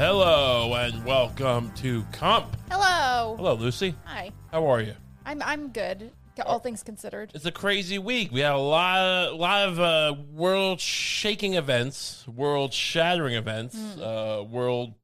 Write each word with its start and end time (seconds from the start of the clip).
Hello 0.00 0.72
and 0.76 1.04
welcome 1.04 1.70
to 1.72 2.02
Comp. 2.10 2.56
Hello. 2.70 3.36
Hello, 3.36 3.52
Lucy. 3.52 3.94
Hi. 4.06 4.30
How 4.50 4.66
are 4.66 4.80
you? 4.80 4.94
I'm 5.26 5.42
I'm 5.42 5.68
good. 5.68 6.10
All 6.46 6.58
things 6.58 6.82
considered. 6.82 7.32
It's 7.34 7.44
a 7.44 7.52
crazy 7.52 7.98
week. 7.98 8.32
We 8.32 8.40
had 8.40 8.52
a 8.52 8.56
lot, 8.56 9.34
lot 9.34 9.68
of 9.68 9.78
uh, 9.78 10.14
world-shaking 10.32 11.52
events, 11.52 12.26
world-shattering 12.26 13.34
events, 13.34 13.76
uh, 13.98 14.42
world 14.48 14.94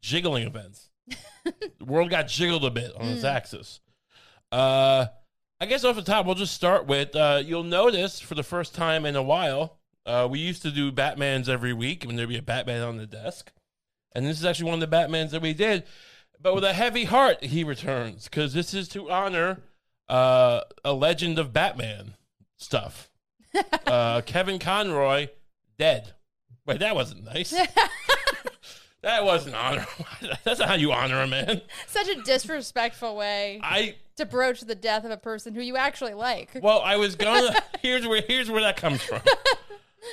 jiggling 0.00 0.46
events. 0.46 0.88
the 1.44 1.54
world 1.84 2.08
got 2.08 2.26
jiggled 2.26 2.64
a 2.64 2.70
bit 2.70 2.90
on 2.96 3.08
its 3.08 3.24
axis. 3.24 3.80
Uh, 4.50 5.08
I 5.60 5.66
guess 5.66 5.84
off 5.84 5.96
the 5.96 6.00
top, 6.00 6.24
we'll 6.24 6.36
just 6.36 6.54
start 6.54 6.86
with. 6.86 7.14
Uh, 7.14 7.42
you'll 7.44 7.64
notice 7.64 8.18
for 8.18 8.34
the 8.34 8.42
first 8.42 8.74
time 8.74 9.04
in 9.04 9.14
a 9.14 9.22
while, 9.22 9.78
uh, 10.06 10.26
we 10.30 10.38
used 10.38 10.62
to 10.62 10.70
do 10.70 10.90
Batman's 10.90 11.50
every 11.50 11.74
week 11.74 12.04
when 12.04 12.16
there'd 12.16 12.30
be 12.30 12.38
a 12.38 12.42
Batman 12.42 12.80
on 12.80 12.96
the 12.96 13.06
desk, 13.06 13.52
and 14.14 14.26
this 14.26 14.38
is 14.38 14.44
actually 14.44 14.70
one 14.70 14.82
of 14.82 14.90
the 14.90 14.96
Batmans 14.96 15.30
that 15.30 15.42
we 15.42 15.54
did. 15.54 15.84
But 16.40 16.54
with 16.54 16.64
a 16.64 16.72
heavy 16.72 17.04
heart, 17.04 17.44
he 17.44 17.62
returns 17.62 18.24
because 18.24 18.52
this 18.52 18.74
is 18.74 18.88
to 18.88 19.10
honor 19.10 19.60
uh, 20.08 20.62
a 20.84 20.92
legend 20.92 21.38
of 21.38 21.52
Batman 21.52 22.14
stuff. 22.56 23.10
uh, 23.86 24.22
Kevin 24.22 24.58
Conroy 24.58 25.28
dead. 25.78 26.14
Wait, 26.66 26.80
that 26.80 26.94
wasn't 26.94 27.24
nice. 27.24 27.50
that 29.02 29.24
wasn't 29.24 29.54
honor. 29.54 29.86
That's 30.44 30.60
not 30.60 30.68
how 30.68 30.74
you 30.74 30.92
honor 30.92 31.20
a 31.20 31.26
man. 31.26 31.60
Such 31.86 32.08
a 32.08 32.22
disrespectful 32.22 33.16
way 33.16 33.60
I 33.62 33.96
to 34.16 34.26
broach 34.26 34.60
the 34.60 34.74
death 34.74 35.04
of 35.04 35.10
a 35.10 35.16
person 35.16 35.54
who 35.54 35.60
you 35.60 35.76
actually 35.76 36.14
like. 36.14 36.50
well, 36.62 36.80
I 36.80 36.96
was 36.96 37.16
gonna. 37.16 37.54
Here's 37.80 38.06
where 38.06 38.22
here's 38.22 38.50
where 38.50 38.62
that 38.62 38.76
comes 38.76 39.02
from. 39.02 39.20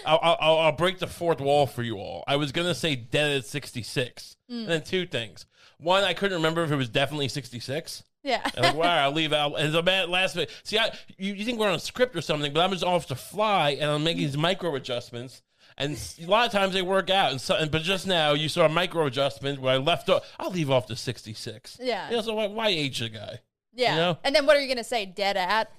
I'll, 0.06 0.38
I'll, 0.40 0.58
I'll 0.60 0.72
break 0.72 1.00
the 1.00 1.08
fourth 1.08 1.42
wall 1.42 1.68
for 1.68 1.84
you 1.84 1.98
all. 1.98 2.24
I 2.28 2.36
was 2.36 2.52
gonna 2.52 2.76
say 2.76 2.96
dead 2.96 3.38
at 3.38 3.46
66, 3.46 4.36
mm. 4.50 4.60
and 4.62 4.68
then 4.68 4.84
two 4.84 5.06
things. 5.06 5.46
One, 5.80 6.04
I 6.04 6.14
couldn't 6.14 6.38
remember 6.38 6.64
if 6.64 6.72
it 6.72 6.76
was 6.76 6.90
definitely 6.90 7.30
66. 7.30 8.04
Yeah. 8.24 8.42
And 8.56 8.66
like, 8.66 8.76
wow, 8.76 9.06
I'll 9.06 9.12
leave 9.12 9.32
out. 9.32 9.60
And 9.60 9.74
the 9.74 9.82
bad 9.82 10.10
last 10.10 10.36
minute. 10.36 10.52
See, 10.64 10.78
I, 10.78 10.92
you, 11.18 11.34
you 11.34 11.46
think 11.46 11.58
we're 11.58 11.70
on 11.70 11.76
a 11.76 11.80
script 11.80 12.16
or 12.16 12.22
something, 12.22 12.52
but 12.52 12.62
I'm 12.62 12.72
just 12.72 12.84
off 12.84 13.08
the 13.08 13.16
fly 13.16 13.72
and 13.72 13.90
I'm 13.90 14.04
making 14.04 14.24
these 14.24 14.38
micro 14.38 14.76
adjustments. 14.76 15.42
And 15.78 15.98
a 16.22 16.26
lot 16.26 16.46
of 16.46 16.52
times 16.52 16.74
they 16.74 16.82
work 16.82 17.10
out. 17.10 17.32
And 17.32 17.40
so, 17.40 17.56
and, 17.56 17.72
but 17.72 17.84
just 17.84 18.06
now 18.06 18.34
you 18.34 18.50
saw 18.50 18.66
a 18.66 18.70
micro 18.70 19.06
adjustment 19.06 19.62
where 19.62 19.74
I 19.74 19.78
left 19.78 20.10
off. 20.10 20.30
I'll 20.38 20.52
leave 20.52 20.70
off 20.70 20.88
the 20.88 20.98
66. 20.98 21.78
Yeah. 21.82 22.10
You 22.10 22.18
know, 22.18 22.22
so 22.22 22.36
why, 22.36 22.48
why 22.48 22.68
age 22.68 23.00
the 23.00 23.08
guy? 23.08 23.40
yeah. 23.74 23.96
know? 23.96 24.18
And 24.26 24.36
then 24.36 24.46
what 24.46 24.58
are 24.58 24.62
you 24.62 24.68
gonna 24.68 24.84
say? 24.84 25.06
Dead 25.06 25.38
at? 25.38 25.72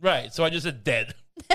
Right. 0.00 0.32
So 0.32 0.42
I 0.44 0.48
just 0.48 0.64
said 0.64 0.82
dead. 0.82 1.14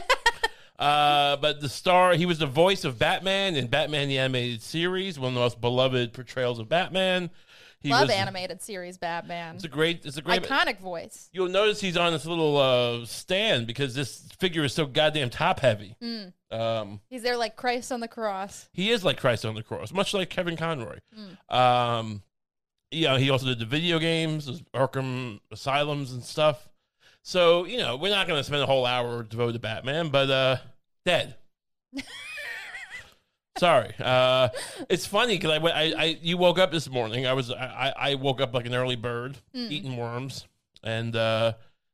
uh, 0.80 1.38
but 1.38 1.62
the 1.62 1.70
star, 1.70 2.14
he 2.14 2.26
was 2.26 2.40
the 2.40 2.46
voice 2.46 2.84
of 2.84 3.00
Batman 3.00 3.56
in 3.56 3.68
Batman 3.68 4.08
the 4.08 4.18
Animated 4.18 4.62
Series, 4.62 5.20
one 5.20 5.30
of 5.30 5.34
the 5.36 5.40
most 5.40 5.62
beloved 5.62 6.14
portrayals 6.14 6.60
of 6.60 6.68
Batman. 6.70 7.30
He 7.80 7.92
Love 7.92 8.08
was, 8.08 8.16
animated 8.16 8.64
series 8.64 8.98
Batman. 8.98 9.56
It's 9.56 9.64
a 9.64 9.68
great. 9.68 10.08
It's 10.08 10.18
a 10.18 10.22
great. 10.24 10.42
Iconic 10.42 10.80
voice. 10.80 11.30
You'll 11.32 11.50
notice 11.50 11.80
he's 11.80 11.98
on 11.98 12.14
this 12.14 12.26
little 12.26 12.58
uh, 12.58 13.06
stand 13.06 13.68
because 13.68 13.94
this 13.94 14.28
figure 14.40 14.64
is 14.64 14.74
so 14.74 14.88
goddamn 14.88 15.30
top 15.30 15.60
heavy. 15.60 15.96
Mm. 16.02 16.34
Um, 16.50 17.00
He's 17.10 17.22
there 17.22 17.38
like 17.38 17.56
Christ 17.56 17.92
on 17.92 18.00
the 18.00 18.08
cross. 18.08 18.70
he 18.74 18.90
is 18.90 19.04
like 19.04 19.20
Christ 19.20 19.46
on 19.46 19.54
the 19.54 19.62
cross, 19.62 19.94
much 19.94 20.16
like 20.16 20.32
Kevin 20.32 20.58
Conroy. 20.58 20.98
Um, 21.48 22.24
yeah, 22.90 23.20
he 23.20 23.30
also 23.30 23.46
did 23.46 23.60
the 23.60 23.66
video 23.66 24.00
games, 24.00 24.64
Arkham 24.74 25.40
Asylums 25.52 26.12
and 26.12 26.24
stuff. 26.24 26.68
So 27.28 27.66
you 27.66 27.80
know, 27.80 27.96
we're 27.98 28.12
not 28.12 28.28
going 28.28 28.40
to 28.40 28.44
spend 28.44 28.62
a 28.62 28.68
whole 28.68 28.86
hour 28.86 29.24
devoted 29.24 29.54
to 29.54 29.60
Batman, 29.60 30.10
but 30.10 30.30
uh, 30.30 30.58
dead. 31.06 31.36
Sorry. 33.58 33.94
Uh, 34.00 34.50
it's 34.90 35.08
funny 35.08 35.38
because 35.38 35.52
I, 35.52 35.58
I, 35.66 35.94
I, 35.98 36.20
you 36.22 36.38
woke 36.38 36.60
up 36.60 36.72
this 36.72 36.88
morning. 36.88 37.26
I 37.26 37.34
was, 37.34 37.50
I, 37.52 37.94
I 37.98 38.16
woke 38.16 38.42
up 38.42 38.54
like 38.54 38.68
an 38.68 38.76
early 38.76 38.96
bird, 38.96 39.38
eating 39.56 39.98
worms, 39.98 40.46
and 40.84 41.16
uh, 41.16 41.54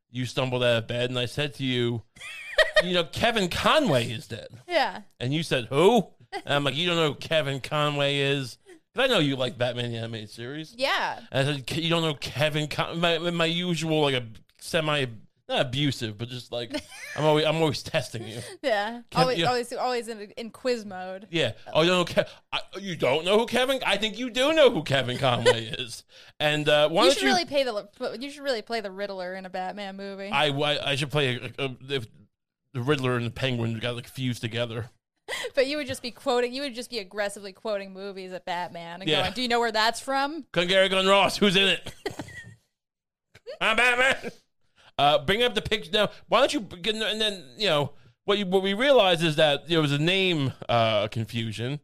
you 0.09 0.25
stumbled 0.25 0.63
out 0.63 0.77
of 0.79 0.87
bed, 0.87 1.11
and 1.11 1.17
I 1.19 1.27
said 1.27 1.53
to 1.55 1.63
you, 1.63 2.01
you 2.83 2.93
know, 2.93 3.05
Kevin 3.05 3.47
Conway 3.47 4.09
is 4.11 4.27
dead, 4.27 4.47
Yeah. 4.67 5.01
and 5.19 5.33
you 5.33 5.43
said 5.43 5.67
who? 5.69 6.07
And 6.33 6.53
I'm 6.55 6.63
like, 6.65 6.75
you 6.75 6.87
don't 6.87 6.97
know 6.97 7.09
who 7.09 7.15
Kevin 7.15 7.61
Conway 7.61 8.17
is? 8.17 8.57
Because 8.93 9.09
I 9.09 9.13
know 9.13 9.19
you 9.19 9.35
like 9.37 9.57
Batman 9.57 9.91
the 9.91 9.97
animated 9.99 10.31
series. 10.31 10.73
Yeah. 10.77 11.19
And 11.31 11.47
I 11.47 11.53
said, 11.53 11.71
you 11.77 11.89
don't 11.89 12.01
know 12.01 12.15
Kevin 12.15 12.67
Con- 12.67 12.99
my 12.99 13.17
my 13.19 13.45
usual 13.45 14.01
like 14.01 14.15
a 14.15 14.25
semi 14.61 15.05
not 15.49 15.61
abusive, 15.65 16.17
but 16.17 16.29
just 16.29 16.51
like 16.53 16.73
I'm 17.17 17.25
always 17.25 17.45
I'm 17.45 17.57
always 17.57 17.83
testing 17.83 18.25
you. 18.25 18.39
Yeah. 18.61 19.01
Kev- 19.11 19.19
always, 19.19 19.37
yeah. 19.39 19.45
always, 19.47 19.73
always 19.73 20.07
in, 20.07 20.21
in 20.37 20.49
quiz 20.49 20.85
mode. 20.85 21.27
Yeah. 21.29 21.53
Oh, 21.73 21.81
you 21.81 21.89
don't 21.89 22.15
know 22.15 22.23
Ke- 22.23 22.27
I, 22.53 22.59
you 22.79 22.95
don't 22.95 23.25
know 23.25 23.37
who 23.39 23.45
Kevin? 23.47 23.79
I 23.85 23.97
think 23.97 24.17
you 24.17 24.29
do 24.29 24.53
know 24.53 24.69
who 24.71 24.83
Kevin 24.83 25.17
Conway 25.17 25.65
is. 25.79 26.03
And 26.39 26.69
uh, 26.69 26.87
why 26.89 27.03
You 27.03 27.09
don't 27.09 27.13
should 27.15 27.23
you? 27.23 27.29
really 27.29 27.45
pay 27.45 27.63
the. 27.63 28.17
You 28.19 28.29
should 28.29 28.43
really 28.43 28.61
play 28.61 28.79
the 28.81 28.91
Riddler 28.91 29.35
in 29.35 29.45
a 29.45 29.49
Batman 29.49 29.97
movie. 29.97 30.29
I, 30.29 30.47
I 30.47 30.91
I 30.91 30.95
should 30.95 31.11
play 31.11 31.35
a, 31.57 31.63
a, 31.65 31.75
if 31.89 32.07
the 32.73 32.81
Riddler 32.81 33.17
and 33.17 33.25
the 33.25 33.31
Penguin 33.31 33.77
got 33.79 33.95
like 33.95 34.07
fused 34.07 34.41
together. 34.41 34.89
but 35.55 35.67
you 35.67 35.75
would 35.77 35.87
just 35.87 36.01
be 36.01 36.11
quoting. 36.11 36.53
You 36.53 36.61
would 36.61 36.75
just 36.75 36.89
be 36.89 36.99
aggressively 36.99 37.51
quoting 37.51 37.91
movies 37.93 38.31
at 38.31 38.45
Batman 38.45 39.01
and 39.01 39.09
Yeah. 39.09 39.21
going, 39.23 39.33
"Do 39.33 39.41
you 39.41 39.47
know 39.49 39.59
where 39.59 39.71
that's 39.73 39.99
from?" 39.99 40.45
Gary 40.53 40.87
Gun 40.87 41.07
Ross, 41.07 41.35
who's 41.37 41.55
in 41.57 41.67
it? 41.67 41.93
I'm 43.59 43.75
Batman. 43.75 44.31
Uh, 45.01 45.17
bring 45.25 45.41
up 45.41 45.55
the 45.55 45.61
picture 45.61 45.89
now. 45.91 46.09
Why 46.27 46.39
don't 46.39 46.53
you? 46.53 46.59
Get, 46.61 46.95
and 46.95 47.19
then 47.19 47.43
you 47.57 47.67
know 47.67 47.93
what 48.25 48.37
you 48.37 48.45
what 48.45 48.61
we 48.61 48.73
realized 48.73 49.23
is 49.23 49.35
that 49.37 49.67
there 49.67 49.81
was 49.81 49.91
a 49.91 49.97
name 49.97 50.53
uh, 50.69 51.07
confusion, 51.07 51.79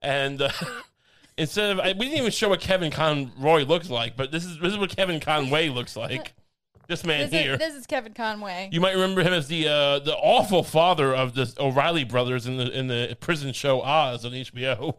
and 0.00 0.40
uh, 0.40 0.50
instead 1.36 1.70
of 1.70 1.80
I, 1.80 1.88
we 1.92 2.06
didn't 2.06 2.18
even 2.18 2.30
show 2.30 2.48
what 2.48 2.60
Kevin 2.60 2.90
Conroy 2.90 3.64
looks 3.64 3.90
like, 3.90 4.16
but 4.16 4.30
this 4.32 4.44
is 4.44 4.58
this 4.58 4.72
is 4.72 4.78
what 4.78 4.96
Kevin 4.96 5.20
Conway 5.20 5.68
looks 5.68 5.96
like. 5.96 6.32
This 6.88 7.06
man 7.06 7.30
This 7.30 7.40
here. 7.40 7.52
is, 7.54 7.58
this 7.60 7.74
is 7.74 7.86
Kevin 7.86 8.12
Conway. 8.12 8.68
You 8.72 8.80
might 8.80 8.94
remember 8.94 9.22
him 9.22 9.32
as 9.32 9.46
the 9.46 9.68
uh, 9.68 9.98
the 10.00 10.14
awful 10.16 10.62
father 10.64 11.14
of 11.14 11.32
the 11.34 11.50
O'Reilly 11.58 12.04
brothers 12.04 12.44
in 12.46 12.56
the 12.56 12.68
in 12.76 12.88
the 12.88 13.16
prison 13.20 13.52
show 13.52 13.80
Oz 13.82 14.24
on 14.26 14.32
HBO. 14.32 14.96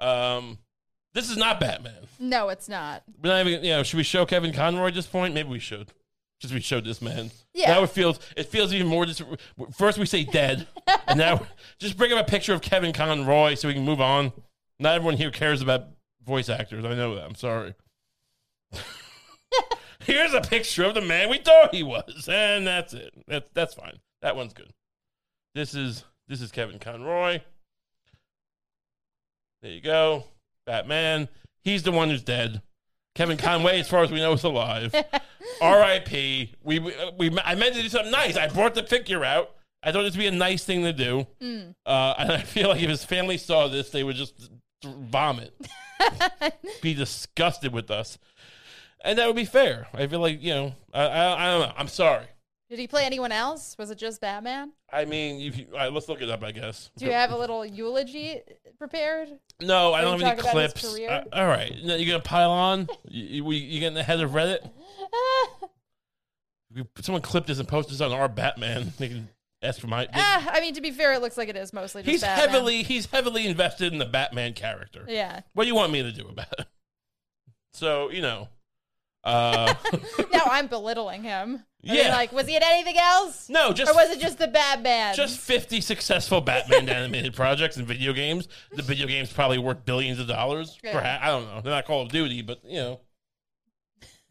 Um, 0.00 0.58
this 1.12 1.30
is 1.30 1.36
not 1.36 1.60
Batman. 1.60 2.06
no, 2.18 2.48
it's 2.48 2.68
not. 2.68 3.02
We're 3.22 3.30
not 3.30 3.46
even, 3.46 3.62
you 3.62 3.70
know, 3.70 3.82
should 3.82 3.98
we 3.98 4.02
show 4.02 4.24
Kevin 4.24 4.52
Conroy 4.52 4.88
at 4.88 4.94
this 4.94 5.06
point? 5.06 5.34
Maybe 5.34 5.50
we 5.50 5.58
should. 5.58 5.92
Just 6.40 6.54
we 6.54 6.60
showed 6.60 6.84
this 6.84 7.02
man. 7.02 7.30
Yeah. 7.52 7.74
Now 7.74 7.82
it 7.82 7.90
feels 7.90 8.18
it 8.36 8.46
feels 8.46 8.72
even 8.72 8.86
more. 8.86 9.04
Dis- 9.04 9.22
First 9.76 9.98
we 9.98 10.06
say 10.06 10.24
dead, 10.24 10.66
and 11.06 11.18
now 11.18 11.46
just 11.78 11.96
bring 11.98 12.12
up 12.12 12.26
a 12.26 12.30
picture 12.30 12.54
of 12.54 12.62
Kevin 12.62 12.92
Conroy 12.92 13.54
so 13.54 13.68
we 13.68 13.74
can 13.74 13.84
move 13.84 14.00
on. 14.00 14.32
Not 14.78 14.94
everyone 14.94 15.18
here 15.18 15.30
cares 15.30 15.60
about 15.60 15.84
voice 16.24 16.48
actors. 16.48 16.84
I 16.84 16.94
know 16.94 17.14
that. 17.16 17.24
I'm 17.24 17.34
sorry. 17.34 17.74
Here's 20.00 20.32
a 20.32 20.40
picture 20.40 20.84
of 20.84 20.94
the 20.94 21.02
man 21.02 21.28
we 21.28 21.38
thought 21.38 21.74
he 21.74 21.82
was, 21.82 22.26
and 22.32 22.66
that's 22.66 22.94
it. 22.94 23.12
That's 23.28 23.50
that's 23.52 23.74
fine. 23.74 23.98
That 24.22 24.34
one's 24.34 24.54
good. 24.54 24.70
This 25.54 25.74
is 25.74 26.04
this 26.26 26.40
is 26.40 26.50
Kevin 26.50 26.78
Conroy. 26.78 27.40
There 29.60 29.72
you 29.72 29.82
go. 29.82 30.24
Batman. 30.64 31.28
He's 31.62 31.82
the 31.82 31.92
one 31.92 32.08
who's 32.08 32.22
dead. 32.22 32.62
Kevin 33.14 33.36
Conway, 33.36 33.80
as 33.80 33.88
far 33.88 34.02
as 34.02 34.10
we 34.10 34.18
know, 34.20 34.32
is 34.32 34.44
alive. 34.44 34.94
R.I.P. 35.60 36.54
We, 36.62 36.78
we, 36.78 36.92
we 37.18 37.38
I 37.44 37.54
meant 37.54 37.74
to 37.74 37.82
do 37.82 37.88
something 37.88 38.10
nice. 38.12 38.36
I 38.36 38.48
brought 38.48 38.74
the 38.74 38.82
figure 38.82 39.24
out. 39.24 39.50
I 39.82 39.92
thought 39.92 40.02
this 40.02 40.12
would 40.14 40.20
be 40.20 40.26
a 40.26 40.30
nice 40.30 40.64
thing 40.64 40.82
to 40.84 40.92
do. 40.92 41.26
Uh, 41.86 42.14
and 42.18 42.32
I 42.32 42.42
feel 42.42 42.68
like 42.68 42.82
if 42.82 42.90
his 42.90 43.04
family 43.04 43.38
saw 43.38 43.68
this, 43.68 43.90
they 43.90 44.04
would 44.04 44.16
just 44.16 44.50
vomit, 44.84 45.54
be 46.82 46.94
disgusted 46.94 47.72
with 47.72 47.90
us, 47.90 48.18
and 49.04 49.18
that 49.18 49.26
would 49.26 49.36
be 49.36 49.44
fair. 49.44 49.86
I 49.94 50.06
feel 50.06 50.20
like 50.20 50.42
you 50.42 50.54
know, 50.54 50.74
I, 50.92 51.02
I, 51.02 51.44
I 51.46 51.50
don't 51.50 51.68
know. 51.68 51.74
I'm 51.76 51.88
sorry. 51.88 52.26
Did 52.70 52.78
he 52.78 52.86
play 52.86 53.04
anyone 53.04 53.32
else? 53.32 53.74
Was 53.78 53.90
it 53.90 53.98
just 53.98 54.20
Batman? 54.20 54.70
I 54.92 55.04
mean, 55.04 55.40
if 55.40 55.58
you, 55.58 55.66
all 55.72 55.78
right, 55.78 55.92
let's 55.92 56.08
look 56.08 56.22
it 56.22 56.30
up. 56.30 56.44
I 56.44 56.52
guess. 56.52 56.92
Do 56.96 57.04
you 57.04 57.10
have 57.10 57.32
a 57.32 57.36
little 57.36 57.66
eulogy 57.66 58.40
prepared? 58.78 59.28
No, 59.60 59.92
I 59.92 60.02
don't 60.02 60.20
have 60.20 60.38
any 60.38 60.40
clips. 60.40 60.84
Uh, 60.84 61.24
all 61.32 61.46
right, 61.48 61.74
no, 61.82 61.96
you 61.96 62.06
gonna 62.06 62.22
pile 62.22 62.52
on? 62.52 62.88
You, 63.08 63.44
you, 63.44 63.52
you 63.52 63.80
getting 63.80 63.98
ahead 63.98 64.20
of 64.20 64.30
Reddit? 64.30 64.70
Someone 67.00 67.22
clip 67.22 67.46
this 67.46 67.58
and 67.58 67.66
posted 67.66 67.94
this 67.94 68.00
on 68.00 68.12
our 68.12 68.28
Batman, 68.28 68.92
they 68.98 69.08
can 69.08 69.28
ask 69.62 69.80
for 69.80 69.88
my. 69.88 70.06
ah, 70.14 70.50
I 70.52 70.60
mean, 70.60 70.74
to 70.74 70.80
be 70.80 70.92
fair, 70.92 71.12
it 71.12 71.20
looks 71.20 71.36
like 71.36 71.48
it 71.48 71.56
is 71.56 71.72
mostly 71.72 72.02
just 72.02 72.10
he's 72.10 72.20
Batman. 72.20 72.48
heavily 72.50 72.82
he's 72.84 73.06
heavily 73.06 73.46
invested 73.48 73.92
in 73.92 73.98
the 73.98 74.06
Batman 74.06 74.52
character. 74.52 75.04
Yeah. 75.08 75.40
What 75.54 75.64
do 75.64 75.68
you 75.68 75.74
want 75.74 75.90
me 75.92 76.04
to 76.04 76.12
do 76.12 76.28
about 76.28 76.54
it? 76.56 76.66
So 77.72 78.10
you 78.10 78.22
know, 78.22 78.48
uh, 79.24 79.74
Now 80.32 80.42
I'm 80.46 80.68
belittling 80.68 81.24
him. 81.24 81.64
Mean, 81.82 81.94
Yeah. 81.96 82.14
like, 82.14 82.30
was 82.32 82.46
he 82.46 82.56
in 82.56 82.62
anything 82.62 82.98
else? 82.98 83.48
no, 83.48 83.72
just 83.72 83.90
Or 83.90 83.94
was 83.94 84.10
it 84.10 84.20
just 84.20 84.38
the 84.38 84.48
Batman? 84.48 85.14
just 85.14 85.38
fifty 85.40 85.80
successful 85.80 86.40
Batman 86.42 86.88
animated 86.90 87.34
projects 87.34 87.76
and 87.78 87.86
video 87.86 88.12
games. 88.12 88.48
The 88.72 88.82
video 88.82 89.06
games 89.06 89.32
probably 89.32 89.58
worth 89.58 89.84
billions 89.86 90.18
of 90.18 90.26
dollars. 90.28 90.78
Yeah. 90.84 90.92
Perhaps 90.92 91.24
I 91.24 91.28
don't 91.28 91.46
know. 91.46 91.60
They're 91.62 91.72
not 91.72 91.86
Call 91.86 92.02
of 92.02 92.10
Duty, 92.10 92.42
but 92.42 92.60
you 92.64 92.76
know. 92.76 93.00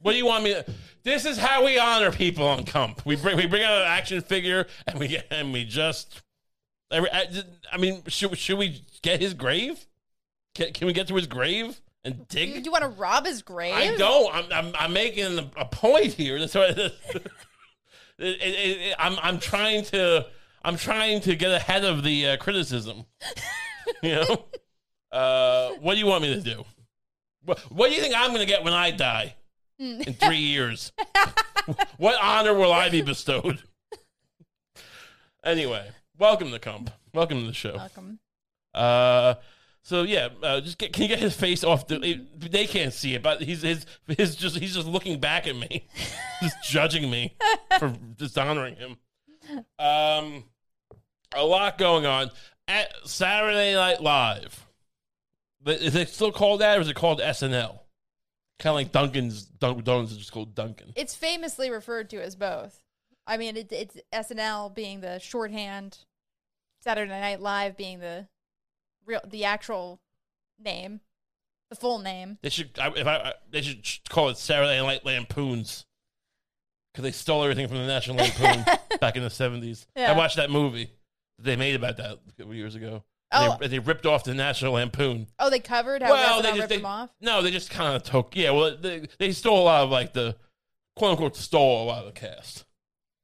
What 0.02 0.12
do 0.14 0.18
you 0.18 0.26
want 0.26 0.44
me 0.46 0.54
to? 0.54 0.66
This 1.04 1.26
is 1.26 1.38
how 1.38 1.66
we 1.66 1.78
honor 1.78 2.12
people 2.12 2.48
on 2.48 2.64
Comp. 2.66 3.06
We 3.06 3.16
bring 3.16 3.36
we 3.36 3.48
bring 3.48 3.64
out 3.64 3.82
an 3.82 3.88
action 3.88 4.22
figure 4.22 4.68
and 4.88 5.00
we 5.00 5.20
and 5.32 5.52
we 5.52 5.66
just. 5.66 6.22
every- 6.92 7.12
I 7.12 7.26
I 7.72 7.78
mean, 7.78 8.04
should 8.08 8.38
should 8.38 8.58
we 8.60 8.84
get 9.02 9.20
his 9.22 9.34
grave? 9.34 9.88
Can, 10.56 10.72
can 10.74 10.88
we 10.88 10.94
get 10.94 11.08
to 11.10 11.16
his 11.16 11.28
grave 11.28 11.82
and 12.04 12.28
dig? 12.28 12.66
you 12.66 12.72
want 12.72 12.84
to 12.84 12.90
rob 12.90 13.26
his 13.26 13.42
grave? 13.42 13.74
I 13.76 13.96
don't. 13.98 14.34
I'm, 14.34 14.46
I'm, 14.52 14.74
I'm 14.78 14.94
making 14.94 15.38
a, 15.58 15.66
point 15.66 16.14
here. 16.14 16.40
That's 16.40 16.56
what. 16.56 16.78
It, 18.22 18.26
it, 18.42 18.42
it, 18.42 18.78
it- 18.82 18.96
I'm, 19.00 19.18
I'm 19.24 19.40
trying 19.40 19.86
to, 19.86 20.26
I'm 20.62 20.76
trying 20.76 21.22
to 21.22 21.36
get 21.38 21.52
ahead 21.54 21.86
of 21.86 22.04
the 22.04 22.32
uh, 22.32 22.38
criticism. 22.38 23.06
You 24.04 24.16
know, 24.16 24.46
uh, 25.12 25.70
what 25.80 25.94
do 25.94 26.00
you 26.00 26.06
want 26.06 26.22
me 26.22 26.36
to 26.36 26.42
do? 26.42 26.64
What, 27.44 27.60
what 27.72 27.90
do 27.90 27.96
you 27.96 28.02
think 28.02 28.14
I'm 28.16 28.28
going 28.30 28.42
to 28.42 28.46
get 28.46 28.64
when 28.64 28.74
I 28.74 28.92
die 28.92 29.36
Hmm. 29.80 30.02
in 30.06 30.14
three 30.14 30.38
years? 30.38 30.92
what 31.98 32.22
honor 32.22 32.54
will 32.54 32.72
I 32.72 32.90
be 32.90 33.02
bestowed? 33.02 33.64
Anyway, 35.44 35.90
welcome 36.18 36.52
to 36.52 36.60
Comp. 36.60 36.92
Welcome 37.14 37.42
to 37.42 37.48
the 37.48 37.54
show. 37.54 37.78
Welcome. 37.78 38.20
Uh, 38.74 39.36
so 39.90 40.04
yeah, 40.04 40.30
uh, 40.44 40.62
just 40.62 40.78
get, 40.78 40.94
can 40.94 41.02
you 41.02 41.08
get 41.10 41.18
his 41.18 41.36
face 41.36 41.64
off 41.64 41.88
the? 41.88 42.00
it- 42.00 42.52
they 42.52 42.68
can't 42.68 42.94
see 42.94 43.16
it, 43.16 43.24
but 43.24 43.42
he's 43.42 43.64
his 43.64 43.88
his 44.08 44.36
just 44.36 44.56
he's 44.56 44.76
just 44.76 44.86
looking 44.86 45.20
back 45.20 45.48
at 45.48 45.56
me, 45.56 45.88
just 46.44 46.58
judging 46.64 47.10
me 47.10 47.36
for 47.80 47.96
dishonoring 48.16 48.76
him. 48.76 48.98
Um, 49.80 50.44
a 51.36 51.44
lot 51.44 51.80
going 51.80 52.06
on 52.06 52.30
at 52.68 52.94
Saturday 53.06 53.74
Night 53.74 54.00
Live. 54.00 54.68
Is 55.66 55.96
it 55.96 56.10
still 56.10 56.32
called 56.32 56.62
that, 56.62 56.78
or 56.78 56.82
is 56.82 56.88
it 56.88 56.96
called 56.96 57.20
SNL? 57.20 57.80
Kind 58.60 58.70
of 58.70 58.76
like 58.76 58.92
Duncan's 58.92 59.44
Dunkin' 59.46 59.86
Donuts 59.86 60.12
is 60.12 60.20
just 60.20 60.32
called 60.32 60.54
Dunkin'. 60.54 60.94
It's 60.96 61.16
famously 61.16 61.72
referred 61.72 62.12
to 62.12 62.22
as 62.24 62.36
both. 62.36 62.80
I 63.26 63.38
mean, 63.38 63.58
it, 63.58 63.72
it's 63.72 63.98
SNL 64.14 64.76
being 64.76 65.02
the 65.02 65.18
shorthand, 65.18 65.98
Saturday 66.80 67.10
Night 67.10 67.42
Live 67.42 67.76
being 67.76 68.00
the 68.02 68.28
real, 69.10 69.22
the 69.28 69.44
actual 69.44 70.00
name, 70.64 71.02
the 71.70 71.76
full 71.76 72.00
name. 72.00 72.38
They 72.42 72.50
should 72.50 72.70
I, 72.80 72.90
if 72.96 73.08
I, 73.08 73.16
I 73.16 73.34
they 73.50 73.62
should 73.62 73.86
call 74.10 74.30
it 74.30 74.38
Saturday 74.38 74.82
Night 74.82 75.06
Lampoons 75.06 75.86
because 76.94 77.04
they 77.04 77.12
stole 77.12 77.44
everything 77.44 77.68
from 77.68 77.78
the 77.78 77.88
National 77.88 78.18
Lampoon 78.18 78.66
back 79.02 79.18
in 79.18 79.24
the 79.24 79.30
seventies. 79.30 79.88
I 79.98 80.14
watched 80.14 80.38
that 80.38 80.52
movie 80.52 80.92
that 81.38 81.44
they 81.44 81.56
made 81.56 81.76
about 81.76 81.98
that 81.98 82.12
a 82.12 82.34
couple 82.38 82.54
years 82.54 82.76
ago. 82.76 83.04
Oh. 83.32 83.58
They, 83.60 83.68
they 83.68 83.80
ripped 83.80 84.06
off 84.06 84.24
the 84.24 84.34
National 84.34 84.74
Lampoon. 84.74 85.28
Oh, 85.38 85.50
they 85.50 85.60
covered 85.60 86.02
how 86.02 86.12
well, 86.12 86.42
they 86.42 86.50
just 86.50 86.60
ripped 86.60 86.70
they, 86.70 86.78
them 86.78 86.86
off. 86.86 87.10
no, 87.22 87.42
they 87.42 87.52
just 87.52 87.70
kind 87.70 87.96
of 87.96 88.04
took 88.04 88.36
yeah. 88.36 88.52
Well, 88.52 88.78
they 88.78 89.08
they 89.18 89.32
stole 89.32 89.64
a 89.64 89.66
lot 89.66 89.84
of 89.84 89.90
like 89.90 90.14
the 90.14 90.36
quote 90.96 91.12
unquote 91.12 91.36
stole 91.36 91.84
a 91.84 91.86
lot 91.86 92.00
of 92.00 92.14
the 92.14 92.20
cast. 92.20 92.66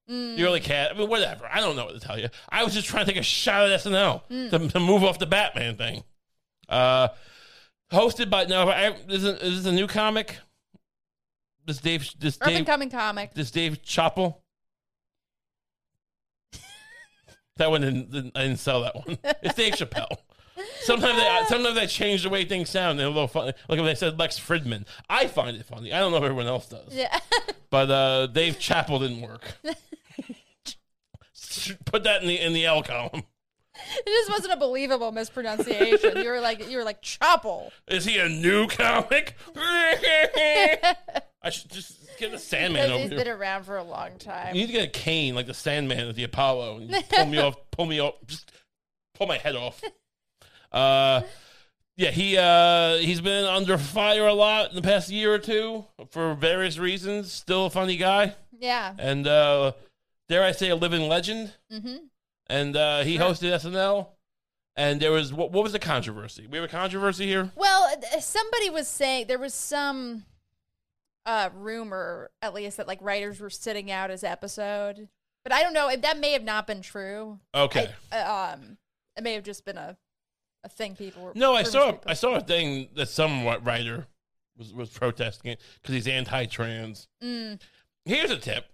Mm. 0.10 0.36
The 0.38 0.44
early 0.44 0.60
cast. 0.60 0.92
I 0.94 0.98
mean, 0.98 1.10
whatever. 1.10 1.48
I 1.52 1.60
don't 1.62 1.76
know 1.76 1.86
what 1.86 1.94
to 1.96 2.00
tell 2.00 2.20
you. 2.20 2.30
I 2.50 2.64
was 2.64 2.74
just 2.74 2.88
trying 2.88 3.06
to 3.06 3.12
take 3.12 3.20
a 3.20 3.24
shot 3.24 3.70
at 3.70 3.80
SNL 3.82 4.22
Mm. 4.30 4.50
to, 4.52 4.68
to 4.70 4.80
move 4.80 5.04
off 5.04 5.18
the 5.20 5.26
Batman 5.26 5.76
thing. 5.78 6.04
Uh, 6.70 7.08
hosted 7.92 8.30
by 8.30 8.46
now. 8.46 8.70
I, 8.70 8.92
is, 9.10 9.24
it, 9.24 9.42
is 9.42 9.64
this 9.64 9.72
a 9.72 9.76
new 9.76 9.88
comic? 9.88 10.38
This 11.66 11.80
Dave. 11.80 12.08
This 12.20 12.38
Up 12.42 12.48
and 12.48 12.58
Dave. 12.58 12.66
coming 12.68 12.90
comic. 12.92 13.34
This 13.34 13.50
Dave 13.50 13.82
Chappell. 13.84 14.44
that 17.58 17.72
one 17.72 17.82
didn't, 17.82 18.12
didn't. 18.12 18.38
I 18.38 18.44
didn't 18.44 18.60
sell 18.60 18.82
that 18.82 18.96
one. 18.96 19.18
It's 19.42 19.56
Dave 19.56 19.74
Chappelle. 19.76 20.18
Sometimes 20.82 21.18
they 21.18 21.42
sometimes 21.48 21.76
they 21.76 21.88
change 21.88 22.24
the 22.24 22.30
way 22.30 22.46
things 22.46 22.70
sound. 22.70 23.00
They're 23.00 23.08
a 23.08 23.10
little 23.10 23.28
funny. 23.28 23.54
Like 23.68 23.80
if 23.80 23.86
they 23.86 23.96
said 23.96 24.20
Lex 24.20 24.40
Fridman, 24.40 24.86
I 25.10 25.28
find 25.28 25.56
it 25.58 25.66
funny. 25.66 25.92
I 25.94 26.00
don't 26.00 26.12
know 26.12 26.18
if 26.18 26.24
everyone 26.24 26.48
else 26.48 26.68
does. 26.68 26.94
Yeah. 26.94 27.18
But 27.72 27.92
uh, 27.92 28.28
Dave 28.28 28.58
Chappell 28.58 29.00
didn't 29.00 29.20
work. 29.20 29.42
Put 31.86 32.04
that 32.04 32.22
in 32.22 32.28
the 32.28 32.40
in 32.40 32.54
the 32.54 32.66
L 32.66 32.84
column. 32.84 33.24
it 33.76 34.06
just 34.06 34.30
wasn't 34.32 34.54
a 34.54 34.58
believable 34.58 35.12
mispronunciation. 35.12 36.18
You 36.18 36.30
were 36.30 36.40
like, 36.40 36.70
you 36.70 36.78
were 36.78 36.84
like 36.84 37.02
Chopple. 37.02 37.72
Is 37.88 38.06
he 38.06 38.18
a 38.20 38.30
new 38.30 38.68
comic? 38.68 39.36
I 39.56 41.50
should 41.52 41.70
just 41.72 41.98
get 42.18 42.32
the 42.32 42.40
Sandman 42.40 42.90
over 42.92 43.00
He's 43.02 43.10
here. 43.10 43.20
been 43.20 43.28
around 43.28 43.66
for 43.66 43.78
a 43.78 43.84
long 43.84 44.18
time. 44.18 44.56
You 44.56 44.62
need 44.62 44.68
to 44.68 44.74
get 44.74 44.84
a 44.88 44.92
cane 44.92 45.36
like 45.36 45.46
the 45.48 45.54
Sandman 45.54 46.08
at 46.10 46.16
the 46.16 46.24
Apollo 46.24 46.78
and 46.78 46.90
just 46.90 47.10
pull 47.12 47.26
me 47.26 47.38
off, 47.40 47.56
pull 47.72 47.86
me 47.86 48.00
off, 48.02 48.16
just 48.26 48.52
pull 49.14 49.28
my 49.28 49.38
head 49.38 49.56
off. 49.56 49.82
Uh, 50.72 51.22
yeah, 51.96 52.12
he 52.12 52.38
uh 52.38 52.96
he's 52.98 53.22
been 53.22 53.46
under 53.46 53.78
fire 53.78 54.28
a 54.28 54.34
lot 54.34 54.72
in 54.72 54.76
the 54.76 54.82
past 54.82 55.10
year 55.10 55.34
or 55.34 55.40
two 55.40 55.86
for 56.10 56.34
various 56.34 56.78
reasons. 56.78 57.32
Still 57.32 57.68
a 57.68 57.70
funny 57.70 57.96
guy, 57.96 58.36
Yeah. 58.60 58.94
and 59.00 59.26
uh, 59.26 59.72
dare 60.30 60.44
I 60.44 60.52
say, 60.52 60.70
a 60.70 60.76
living 60.76 61.08
legend. 61.08 61.54
Mm-hmm. 61.72 61.96
And 62.48 62.76
uh, 62.76 63.02
he 63.04 63.18
Sure. 63.18 63.28
hosted 63.32 63.52
SNL, 63.54 64.08
and 64.76 65.02
there 65.02 65.12
was 65.12 65.34
what, 65.34 65.52
what 65.52 65.64
was 65.64 65.72
the 65.74 65.80
controversy? 65.80 66.46
We 66.48 66.58
have 66.58 66.66
a 66.66 66.72
controversy 66.72 67.26
here. 67.26 67.52
Well, 67.56 67.90
somebody 68.20 68.70
was 68.70 68.88
saying 68.88 69.26
there 69.28 69.40
was 69.40 69.54
some 69.54 70.26
uh 71.26 71.50
rumor, 71.56 72.30
at 72.42 72.54
least, 72.54 72.78
that 72.78 72.88
like 72.88 73.00
writers 73.02 73.40
were 73.40 73.50
sitting 73.50 73.90
out 73.92 74.10
his 74.12 74.24
episode, 74.24 75.10
but 75.44 75.52
I 75.54 75.64
don't 75.64 75.74
know. 75.74 75.90
if 75.90 76.02
That 76.02 76.20
may 76.20 76.34
have 76.34 76.44
not 76.44 76.68
been 76.68 76.82
true. 76.84 77.40
Okay. 77.56 77.90
I, 78.12 78.20
uh, 78.20 78.54
um, 78.54 78.78
it 79.18 79.24
may 79.24 79.34
have 79.34 79.44
just 79.44 79.66
been 79.66 79.78
a 79.78 79.98
a 80.64 80.70
thing 80.70 80.96
people 80.96 81.24
were. 81.24 81.32
No, 81.36 81.56
I 81.56 81.64
saw 81.64 81.92
people- 81.94 82.04
I 82.08 82.14
saw 82.14 82.36
a 82.36 82.42
thing 82.42 82.90
that 82.96 83.10
some 83.10 83.44
writer 83.64 84.06
was 84.56 84.72
was 84.72 84.90
protesting 84.90 85.52
it 85.54 85.62
because 85.82 85.96
he's 85.96 86.08
anti-trans. 86.08 87.08
Mm, 87.24 87.60
Here's 88.06 88.30
a 88.30 88.38
tip: 88.38 88.68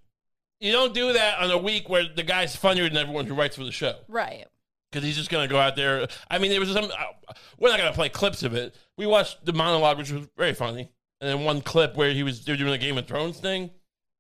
you 0.62 0.72
don't 0.72 0.94
do 0.94 1.12
that 1.14 1.40
on 1.40 1.52
a 1.52 1.58
week 1.58 1.90
where 1.90 2.06
the 2.08 2.24
guy's 2.24 2.56
funnier 2.56 2.88
than 2.88 2.98
everyone 2.98 3.26
who 3.26 3.34
writes 3.34 3.58
for 3.58 3.66
the 3.66 3.72
show 3.72 3.96
right. 4.08 4.46
because 4.92 5.04
he's 5.04 5.18
just 5.18 5.30
gonna 5.30 5.48
go 5.48 5.60
out 5.60 5.76
there. 5.76 6.08
I 6.30 6.38
mean, 6.38 6.52
there 6.52 6.60
was 6.60 6.72
some. 6.72 6.86
Uh, 6.86 7.34
we're 7.60 7.70
not 7.70 7.80
gonna 7.80 7.94
play 7.94 8.10
clips 8.10 8.44
of 8.44 8.54
it. 8.54 8.76
We 8.98 9.06
watched 9.06 9.44
the 9.44 9.54
monologue, 9.54 9.98
which 9.98 10.12
was 10.12 10.28
very 10.38 10.54
funny, 10.54 10.92
and 11.20 11.30
then 11.30 11.44
one 11.44 11.62
clip 11.62 11.96
where 11.96 12.12
he 12.12 12.24
was 12.24 12.40
doing 12.40 12.62
a 12.62 12.78
Game 12.78 12.98
of 12.98 13.08
Thrones 13.08 13.40
thing, 13.40 13.72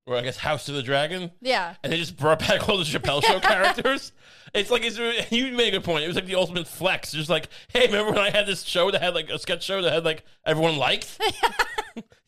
or 0.07 0.15
I 0.17 0.21
guess 0.21 0.37
House 0.37 0.67
of 0.69 0.75
the 0.75 0.83
Dragon. 0.83 1.31
Yeah. 1.41 1.75
and 1.83 1.91
they 1.93 1.97
just 1.97 2.17
brought 2.17 2.39
back 2.39 2.67
all 2.67 2.77
the 2.77 2.83
Chappelle 2.83 3.23
Show 3.23 3.39
characters. 3.41 4.11
It's 4.53 4.69
like 4.69 4.83
it's, 4.83 4.97
you 5.31 5.51
made 5.53 5.69
a 5.69 5.71
good 5.77 5.83
point. 5.83 6.03
It 6.03 6.07
was 6.07 6.15
like 6.15 6.25
the 6.25 6.35
ultimate 6.35 6.67
flex. 6.67 7.11
Just 7.11 7.29
like, 7.29 7.47
hey, 7.69 7.85
remember 7.85 8.11
when 8.11 8.19
I 8.21 8.29
had 8.31 8.45
this 8.47 8.63
show 8.63 8.91
that 8.91 9.01
had 9.01 9.13
like 9.15 9.29
a 9.29 9.39
sketch 9.39 9.63
show 9.63 9.81
that 9.81 9.93
had 9.93 10.03
like 10.05 10.23
everyone 10.45 10.77
liked? 10.77 11.19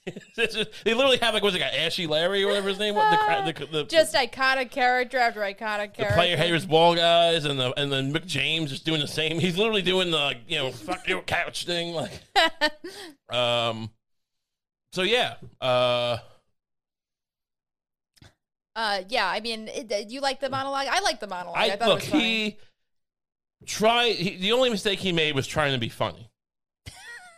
Just- 0.36 0.58
they 0.84 0.94
literally 0.94 1.18
have 1.20 1.34
like 1.34 1.44
was 1.44 1.56
it 1.56 1.60
got 1.60 1.74
Ashy 1.74 2.08
Larry 2.08 2.44
or 2.44 2.48
whatever 2.48 2.68
his 2.70 2.78
name 2.80 2.96
was. 2.96 3.10
The, 3.12 3.18
cra- 3.18 3.68
the, 3.72 3.78
the, 3.78 3.84
Just 3.86 4.14
iconic 4.14 4.70
character 4.70 5.18
after 5.18 5.40
iconic 5.40 5.92
the 5.92 6.04
character. 6.04 6.16
player 6.16 6.36
haters 6.38 6.66
ball 6.66 6.94
guys 6.96 7.46
and 7.46 7.58
the 7.60 7.74
and 7.80 7.92
then 7.92 8.12
Rick 8.12 8.26
James 8.26 8.70
just 8.72 8.86
doing 8.86 9.00
the 9.00 9.08
same. 9.08 9.40
He's 9.40 9.58
literally 9.58 9.82
doing 9.82 10.12
the 10.12 10.36
you 10.48 10.58
know 10.58 10.72
fuck 10.72 11.08
your 11.08 11.22
couch 11.22 11.66
thing 11.66 11.94
like. 11.94 12.12
um. 13.30 13.90
So 14.92 15.04
yeah. 15.04 15.36
Uh. 15.62 16.18
Uh, 18.76 19.02
yeah. 19.10 19.28
I 19.28 19.40
mean, 19.40 19.68
it, 19.68 20.10
you 20.10 20.20
like 20.22 20.40
the 20.40 20.50
monologue? 20.50 20.88
I 20.90 21.00
like 21.02 21.20
the 21.20 21.28
monologue. 21.28 21.58
I, 21.58 21.72
I 21.72 21.76
thought 21.76 21.88
look. 21.90 22.00
it 22.00 22.04
was 22.06 22.10
funny. 22.12 22.24
He 22.24 22.58
tried. 23.66 24.16
He, 24.16 24.38
the 24.38 24.52
only 24.52 24.70
mistake 24.70 25.00
he 25.00 25.12
made 25.12 25.36
was 25.36 25.48
trying 25.48 25.74
to 25.74 25.80
be 25.80 25.90
funny. 25.90 26.30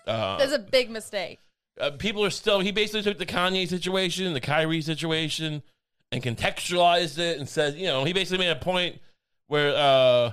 Uh, 0.07 0.37
That's 0.37 0.51
a 0.53 0.59
big 0.59 0.91
mistake. 0.91 1.39
uh, 1.81 1.89
people 1.89 2.23
are 2.23 2.29
still. 2.29 2.59
He 2.59 2.71
basically 2.71 3.01
took 3.01 3.17
the 3.17 3.25
Kanye 3.25 3.67
situation, 3.67 4.31
the 4.33 4.39
Kyrie 4.39 4.83
situation, 4.83 5.63
and 6.11 6.21
contextualized 6.21 7.17
it 7.17 7.39
and 7.39 7.49
said, 7.49 7.73
you 7.73 7.87
know, 7.87 8.03
he 8.03 8.13
basically 8.13 8.37
made 8.45 8.51
a 8.51 8.55
point 8.55 8.99
where, 9.47 9.69
uh, 9.75 10.31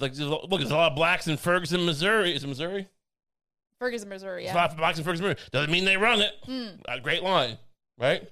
like, 0.00 0.18
look, 0.18 0.50
there's 0.50 0.72
a 0.72 0.74
lot 0.76 0.90
of 0.90 0.96
blacks 0.96 1.28
in 1.28 1.36
Ferguson, 1.36 1.86
Missouri. 1.86 2.34
Is 2.34 2.42
it 2.42 2.48
Missouri? 2.48 2.88
Ferguson, 3.78 4.08
Missouri. 4.08 4.42
There's 4.42 4.52
a 4.52 4.56
Yeah. 4.56 4.62
lot 4.62 4.70
of 4.72 4.76
blacks 4.76 4.98
in 4.98 5.04
Ferguson, 5.04 5.26
Missouri. 5.28 5.48
Doesn't 5.52 5.70
mean 5.70 5.84
they 5.84 5.96
run 5.96 6.20
it. 6.20 6.32
Mm. 6.48 6.80
A 6.88 6.98
great 6.98 7.22
line, 7.22 7.58
right? 7.98 8.28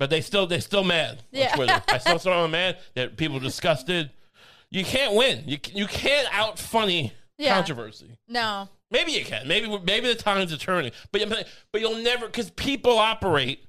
But 0.00 0.08
they 0.08 0.22
still, 0.22 0.46
they 0.46 0.60
still 0.60 0.82
mad 0.82 1.18
on 1.18 1.24
Yeah. 1.30 1.54
Twitter. 1.54 1.82
I 1.88 1.98
saw 1.98 2.16
someone 2.16 2.50
mad 2.50 2.78
that 2.94 3.18
people 3.18 3.36
are 3.36 3.40
disgusted. 3.40 4.10
You 4.70 4.82
can't 4.82 5.14
win. 5.14 5.44
You 5.46 5.58
you 5.74 5.86
can't 5.86 6.26
out 6.34 6.58
funny 6.58 7.12
Yeah. 7.36 7.54
controversy. 7.54 8.16
No. 8.26 8.70
Maybe 8.90 9.12
you 9.12 9.26
can. 9.26 9.46
Maybe 9.46 9.68
maybe 9.84 10.08
the 10.08 10.14
time's 10.14 10.54
are 10.54 10.56
turning. 10.56 10.92
But 11.12 11.46
but 11.70 11.80
you'll 11.82 12.02
never 12.02 12.24
because 12.26 12.48
people 12.50 12.98
operate 12.98 13.62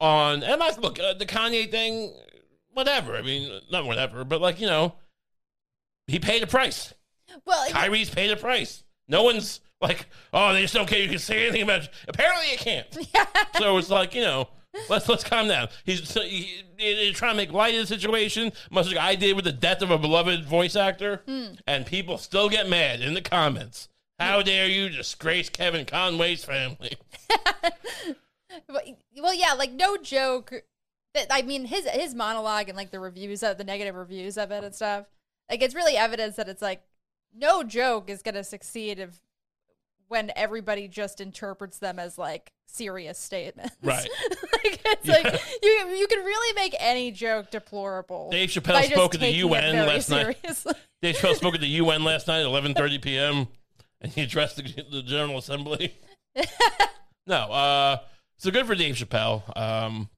on. 0.00 0.42
And 0.42 0.62
I 0.62 0.76
look 0.76 1.00
uh, 1.00 1.14
the 1.14 1.24
Kanye 1.24 1.70
thing. 1.70 2.12
Whatever. 2.74 3.16
I 3.16 3.22
mean, 3.22 3.60
not 3.72 3.86
whatever, 3.86 4.22
but 4.24 4.42
like 4.42 4.60
you 4.60 4.66
know, 4.66 4.96
he 6.08 6.18
paid 6.18 6.42
a 6.42 6.46
price. 6.46 6.92
Well, 7.46 7.70
Kyrie's 7.70 8.10
paid 8.10 8.30
a 8.30 8.36
price. 8.36 8.84
No 9.08 9.22
one's 9.22 9.60
like, 9.80 10.08
oh, 10.32 10.52
they 10.52 10.60
just 10.60 10.74
don't 10.74 10.86
care. 10.86 10.98
You 10.98 11.08
can 11.08 11.18
say 11.18 11.44
anything 11.44 11.62
about. 11.62 11.84
It. 11.84 11.90
Apparently, 12.06 12.50
you 12.52 12.58
can't. 12.58 12.86
so 13.58 13.78
it's 13.78 13.88
like 13.88 14.14
you 14.14 14.20
know. 14.22 14.48
Let's 14.88 15.08
let's 15.08 15.24
calm 15.24 15.48
down. 15.48 15.68
He's 15.84 16.08
so 16.08 16.22
he, 16.22 16.64
he- 16.76 17.06
he's 17.06 17.16
trying 17.16 17.32
to 17.32 17.36
make 17.36 17.52
light 17.52 17.74
of 17.74 17.80
the 17.82 17.86
situation, 17.86 18.52
much 18.70 18.88
like 18.88 18.96
I 18.96 19.14
did 19.14 19.36
with 19.36 19.44
the 19.44 19.52
death 19.52 19.82
of 19.82 19.90
a 19.90 19.98
beloved 19.98 20.44
voice 20.44 20.76
actor, 20.76 21.22
hmm. 21.26 21.54
and 21.66 21.86
people 21.86 22.18
still 22.18 22.48
get 22.48 22.68
mad 22.68 23.00
in 23.00 23.14
the 23.14 23.22
comments. 23.22 23.88
How 24.18 24.40
hmm. 24.40 24.46
dare 24.46 24.68
you 24.68 24.88
disgrace 24.88 25.48
Kevin 25.48 25.86
Conway's 25.86 26.44
family? 26.44 26.96
Well, 28.68 29.34
yeah, 29.34 29.54
like 29.54 29.72
no 29.72 29.96
joke. 29.96 30.52
I 31.30 31.42
mean, 31.42 31.66
his 31.66 31.86
his 31.86 32.14
monologue 32.14 32.68
and 32.68 32.76
like 32.76 32.90
the 32.90 33.00
reviews 33.00 33.42
of 33.42 33.58
the 33.58 33.64
negative 33.64 33.94
reviews 33.94 34.36
of 34.36 34.50
it 34.50 34.64
and 34.64 34.74
stuff. 34.74 35.06
Like 35.50 35.62
it's 35.62 35.74
really 35.74 35.96
evidence 35.96 36.36
that 36.36 36.48
it's 36.48 36.62
like 36.62 36.82
no 37.34 37.62
joke 37.62 38.10
is 38.10 38.22
gonna 38.22 38.44
succeed 38.44 38.98
if 38.98 39.20
when 40.08 40.30
everybody 40.36 40.88
just 40.88 41.20
interprets 41.20 41.78
them 41.78 41.98
as 41.98 42.18
like 42.18 42.52
serious 42.66 43.18
statements. 43.18 43.76
Right. 43.82 44.08
like 44.64 44.80
it's 44.84 45.06
Yeah. 45.08 45.14
like 45.14 45.40
you 45.62 45.70
you 45.96 46.06
can 46.06 46.24
really 46.24 46.54
make 46.54 46.74
any 46.78 47.10
joke 47.10 47.50
deplorable. 47.50 48.30
Dave 48.30 48.48
Chappelle 48.50 48.84
spoke 48.84 49.14
at 49.14 49.20
the 49.20 49.30
UN 49.32 49.86
last 49.86 50.10
night. 50.10 50.36
Dave 51.02 51.16
Chappelle 51.16 51.34
spoke 51.36 51.54
at 51.54 51.60
the 51.60 51.66
UN 51.68 52.04
last 52.04 52.26
night 52.26 52.40
at 52.40 52.46
11:30 52.46 53.02
p.m. 53.02 53.48
and 54.00 54.12
he 54.12 54.22
addressed 54.22 54.56
the, 54.56 54.62
the 54.90 55.02
General 55.02 55.38
Assembly. 55.38 55.94
no, 57.26 57.36
uh, 57.36 57.98
so 58.36 58.50
good 58.50 58.66
for 58.66 58.74
Dave 58.74 58.94
Chappelle. 58.96 59.42
Um, 59.56 60.08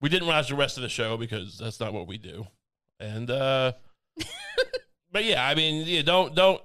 we 0.00 0.08
didn't 0.08 0.28
watch 0.28 0.48
the 0.48 0.54
rest 0.54 0.76
of 0.76 0.82
the 0.82 0.88
show 0.88 1.16
because 1.16 1.58
that's 1.58 1.80
not 1.80 1.92
what 1.92 2.06
we 2.06 2.18
do, 2.18 2.46
and 3.00 3.30
uh, 3.30 3.72
but 5.10 5.24
yeah, 5.24 5.46
I 5.46 5.54
mean, 5.54 5.86
yeah, 5.86 6.02
don't 6.02 6.34
don't 6.34 6.60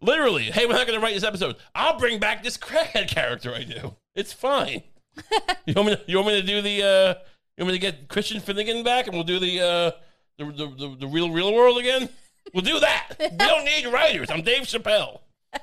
literally. 0.00 0.44
Hey, 0.44 0.66
we're 0.66 0.72
not 0.72 0.86
going 0.86 0.98
to 0.98 1.04
write 1.04 1.14
this 1.14 1.22
episode. 1.24 1.56
I'll 1.74 1.98
bring 1.98 2.18
back 2.18 2.42
this 2.42 2.56
crackhead 2.56 3.08
character 3.08 3.54
I 3.54 3.62
do. 3.64 3.94
It's 4.14 4.32
fine. 4.32 4.82
you 5.66 5.74
want 5.74 5.88
me? 5.88 5.96
To, 5.96 6.02
you 6.06 6.16
want 6.16 6.28
me 6.28 6.40
to 6.40 6.46
do 6.46 6.62
the? 6.62 6.82
Uh, 6.82 7.14
you 7.56 7.64
want 7.64 7.72
me 7.74 7.78
to 7.78 7.78
get 7.78 8.08
Christian 8.08 8.40
Finnegan 8.40 8.82
back, 8.82 9.06
and 9.06 9.14
we'll 9.14 9.24
do 9.24 9.38
the 9.38 9.60
uh, 9.60 9.90
the, 10.38 10.44
the, 10.44 10.66
the, 10.66 10.96
the 11.00 11.06
real 11.06 11.30
real 11.30 11.52
world 11.52 11.78
again? 11.78 12.08
We'll 12.52 12.64
do 12.64 12.80
that. 12.80 13.14
we 13.18 13.28
don't 13.36 13.64
need 13.64 13.86
writers. 13.86 14.30
I'm 14.30 14.42
Dave 14.42 14.62
Chappelle. 14.62 15.20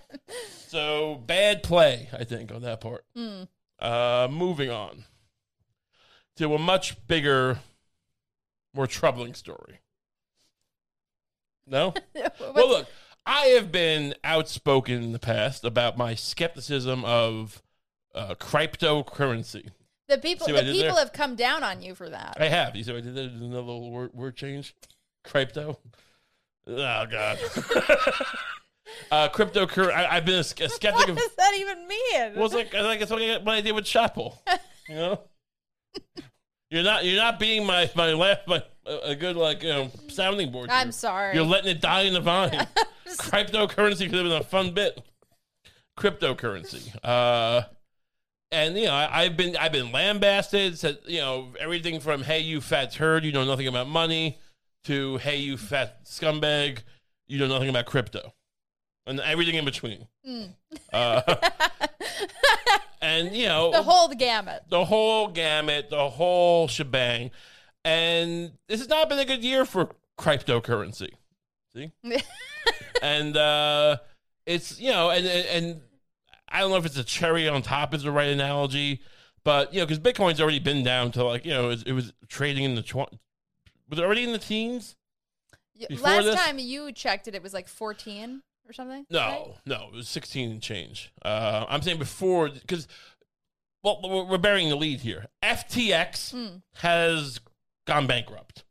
So 0.69 1.15
bad 1.25 1.63
play, 1.63 2.09
I 2.13 2.23
think, 2.23 2.51
on 2.51 2.61
that 2.61 2.79
part. 2.79 3.03
Uh, 3.79 4.27
moving 4.29 4.69
on 4.69 5.05
to 6.35 6.53
a 6.53 6.59
much 6.59 7.07
bigger, 7.07 7.61
more 8.71 8.85
troubling 8.85 9.33
story. 9.33 9.79
No. 11.65 11.95
well, 12.39 12.69
look, 12.69 12.87
I 13.25 13.47
have 13.47 13.71
been 13.71 14.13
outspoken 14.23 15.01
in 15.01 15.11
the 15.11 15.17
past 15.17 15.65
about 15.65 15.97
my 15.97 16.13
skepticism 16.13 17.03
of 17.03 17.63
uh, 18.15 18.35
cryptocurrency. 18.35 19.69
the 20.07 20.17
people 20.17 20.47
the 20.47 20.57
I 20.57 20.63
people 20.63 20.81
there? 20.81 20.93
have 20.95 21.13
come 21.13 21.35
down 21.35 21.63
on 21.63 21.81
you 21.81 21.95
for 21.95 22.09
that. 22.09 22.37
I 22.39 22.47
have. 22.47 22.75
You 22.75 22.83
see 22.83 22.91
what 22.91 22.99
I 22.99 23.01
did 23.01 23.15
there? 23.15 23.25
Another 23.25 23.61
little 23.61 23.91
word, 23.91 24.13
word 24.13 24.35
change. 24.35 24.75
Crypto. 25.23 25.79
Oh 26.67 27.05
God. 27.05 27.39
uh, 29.11 29.29
cryptocurrency. 29.29 29.93
I've 29.93 30.25
been 30.25 30.35
a, 30.35 30.39
a 30.39 30.43
skeptic 30.43 30.93
what 30.93 31.09
of. 31.09 31.17
does 31.17 31.35
that 31.35 31.53
even 31.57 31.87
mean? 31.87 32.35
Well, 32.35 32.45
it's 32.45 32.53
like 32.53 32.73
I 32.73 32.81
think 32.83 33.01
it's 33.01 33.11
what 33.11 33.21
I, 33.21 33.37
what 33.37 33.55
I 33.55 33.61
did 33.61 33.73
with 33.73 33.85
Chapel. 33.85 34.41
You 34.87 34.95
know. 34.95 35.19
You're 36.71 36.83
not. 36.83 37.03
You're 37.03 37.17
not 37.17 37.39
being 37.39 37.65
my 37.65 37.89
my 37.95 38.13
laugh 38.13 38.39
my 38.45 38.61
a 38.85 39.09
a 39.09 39.15
good 39.15 39.35
like 39.35 39.63
you 39.63 39.69
know 39.69 39.91
sounding 40.07 40.51
board. 40.51 40.69
I'm 40.69 40.87
here. 40.87 40.91
sorry. 40.91 41.35
You're 41.35 41.45
letting 41.45 41.71
it 41.71 41.81
die 41.81 42.01
in 42.01 42.13
the 42.13 42.21
vine. 42.21 42.51
Cryptocurrency 43.07 44.09
could 44.09 44.13
have 44.13 44.25
been 44.25 44.31
a 44.33 44.43
fun 44.43 44.71
bit. 44.73 45.01
Cryptocurrency. 45.97 46.95
Uh, 47.03 47.63
and 48.51 48.77
you 48.77 48.85
know, 48.85 48.93
I, 48.93 49.21
I've 49.23 49.37
been 49.37 49.55
I've 49.57 49.71
been 49.71 49.91
lambasted. 49.91 50.77
Said 50.77 50.99
you 51.05 51.19
know 51.19 51.53
everything 51.59 51.99
from 51.99 52.23
"Hey, 52.23 52.39
you 52.39 52.61
fat 52.61 52.91
turd, 52.91 53.23
you 53.23 53.31
know 53.31 53.45
nothing 53.45 53.67
about 53.67 53.87
money," 53.87 54.39
to 54.85 55.17
"Hey, 55.17 55.37
you 55.37 55.57
fat 55.57 56.05
scumbag, 56.05 56.79
you 57.27 57.39
know 57.39 57.47
nothing 57.47 57.69
about 57.69 57.85
crypto," 57.85 58.33
and 59.05 59.19
everything 59.19 59.55
in 59.55 59.65
between. 59.65 60.07
Uh, 60.93 61.21
and 63.01 63.35
you 63.35 63.45
know, 63.45 63.71
the 63.73 63.83
whole 63.83 64.07
gamut. 64.09 64.63
the 64.69 64.85
whole 64.85 65.27
gamut, 65.27 65.89
the 65.89 66.09
whole 66.09 66.67
shebang. 66.67 67.31
And 67.85 68.51
this 68.67 68.79
has 68.79 68.89
not 68.89 69.07
been 69.09 69.19
a 69.19 69.25
good 69.25 69.43
year 69.43 69.65
for 69.65 69.91
cryptocurrency. 70.19 71.11
See? 71.73 71.91
and 73.01 73.37
uh 73.37 73.97
it's 74.45 74.79
you 74.79 74.91
know, 74.91 75.09
and 75.11 75.25
and, 75.25 75.47
and 75.47 75.81
I 76.51 76.59
don't 76.59 76.71
know 76.71 76.77
if 76.77 76.85
it's 76.85 76.97
a 76.97 77.03
cherry 77.03 77.47
on 77.47 77.61
top 77.61 77.93
is 77.93 78.03
the 78.03 78.11
right 78.11 78.29
analogy, 78.29 79.01
but 79.43 79.73
you 79.73 79.79
know, 79.79 79.85
because 79.85 79.99
Bitcoin's 79.99 80.41
already 80.41 80.59
been 80.59 80.83
down 80.83 81.11
to 81.13 81.23
like 81.23 81.45
you 81.45 81.51
know, 81.51 81.65
it 81.65 81.67
was, 81.67 81.83
it 81.83 81.91
was 81.93 82.13
trading 82.27 82.63
in 82.63 82.75
the 82.75 82.81
tw- 82.81 82.95
was 83.89 83.97
it 83.97 83.99
already 83.99 84.23
in 84.23 84.31
the 84.31 84.37
teens? 84.39 84.95
Last 86.01 86.25
this- 86.25 86.35
time 86.35 86.59
you 86.59 86.91
checked 86.91 87.27
it, 87.27 87.35
it 87.35 87.41
was 87.43 87.53
like 87.53 87.67
14 87.67 88.41
or 88.67 88.73
something. 88.73 89.05
No, 89.09 89.19
right? 89.19 89.47
no, 89.65 89.87
it 89.87 89.93
was 89.95 90.09
16 90.09 90.51
and 90.51 90.61
change. 90.61 91.11
Uh, 91.23 91.65
I'm 91.69 91.81
saying 91.81 91.99
before 91.99 92.49
because 92.49 92.87
well, 93.83 93.99
we're- 94.03 94.25
we're 94.25 94.37
burying 94.37 94.69
the 94.69 94.75
lead 94.75 94.99
here. 95.01 95.27
FTX 95.41 96.33
Mm. 96.33 96.61
has 96.75 97.39
gone 97.85 98.07
bankrupt. 98.07 98.63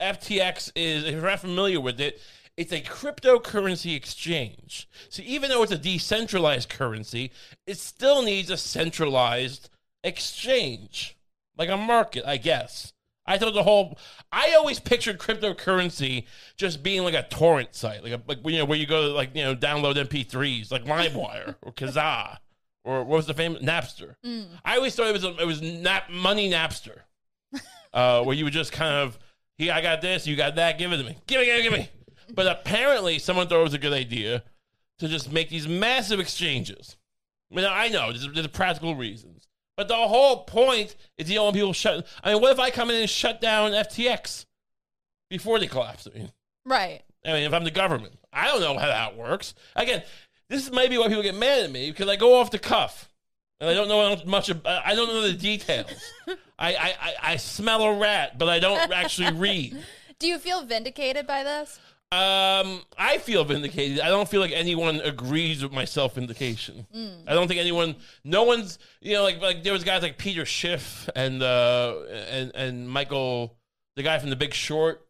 FTX 0.00 0.70
is, 0.74 1.04
if 1.04 1.12
you're 1.12 1.22
not 1.22 1.40
familiar 1.40 1.80
with 1.80 2.00
it, 2.00 2.20
it's 2.60 2.72
a 2.72 2.80
cryptocurrency 2.82 3.96
exchange. 3.96 4.86
So 5.08 5.22
even 5.24 5.48
though 5.48 5.62
it's 5.62 5.72
a 5.72 5.78
decentralized 5.78 6.68
currency, 6.68 7.32
it 7.66 7.78
still 7.78 8.22
needs 8.22 8.50
a 8.50 8.58
centralized 8.58 9.70
exchange, 10.04 11.16
like 11.56 11.70
a 11.70 11.78
market, 11.78 12.24
I 12.26 12.36
guess. 12.36 12.92
I 13.24 13.38
thought 13.38 13.54
the 13.54 13.62
whole. 13.62 13.98
I 14.30 14.52
always 14.52 14.78
pictured 14.78 15.18
cryptocurrency 15.18 16.26
just 16.58 16.82
being 16.82 17.02
like 17.02 17.14
a 17.14 17.22
torrent 17.22 17.74
site, 17.74 18.04
like 18.04 18.12
a 18.12 18.20
like 18.26 18.38
you 18.44 18.58
know 18.58 18.66
where 18.66 18.78
you 18.78 18.86
go 18.86 19.08
to 19.08 19.14
like 19.14 19.30
you 19.34 19.42
know 19.42 19.56
download 19.56 19.94
MP3s, 19.94 20.70
like 20.70 20.84
LimeWire 20.84 21.54
or 21.62 21.72
Kazaa, 21.72 22.38
or 22.84 23.04
what 23.04 23.16
was 23.16 23.26
the 23.26 23.32
famous 23.32 23.62
Napster. 23.62 24.16
I 24.66 24.76
always 24.76 24.94
thought 24.94 25.06
it 25.06 25.14
was 25.14 25.24
a, 25.24 25.34
it 25.38 25.46
was 25.46 25.62
nap, 25.62 26.10
money 26.10 26.50
Napster, 26.50 26.98
uh, 27.94 28.22
where 28.22 28.36
you 28.36 28.44
would 28.44 28.52
just 28.52 28.72
kind 28.72 28.96
of 28.96 29.18
here 29.60 29.74
I 29.74 29.82
got 29.82 30.00
this, 30.00 30.26
you 30.26 30.36
got 30.36 30.56
that, 30.56 30.78
give 30.78 30.90
it 30.90 30.96
to 30.96 31.04
me, 31.04 31.18
give 31.26 31.40
me, 31.40 31.46
give 31.46 31.56
me, 31.56 31.62
give 31.62 31.72
me. 31.72 31.90
But 32.34 32.46
apparently, 32.46 33.18
someone 33.18 33.48
thought 33.48 33.60
it 33.60 33.64
was 33.64 33.74
a 33.74 33.78
good 33.78 33.92
idea 33.92 34.42
to 34.98 35.08
just 35.08 35.32
make 35.32 35.48
these 35.48 35.66
massive 35.68 36.20
exchanges. 36.20 36.96
I 37.50 37.56
mean, 37.56 37.64
I 37.68 37.88
know 37.88 38.12
there's, 38.12 38.28
there's 38.32 38.46
practical 38.48 38.94
reasons, 38.94 39.48
but 39.76 39.88
the 39.88 39.96
whole 39.96 40.44
point 40.44 40.94
is 41.18 41.26
the 41.26 41.34
don't 41.34 41.52
people 41.52 41.72
shut. 41.72 42.06
I 42.22 42.32
mean, 42.32 42.42
what 42.42 42.52
if 42.52 42.60
I 42.60 42.70
come 42.70 42.90
in 42.90 42.96
and 42.96 43.10
shut 43.10 43.40
down 43.40 43.72
FTX 43.72 44.46
before 45.28 45.58
they 45.58 45.66
collapse? 45.66 46.06
I 46.12 46.18
mean, 46.18 46.32
Right. 46.64 47.02
I 47.24 47.32
mean, 47.32 47.42
if 47.44 47.52
I'm 47.52 47.64
the 47.64 47.70
government, 47.70 48.14
I 48.32 48.46
don't 48.46 48.60
know 48.60 48.78
how 48.78 48.86
that 48.86 49.16
works. 49.16 49.54
Again, 49.76 50.02
this 50.48 50.64
is 50.64 50.72
maybe 50.72 50.96
why 50.98 51.08
people 51.08 51.22
get 51.22 51.34
mad 51.34 51.64
at 51.64 51.70
me 51.70 51.90
because 51.90 52.08
I 52.08 52.16
go 52.16 52.38
off 52.38 52.50
the 52.50 52.58
cuff 52.58 53.10
and 53.60 53.68
I 53.68 53.74
don't 53.74 53.88
know 53.88 54.16
much. 54.24 54.48
Of, 54.48 54.64
I 54.64 54.94
don't 54.94 55.08
know 55.08 55.22
the 55.22 55.32
details. 55.32 55.90
I, 56.58 56.74
I, 56.74 56.94
I, 57.00 57.14
I 57.22 57.36
smell 57.36 57.82
a 57.82 57.98
rat, 57.98 58.38
but 58.38 58.48
I 58.48 58.58
don't 58.58 58.92
actually 58.92 59.32
read. 59.38 59.76
Do 60.18 60.26
you 60.26 60.38
feel 60.38 60.62
vindicated 60.62 61.26
by 61.26 61.42
this? 61.42 61.78
Um, 62.12 62.82
I 62.98 63.18
feel 63.18 63.44
vindicated. 63.44 64.00
I 64.00 64.08
don't 64.08 64.28
feel 64.28 64.40
like 64.40 64.50
anyone 64.50 64.96
agrees 64.96 65.62
with 65.62 65.70
my 65.70 65.84
self 65.84 66.16
vindication. 66.16 66.84
I 67.28 67.34
don't 67.34 67.46
think 67.46 67.60
anyone, 67.60 67.94
no 68.24 68.42
one's, 68.42 68.80
you 69.00 69.12
know, 69.12 69.22
like 69.22 69.40
like 69.40 69.62
there 69.62 69.72
was 69.72 69.84
guys 69.84 70.02
like 70.02 70.18
Peter 70.18 70.44
Schiff 70.44 71.08
and 71.14 71.40
uh 71.40 71.94
and 72.28 72.50
and 72.56 72.88
Michael, 72.88 73.56
the 73.94 74.02
guy 74.02 74.18
from 74.18 74.30
The 74.30 74.34
Big 74.34 74.54
Short, 74.54 75.06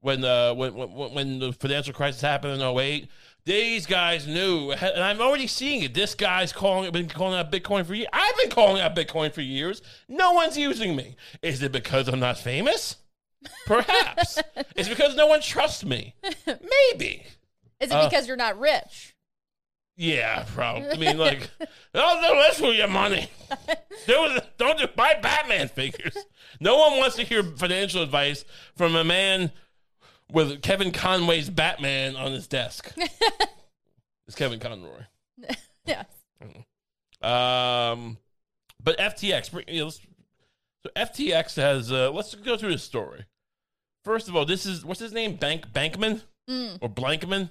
when 0.00 0.24
uh 0.26 0.52
when 0.52 0.74
when, 0.74 1.14
when 1.14 1.38
the 1.38 1.54
financial 1.54 1.94
crisis 1.94 2.20
happened 2.20 2.60
in 2.60 2.78
08. 2.78 3.08
These 3.44 3.86
guys 3.86 4.28
knew, 4.28 4.70
and 4.72 5.02
I'm 5.02 5.20
already 5.20 5.48
seeing 5.48 5.82
it. 5.82 5.94
This 5.94 6.14
guy's 6.14 6.52
calling, 6.52 6.92
been 6.92 7.08
calling 7.08 7.34
out 7.36 7.50
Bitcoin 7.50 7.84
for 7.84 7.94
years. 7.94 8.08
I've 8.12 8.36
been 8.36 8.50
calling 8.50 8.80
out 8.80 8.94
Bitcoin 8.94 9.32
for 9.32 9.40
years. 9.40 9.82
No 10.06 10.32
one's 10.32 10.56
using 10.56 10.94
me. 10.94 11.16
Is 11.42 11.60
it 11.62 11.72
because 11.72 12.06
I'm 12.08 12.20
not 12.20 12.38
famous? 12.38 12.96
Perhaps. 13.66 14.38
it's 14.76 14.88
because 14.88 15.16
no 15.16 15.26
one 15.26 15.40
trusts 15.40 15.84
me. 15.84 16.14
Maybe. 16.46 17.24
Is 17.80 17.90
it 17.90 17.94
Uh, 17.94 18.08
because 18.08 18.26
you're 18.28 18.36
not 18.36 18.58
rich? 18.58 19.14
Yeah, 19.96 20.44
probably. 20.54 20.90
I 20.90 20.96
mean, 20.96 21.18
like, 21.18 21.50
don't 21.94 22.22
do 22.22 22.28
this 22.42 22.60
with 22.60 22.76
your 22.76 22.88
money. 22.88 23.28
Do 24.06 24.38
don't 24.56 24.78
just 24.78 24.96
buy 24.96 25.14
Batman 25.20 25.68
figures. 25.68 26.16
No 26.60 26.78
one 26.78 26.98
wants 26.98 27.16
to 27.16 27.24
hear 27.24 27.42
financial 27.42 28.02
advice 28.02 28.44
from 28.76 28.96
a 28.96 29.04
man 29.04 29.52
with 30.30 30.62
Kevin 30.62 30.92
Conway's 30.92 31.50
Batman 31.50 32.16
on 32.16 32.32
his 32.32 32.46
desk. 32.46 32.92
it's 34.26 34.34
Kevin 34.36 34.60
Conroy. 34.60 35.02
Yes. 35.84 36.06
Um, 37.20 38.16
but 38.82 38.98
FTX, 38.98 39.52
you 39.68 39.84
know, 39.84 39.90
so 39.90 40.00
FTX 40.96 41.56
has. 41.56 41.92
Uh, 41.92 42.10
let's 42.10 42.34
go 42.34 42.56
through 42.56 42.72
the 42.72 42.78
story. 42.78 43.26
First 44.04 44.28
of 44.28 44.36
all, 44.36 44.44
this 44.44 44.66
is 44.66 44.84
what's 44.84 45.00
his 45.00 45.12
name? 45.12 45.36
Bank 45.36 45.68
Bankman 45.72 46.22
Mm. 46.50 46.78
or 46.80 46.88
Blankman? 46.88 47.50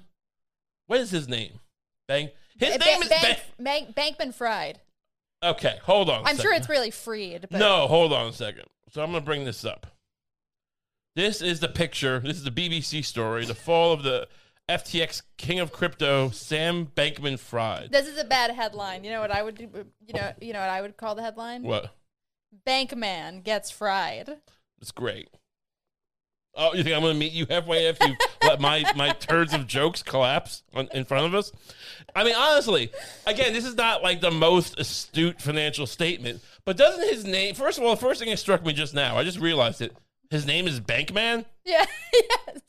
What 0.87 0.99
is 0.99 1.11
his 1.11 1.27
name? 1.29 1.59
Bank. 2.07 2.31
His 2.59 2.77
Ba- 2.77 2.85
name 2.85 3.01
is 3.03 3.09
Bank, 3.09 3.39
Bank. 3.57 3.95
Bank, 3.95 4.17
Bankman 4.19 4.33
Fried. 4.35 4.81
Okay, 5.43 5.79
hold 5.83 6.09
on. 6.09 6.25
I'm 6.27 6.37
sure 6.37 6.53
it's 6.53 6.67
really 6.69 6.91
freed, 6.91 7.47
but 7.49 7.59
No, 7.59 7.87
hold 7.87 8.11
on 8.13 8.27
a 8.27 8.33
second. 8.33 8.65
So 8.89 9.01
I'm 9.01 9.11
going 9.11 9.21
to 9.23 9.25
bring 9.25 9.45
this 9.45 9.63
up. 9.65 9.87
This 11.15 11.41
is 11.41 11.61
the 11.61 11.67
picture. 11.69 12.19
This 12.19 12.37
is 12.37 12.43
the 12.43 12.51
BBC 12.51 13.01
story. 13.03 13.45
The 13.45 13.55
fall 13.55 13.93
of 13.93 14.03
the 14.03 14.27
FTX 14.69 15.23
king 15.37 15.59
of 15.59 15.71
crypto, 15.71 16.29
Sam 16.29 16.85
Bankman 16.87 17.39
Fried. 17.39 17.91
this 17.91 18.07
is 18.07 18.17
a 18.17 18.23
bad 18.25 18.51
headline. 18.51 19.03
You 19.03 19.11
know 19.11 19.21
what 19.21 19.31
I 19.31 19.41
would 19.41 19.55
do? 19.55 19.69
You 20.05 20.13
know, 20.13 20.33
you 20.41 20.53
know 20.53 20.59
what 20.59 20.69
I 20.69 20.81
would 20.81 20.97
call 20.97 21.15
the 21.15 21.21
headline? 21.23 21.63
What? 21.63 21.95
Bankman 22.67 23.43
gets 23.43 23.71
fried. 23.71 24.37
It's 24.81 24.91
great. 24.91 25.29
Oh, 26.53 26.73
you 26.73 26.83
think 26.83 26.95
I'm 26.95 27.01
going 27.01 27.13
to 27.13 27.19
meet 27.19 27.31
you 27.31 27.45
halfway 27.49 27.87
after 27.87 28.07
you 28.09 28.15
let 28.43 28.59
my, 28.59 28.83
my 28.95 29.11
turds 29.13 29.53
of 29.53 29.67
jokes 29.67 30.03
collapse 30.03 30.63
on, 30.73 30.89
in 30.93 31.05
front 31.05 31.25
of 31.25 31.33
us? 31.33 31.51
I 32.13 32.25
mean, 32.25 32.35
honestly, 32.35 32.91
again, 33.25 33.53
this 33.53 33.65
is 33.65 33.75
not 33.75 34.03
like 34.03 34.19
the 34.19 34.31
most 34.31 34.77
astute 34.77 35.41
financial 35.41 35.87
statement, 35.87 36.41
but 36.65 36.75
doesn't 36.75 37.07
his 37.07 37.23
name? 37.23 37.55
First 37.55 37.77
of 37.77 37.85
all, 37.85 37.91
the 37.95 38.01
first 38.01 38.19
thing 38.19 38.29
that 38.29 38.37
struck 38.37 38.65
me 38.65 38.73
just 38.73 38.93
now, 38.93 39.17
I 39.17 39.23
just 39.23 39.39
realized 39.39 39.81
it. 39.81 39.95
His 40.29 40.45
name 40.45 40.67
is 40.67 40.79
Bankman, 40.81 41.45
Yeah. 41.65 41.85
yes. 42.13 42.59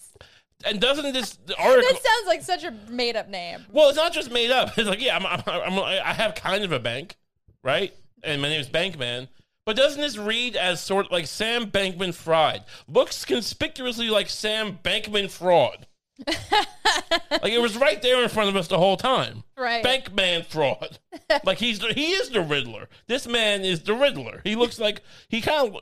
and 0.64 0.80
doesn't 0.80 1.12
this 1.12 1.38
article? 1.58 1.82
That 1.92 2.02
sounds 2.02 2.26
like 2.26 2.42
such 2.42 2.62
a 2.64 2.70
made 2.88 3.16
up 3.16 3.28
name. 3.28 3.64
Well, 3.72 3.88
it's 3.88 3.96
not 3.96 4.12
just 4.12 4.30
made 4.30 4.50
up. 4.52 4.72
It's 4.78 4.88
like, 4.88 5.00
yeah, 5.02 5.16
I'm, 5.16 5.26
I'm, 5.26 5.42
I'm, 5.46 5.78
I 5.78 6.12
have 6.12 6.34
kind 6.36 6.62
of 6.64 6.70
a 6.70 6.78
bank, 6.78 7.16
right? 7.64 7.92
And 8.22 8.40
my 8.40 8.48
name 8.48 8.60
is 8.60 8.68
Bankman. 8.68 9.26
But 9.64 9.76
doesn't 9.76 10.00
this 10.00 10.18
read 10.18 10.56
as 10.56 10.80
sort 10.80 11.06
of 11.06 11.12
like 11.12 11.26
Sam 11.26 11.70
Bankman 11.70 12.14
Fried? 12.14 12.64
Looks 12.88 13.24
conspicuously 13.24 14.10
like 14.10 14.28
Sam 14.28 14.78
Bankman 14.82 15.30
Fraud. 15.30 15.86
like 16.26 17.52
it 17.52 17.60
was 17.60 17.76
right 17.76 18.00
there 18.02 18.22
in 18.22 18.28
front 18.28 18.48
of 18.48 18.56
us 18.56 18.68
the 18.68 18.78
whole 18.78 18.96
time. 18.96 19.44
Right. 19.56 19.84
Bankman 19.84 20.44
Fraud. 20.44 20.98
like 21.44 21.58
he's 21.58 21.78
the, 21.78 21.92
he 21.92 22.10
is 22.12 22.30
the 22.30 22.40
Riddler. 22.40 22.88
This 23.06 23.26
man 23.26 23.62
is 23.62 23.82
the 23.82 23.94
Riddler. 23.94 24.40
He 24.44 24.56
looks 24.56 24.78
like 24.78 25.02
he 25.28 25.40
kind 25.40 25.74
of. 25.74 25.80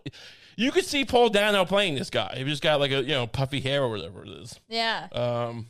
You 0.56 0.72
could 0.72 0.84
see 0.84 1.06
Paul 1.06 1.30
Dano 1.30 1.64
playing 1.64 1.94
this 1.94 2.10
guy. 2.10 2.34
He 2.36 2.44
just 2.44 2.62
got 2.62 2.80
like 2.80 2.90
a 2.90 3.02
you 3.02 3.14
know 3.14 3.26
puffy 3.26 3.60
hair 3.60 3.82
or 3.82 3.90
whatever 3.90 4.24
it 4.24 4.28
is. 4.28 4.60
Yeah. 4.68 5.08
Um, 5.12 5.68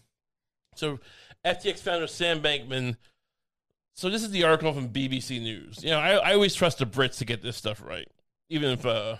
so 0.74 0.98
FTX 1.44 1.78
founder 1.78 2.06
Sam 2.06 2.42
Bankman. 2.42 2.96
So 3.94 4.08
this 4.08 4.22
is 4.22 4.30
the 4.30 4.44
article 4.44 4.72
from 4.72 4.88
BBC 4.88 5.40
News. 5.40 5.82
You 5.82 5.90
know, 5.90 5.98
I, 5.98 6.12
I 6.12 6.34
always 6.34 6.54
trust 6.54 6.78
the 6.78 6.86
Brits 6.86 7.18
to 7.18 7.24
get 7.24 7.42
this 7.42 7.56
stuff 7.56 7.82
right, 7.84 8.08
even 8.48 8.70
if 8.70 8.86
uh, 8.86 9.16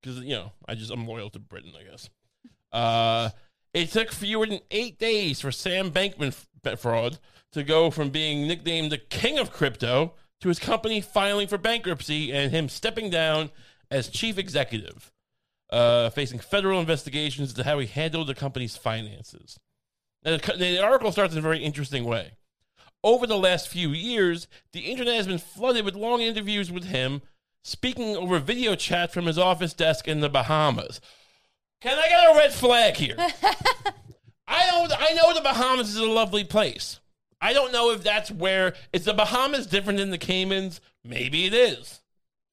because 0.00 0.20
you 0.20 0.34
know 0.34 0.52
I 0.68 0.74
just 0.74 0.90
I'm 0.90 1.06
loyal 1.06 1.30
to 1.30 1.38
Britain, 1.38 1.72
I 1.78 1.90
guess. 1.90 2.10
Uh, 2.72 3.30
it 3.74 3.90
took 3.90 4.12
fewer 4.12 4.46
than 4.46 4.60
eight 4.70 4.98
days 4.98 5.40
for 5.40 5.50
Sam 5.50 5.90
Bankman 5.90 6.34
fraud 6.78 7.18
to 7.52 7.62
go 7.62 7.90
from 7.90 8.10
being 8.10 8.46
nicknamed 8.46 8.92
the 8.92 8.98
king 8.98 9.38
of 9.38 9.52
crypto 9.52 10.14
to 10.40 10.48
his 10.48 10.58
company 10.58 11.00
filing 11.00 11.48
for 11.48 11.58
bankruptcy 11.58 12.32
and 12.32 12.50
him 12.50 12.68
stepping 12.68 13.10
down 13.10 13.50
as 13.90 14.08
chief 14.08 14.38
executive, 14.38 15.12
uh, 15.70 16.10
facing 16.10 16.38
federal 16.38 16.80
investigations 16.80 17.50
into 17.50 17.64
how 17.64 17.78
he 17.78 17.86
handled 17.86 18.26
the 18.26 18.34
company's 18.34 18.76
finances. 18.76 19.58
Now, 20.24 20.36
the, 20.36 20.52
the 20.56 20.82
article 20.82 21.12
starts 21.12 21.32
in 21.32 21.38
a 21.38 21.42
very 21.42 21.62
interesting 21.62 22.04
way. 22.04 22.32
Over 23.04 23.26
the 23.26 23.38
last 23.38 23.68
few 23.68 23.90
years, 23.90 24.46
the 24.72 24.80
internet 24.80 25.16
has 25.16 25.26
been 25.26 25.38
flooded 25.38 25.84
with 25.84 25.94
long 25.94 26.20
interviews 26.20 26.70
with 26.70 26.84
him, 26.84 27.22
speaking 27.64 28.16
over 28.16 28.38
video 28.38 28.74
chat 28.74 29.12
from 29.12 29.26
his 29.26 29.38
office 29.38 29.74
desk 29.74 30.06
in 30.06 30.20
the 30.20 30.28
Bahamas. 30.28 31.00
Can 31.80 31.98
I 31.98 32.08
get 32.08 32.32
a 32.32 32.38
red 32.38 32.52
flag 32.52 32.96
here? 32.96 33.16
I 34.46 34.66
know, 34.70 34.94
I 34.96 35.14
know 35.14 35.34
the 35.34 35.40
Bahamas 35.40 35.88
is 35.88 35.96
a 35.96 36.06
lovely 36.06 36.44
place. 36.44 37.00
I 37.40 37.52
don't 37.52 37.72
know 37.72 37.90
if 37.90 38.04
that's 38.04 38.30
where 38.30 38.74
is 38.92 39.04
the 39.04 39.14
Bahamas 39.14 39.66
different 39.66 39.98
than 39.98 40.10
the 40.10 40.18
Caymans. 40.18 40.80
Maybe 41.02 41.46
it 41.46 41.54
is. 41.54 42.00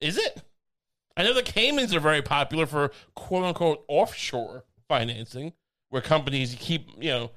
Is 0.01 0.18
it? 0.18 0.41
I 1.15 1.24
know 1.24 1.34
the 1.34 1.44
Caymans 1.44 1.94
are 1.94 2.00
very 2.00 2.24
popular 2.24 2.65
for 2.65 2.91
quote 3.13 3.44
unquote 3.44 3.84
offshore 3.88 4.63
financing, 4.88 5.53
where 5.89 6.01
companies 6.01 6.56
keep 6.58 6.88
you 6.98 7.12
know 7.12 7.32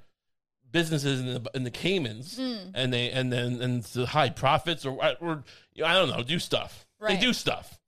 businesses 0.73 1.21
in 1.21 1.27
the 1.27 1.51
in 1.55 1.65
the 1.65 1.71
Caymans, 1.71 2.37
hmm. 2.37 2.71
and 2.75 2.93
they 2.93 3.11
and 3.11 3.33
then 3.33 3.61
and 3.61 3.85
to 3.87 4.07
high 4.07 4.31
profits 4.31 4.85
or 4.85 4.99
or 5.21 5.45
you 5.75 5.83
know, 5.83 5.89
I 5.89 5.95
don't 5.95 6.09
know, 6.09 6.23
do 6.23 6.39
stuff. 6.39 6.87
Right. 6.99 7.15
They 7.15 7.27
do 7.27 7.33
stuff, 7.33 7.79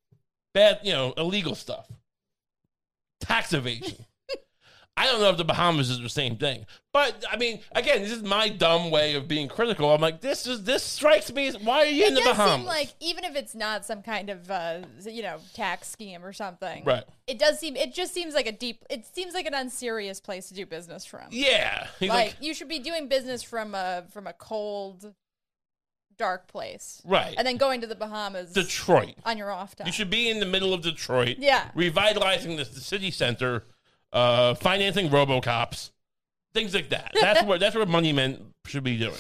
bad 0.53 0.81
you 0.83 0.93
know, 0.93 1.13
illegal 1.17 1.55
stuff, 1.55 1.91
tax 3.21 3.53
evasion. 3.53 4.05
I 4.97 5.07
don't 5.07 5.21
know 5.21 5.31
if 5.31 5.37
the 5.37 5.45
Bahamas 5.45 5.91
is 5.91 6.01
the 6.01 6.09
same 6.09 6.37
thing, 6.37 6.67
but 6.93 7.25
I 7.29 7.37
mean, 7.37 7.61
again, 7.73 8.03
this 8.03 8.13
is 8.13 8.23
my 8.23 8.49
dumb 8.49 8.93
way 8.93 9.15
of 9.15 9.27
being 9.27 9.49
critical. 9.49 9.93
I'm 9.93 10.01
like, 10.01 10.21
this 10.21 10.47
is 10.47 10.63
this 10.63 10.85
strikes 10.85 11.33
me 11.33 11.49
as 11.49 11.59
why 11.59 11.79
are 11.79 11.87
you 11.87 12.07
in 12.07 12.15
the 12.15 12.21
Bahamas? 12.21 12.59
seem 12.59 12.65
like 12.67 12.95
even 13.01 13.25
if 13.25 13.35
it's 13.35 13.57
not 13.57 13.85
some 13.85 14.03
kind 14.03 14.31
of 14.31 14.49
uh, 14.51 14.83
you 15.05 15.23
know 15.23 15.39
tax 15.53 15.89
scheme 15.89 16.25
or 16.25 16.33
something, 16.33 16.85
Right. 16.85 17.03
It 17.27 17.39
does 17.41 17.59
seem. 17.59 17.75
It 17.75 17.93
just 17.93 18.15
seems 18.15 18.35
like 18.35 18.47
a 18.47 18.53
deep. 18.53 18.85
It 18.89 19.05
seems 19.05 19.35
like 19.35 19.47
an 19.47 19.55
unserious 19.55 20.21
place 20.21 20.49
to 20.49 20.55
do 20.55 20.65
business 20.65 21.05
from. 21.05 21.23
yeah, 21.31 21.89
like, 22.01 22.11
like, 22.11 22.37
you 22.41 22.55
should 22.55 22.69
be 22.69 22.79
doing 22.79 23.09
business 23.09 23.43
from 23.43 23.75
a 23.75 24.05
from 24.13 24.27
a 24.29 24.33
cold, 24.33 25.13
dark 26.17 26.47
place, 26.47 27.03
right, 27.05 27.35
and 27.37 27.47
then 27.47 27.57
going 27.57 27.81
to 27.81 27.87
the 27.87 27.97
Bahamas 27.97 28.53
Detroit. 28.53 29.15
on 29.25 29.39
your 29.39 29.51
off 29.51 29.75
time. 29.75 29.87
You 29.87 29.93
should 29.93 30.11
be 30.11 30.31
in 30.31 30.39
the 30.39 30.47
middle 30.47 30.73
of 30.73 30.83
Detroit. 30.83 31.39
Yeah. 31.39 31.71
Revitalizing 31.75 32.57
the, 32.57 32.65
the 32.65 32.81
city 32.81 33.11
center, 33.11 33.65
uh, 34.15 34.55
financing 34.55 35.11
RoboCops, 35.11 35.91
things 36.55 36.73
like 36.73 36.89
that. 36.91 37.13
That's 37.21 37.43
what 37.47 37.61
that's 37.61 37.77
what 37.77 37.89
money 37.89 38.13
men 38.13 38.53
should 38.67 38.85
be 38.85 38.97
doing. 38.97 39.15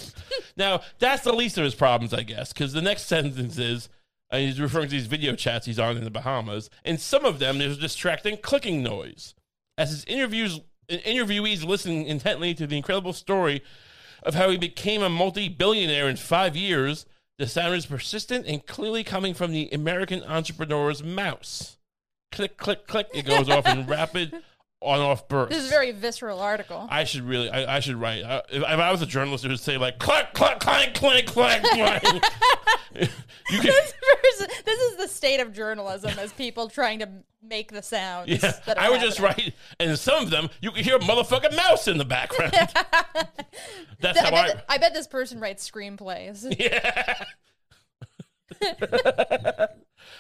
now, 0.57 0.81
that's 0.99 1.23
the 1.23 1.33
least 1.33 1.59
of 1.59 1.65
his 1.65 1.75
problems, 1.75 2.15
I 2.15 2.23
guess, 2.23 2.53
because 2.53 2.73
the 2.73 2.81
next 2.81 3.03
sentence 3.03 3.59
is 3.59 3.91
uh, 4.31 4.39
he's 4.39 4.61
referring 4.61 4.89
to 4.89 4.95
these 4.95 5.07
video 5.07 5.35
chats 5.35 5.67
he's 5.67 5.79
on 5.79 5.97
in 5.99 6.05
the 6.05 6.11
Bahamas, 6.11 6.71
and 6.85 6.99
some 6.99 7.25
of 7.25 7.41
them 7.41 7.59
there's 7.59 7.77
a 7.77 7.81
distracting 7.81 8.39
clicking 8.39 8.83
noise 8.83 9.35
as 9.77 9.91
his 9.91 10.05
interviews 10.07 10.61
interviewees 10.89 11.65
listen 11.65 12.05
intently 12.05 12.55
to 12.55 12.67
the 12.67 12.77
incredible 12.77 13.13
story 13.13 13.63
of 14.23 14.35
how 14.35 14.51
he 14.51 14.57
became 14.57 15.03
a 15.03 15.09
multi-billionaire 15.09 16.09
in 16.09 16.17
five 16.17 16.57
years. 16.57 17.07
The 17.39 17.47
sound 17.47 17.75
is 17.75 17.87
persistent 17.87 18.47
and 18.47 18.65
clearly 18.65 19.03
coming 19.03 19.35
from 19.35 19.51
the 19.51 19.69
American 19.73 20.23
entrepreneur's 20.23 21.03
mouse. 21.03 21.79
Click, 22.31 22.57
click, 22.57 22.87
click. 22.87 23.09
It 23.13 23.25
goes 23.25 23.49
off 23.49 23.67
in 23.67 23.87
rapid 23.89 24.43
on-off 24.85 25.27
bursts. 25.29 25.55
this 25.55 25.65
is 25.65 25.71
a 25.71 25.71
very 25.71 25.93
visceral 25.93 26.41
article. 26.41 26.87
I 26.91 27.05
should 27.05 27.23
really, 27.23 27.51
I, 27.51 27.77
I 27.77 27.81
should 27.81 27.97
write. 27.97 28.25
I, 28.25 28.39
if, 28.51 28.63
if 28.63 28.65
I 28.65 28.93
was 28.93 29.03
a 29.03 29.07
journalist, 29.07 29.45
it 29.45 29.49
would 29.49 29.61
say 29.61 29.79
like, 29.79 29.99
click, 29.99 30.33
click, 30.35 30.59
click, 30.61 30.95
click, 30.95 31.27
click, 31.27 31.63
click. 31.63 32.03
you 32.95 33.59
can, 33.61 33.65
this, 33.65 33.95
this 34.65 34.81
is 34.81 34.97
the 34.97 35.09
state 35.09 35.41
of 35.41 35.53
journalism 35.53 36.13
as 36.19 36.33
people 36.33 36.69
trying 36.69 36.99
to 37.01 37.09
make 37.43 37.73
the 37.73 37.83
sounds. 37.83 38.29
yeah. 38.29 38.53
that 38.67 38.79
are 38.79 38.85
I 38.85 38.91
would 38.91 39.01
just 39.01 39.21
write, 39.21 39.55
and 39.79 39.99
some 39.99 40.23
of 40.23 40.31
them 40.31 40.49
you 40.61 40.71
can 40.71 40.85
hear 40.85 40.97
a 40.97 41.01
motherfucking 41.01 41.55
mouse 41.57 41.89
in 41.89 41.99
the 41.99 42.05
background. 42.05 42.53
That's 44.01 44.19
I 44.19 44.23
how 44.23 44.31
bet, 44.31 44.35
I. 44.35 44.47
th- 44.47 44.65
I 44.69 44.79
bet 44.79 44.95
this 44.95 45.07
person 45.07 45.41
writes 45.41 45.69
screenplays. 45.69 46.55
Yeah. 46.59 47.25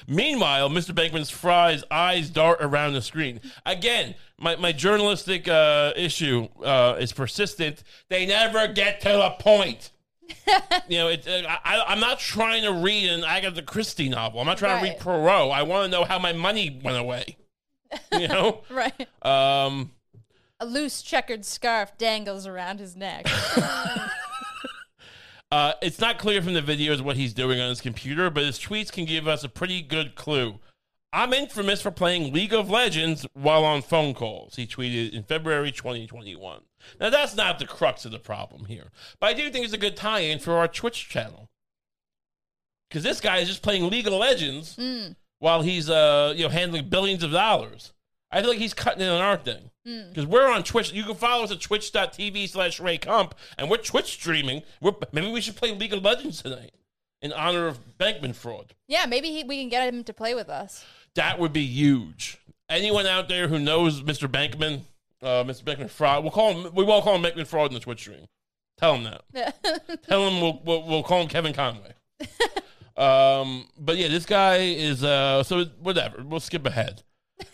Meanwhile, 0.06 0.70
Mr. 0.70 0.94
Bankman's 0.94 1.30
fries 1.30 1.84
eyes 1.90 2.30
dart 2.30 2.58
around 2.60 2.92
the 2.94 3.02
screen. 3.02 3.40
Again, 3.64 4.14
my, 4.38 4.56
my 4.56 4.72
journalistic 4.72 5.48
uh, 5.48 5.92
issue 5.96 6.48
uh, 6.62 6.96
is 6.98 7.12
persistent. 7.12 7.82
They 8.08 8.26
never 8.26 8.68
get 8.68 9.00
to 9.02 9.08
the 9.08 9.30
point. 9.38 9.90
you 10.88 10.98
know, 10.98 11.08
it, 11.08 11.26
uh, 11.28 11.42
I, 11.64 11.84
I'm 11.86 12.00
not 12.00 12.18
trying 12.18 12.62
to 12.64 12.72
read 12.72 13.10
an 13.10 13.24
Agatha 13.24 13.62
Christie 13.62 14.08
novel. 14.08 14.40
I'm 14.40 14.46
not 14.46 14.58
trying 14.58 14.78
to 14.78 14.82
read 14.82 14.90
Right. 14.92 15.00
Poirot. 15.00 15.50
I 15.52 15.62
want 15.62 15.84
to 15.84 15.90
know 15.90 16.04
how 16.04 16.18
my 16.18 16.32
money 16.32 16.80
went 16.82 16.96
away. 16.96 17.36
You 18.12 18.28
know, 18.28 18.62
right. 18.70 19.08
um, 19.22 19.92
A 20.60 20.66
loose 20.66 21.02
checkered 21.02 21.44
scarf 21.44 21.96
dangles 21.98 22.46
around 22.46 22.80
his 22.80 22.96
neck. 22.96 23.26
Uh, 25.54 25.72
it's 25.80 26.00
not 26.00 26.18
clear 26.18 26.42
from 26.42 26.54
the 26.54 26.60
videos 26.60 27.00
what 27.00 27.16
he's 27.16 27.32
doing 27.32 27.60
on 27.60 27.68
his 27.68 27.80
computer, 27.80 28.28
but 28.28 28.42
his 28.42 28.58
tweets 28.58 28.90
can 28.90 29.04
give 29.04 29.28
us 29.28 29.44
a 29.44 29.48
pretty 29.48 29.80
good 29.80 30.16
clue. 30.16 30.58
I'm 31.12 31.32
infamous 31.32 31.80
for 31.80 31.92
playing 31.92 32.32
League 32.32 32.52
of 32.52 32.68
Legends 32.68 33.24
while 33.34 33.64
on 33.64 33.80
phone 33.80 34.14
calls, 34.14 34.56
he 34.56 34.66
tweeted 34.66 35.12
in 35.12 35.22
February 35.22 35.70
2021. 35.70 36.62
Now, 36.98 37.08
that's 37.08 37.36
not 37.36 37.60
the 37.60 37.68
crux 37.68 38.04
of 38.04 38.10
the 38.10 38.18
problem 38.18 38.64
here, 38.64 38.90
but 39.20 39.28
I 39.28 39.32
do 39.32 39.48
think 39.48 39.64
it's 39.64 39.72
a 39.72 39.78
good 39.78 39.96
tie 39.96 40.22
in 40.22 40.40
for 40.40 40.54
our 40.54 40.66
Twitch 40.66 41.08
channel. 41.08 41.48
Because 42.90 43.04
this 43.04 43.20
guy 43.20 43.36
is 43.38 43.46
just 43.46 43.62
playing 43.62 43.88
League 43.88 44.08
of 44.08 44.12
Legends 44.12 44.74
while 45.38 45.62
he's 45.62 45.88
uh, 45.88 46.34
you 46.36 46.42
know 46.42 46.48
handling 46.48 46.88
billions 46.88 47.22
of 47.22 47.30
dollars. 47.30 47.92
I 48.34 48.40
feel 48.40 48.50
like 48.50 48.58
he's 48.58 48.74
cutting 48.74 49.00
in 49.02 49.08
on 49.08 49.20
our 49.20 49.36
thing. 49.36 49.70
Because 49.84 50.26
we're 50.26 50.50
on 50.50 50.62
Twitch. 50.64 50.92
You 50.92 51.04
can 51.04 51.14
follow 51.14 51.44
us 51.44 51.52
at 51.52 51.60
twitch.tv 51.60 52.48
slash 52.48 52.80
Ray 52.80 52.96
Kump, 52.98 53.34
and 53.58 53.70
we're 53.70 53.76
Twitch 53.76 54.06
streaming. 54.12 54.62
We're, 54.80 54.92
maybe 55.12 55.30
we 55.30 55.40
should 55.42 55.56
play 55.56 55.72
League 55.74 55.92
of 55.92 56.02
Legends 56.02 56.42
tonight 56.42 56.72
in 57.20 57.32
honor 57.32 57.66
of 57.68 57.78
Bankman 57.98 58.34
fraud. 58.34 58.74
yeah, 58.88 59.06
maybe 59.06 59.30
he, 59.30 59.44
we 59.44 59.60
can 59.60 59.68
get 59.68 59.86
him 59.92 60.02
to 60.04 60.12
play 60.12 60.34
with 60.34 60.48
us. 60.48 60.84
That 61.14 61.38
would 61.38 61.52
be 61.52 61.64
huge. 61.66 62.38
Anyone 62.68 63.06
out 63.06 63.28
there 63.28 63.46
who 63.48 63.58
knows 63.58 64.02
Mr. 64.02 64.26
Bankman, 64.26 64.80
uh, 65.22 65.44
Mr. 65.44 65.62
Bankman 65.62 65.90
fraud, 65.90 66.24
we'll 66.24 66.32
call 66.32 66.52
him. 66.54 66.74
We 66.74 66.82
won't 66.84 67.04
call 67.04 67.14
him 67.16 67.22
Bankman 67.22 67.46
fraud 67.46 67.70
in 67.70 67.74
the 67.74 67.80
Twitch 67.80 68.00
stream. 68.00 68.24
Tell 68.78 68.96
him 68.96 69.04
that. 69.04 70.02
Tell 70.08 70.26
him 70.28 70.40
we'll, 70.40 70.60
we'll 70.64 70.82
we'll 70.82 71.02
call 71.02 71.20
him 71.22 71.28
Kevin 71.28 71.52
Conway. 71.52 71.92
um, 72.96 73.66
but 73.78 73.96
yeah, 73.96 74.08
this 74.08 74.26
guy 74.26 74.56
is 74.56 75.04
uh. 75.04 75.42
So 75.42 75.66
whatever. 75.80 76.22
We'll 76.24 76.40
skip 76.40 76.64
ahead. 76.66 77.02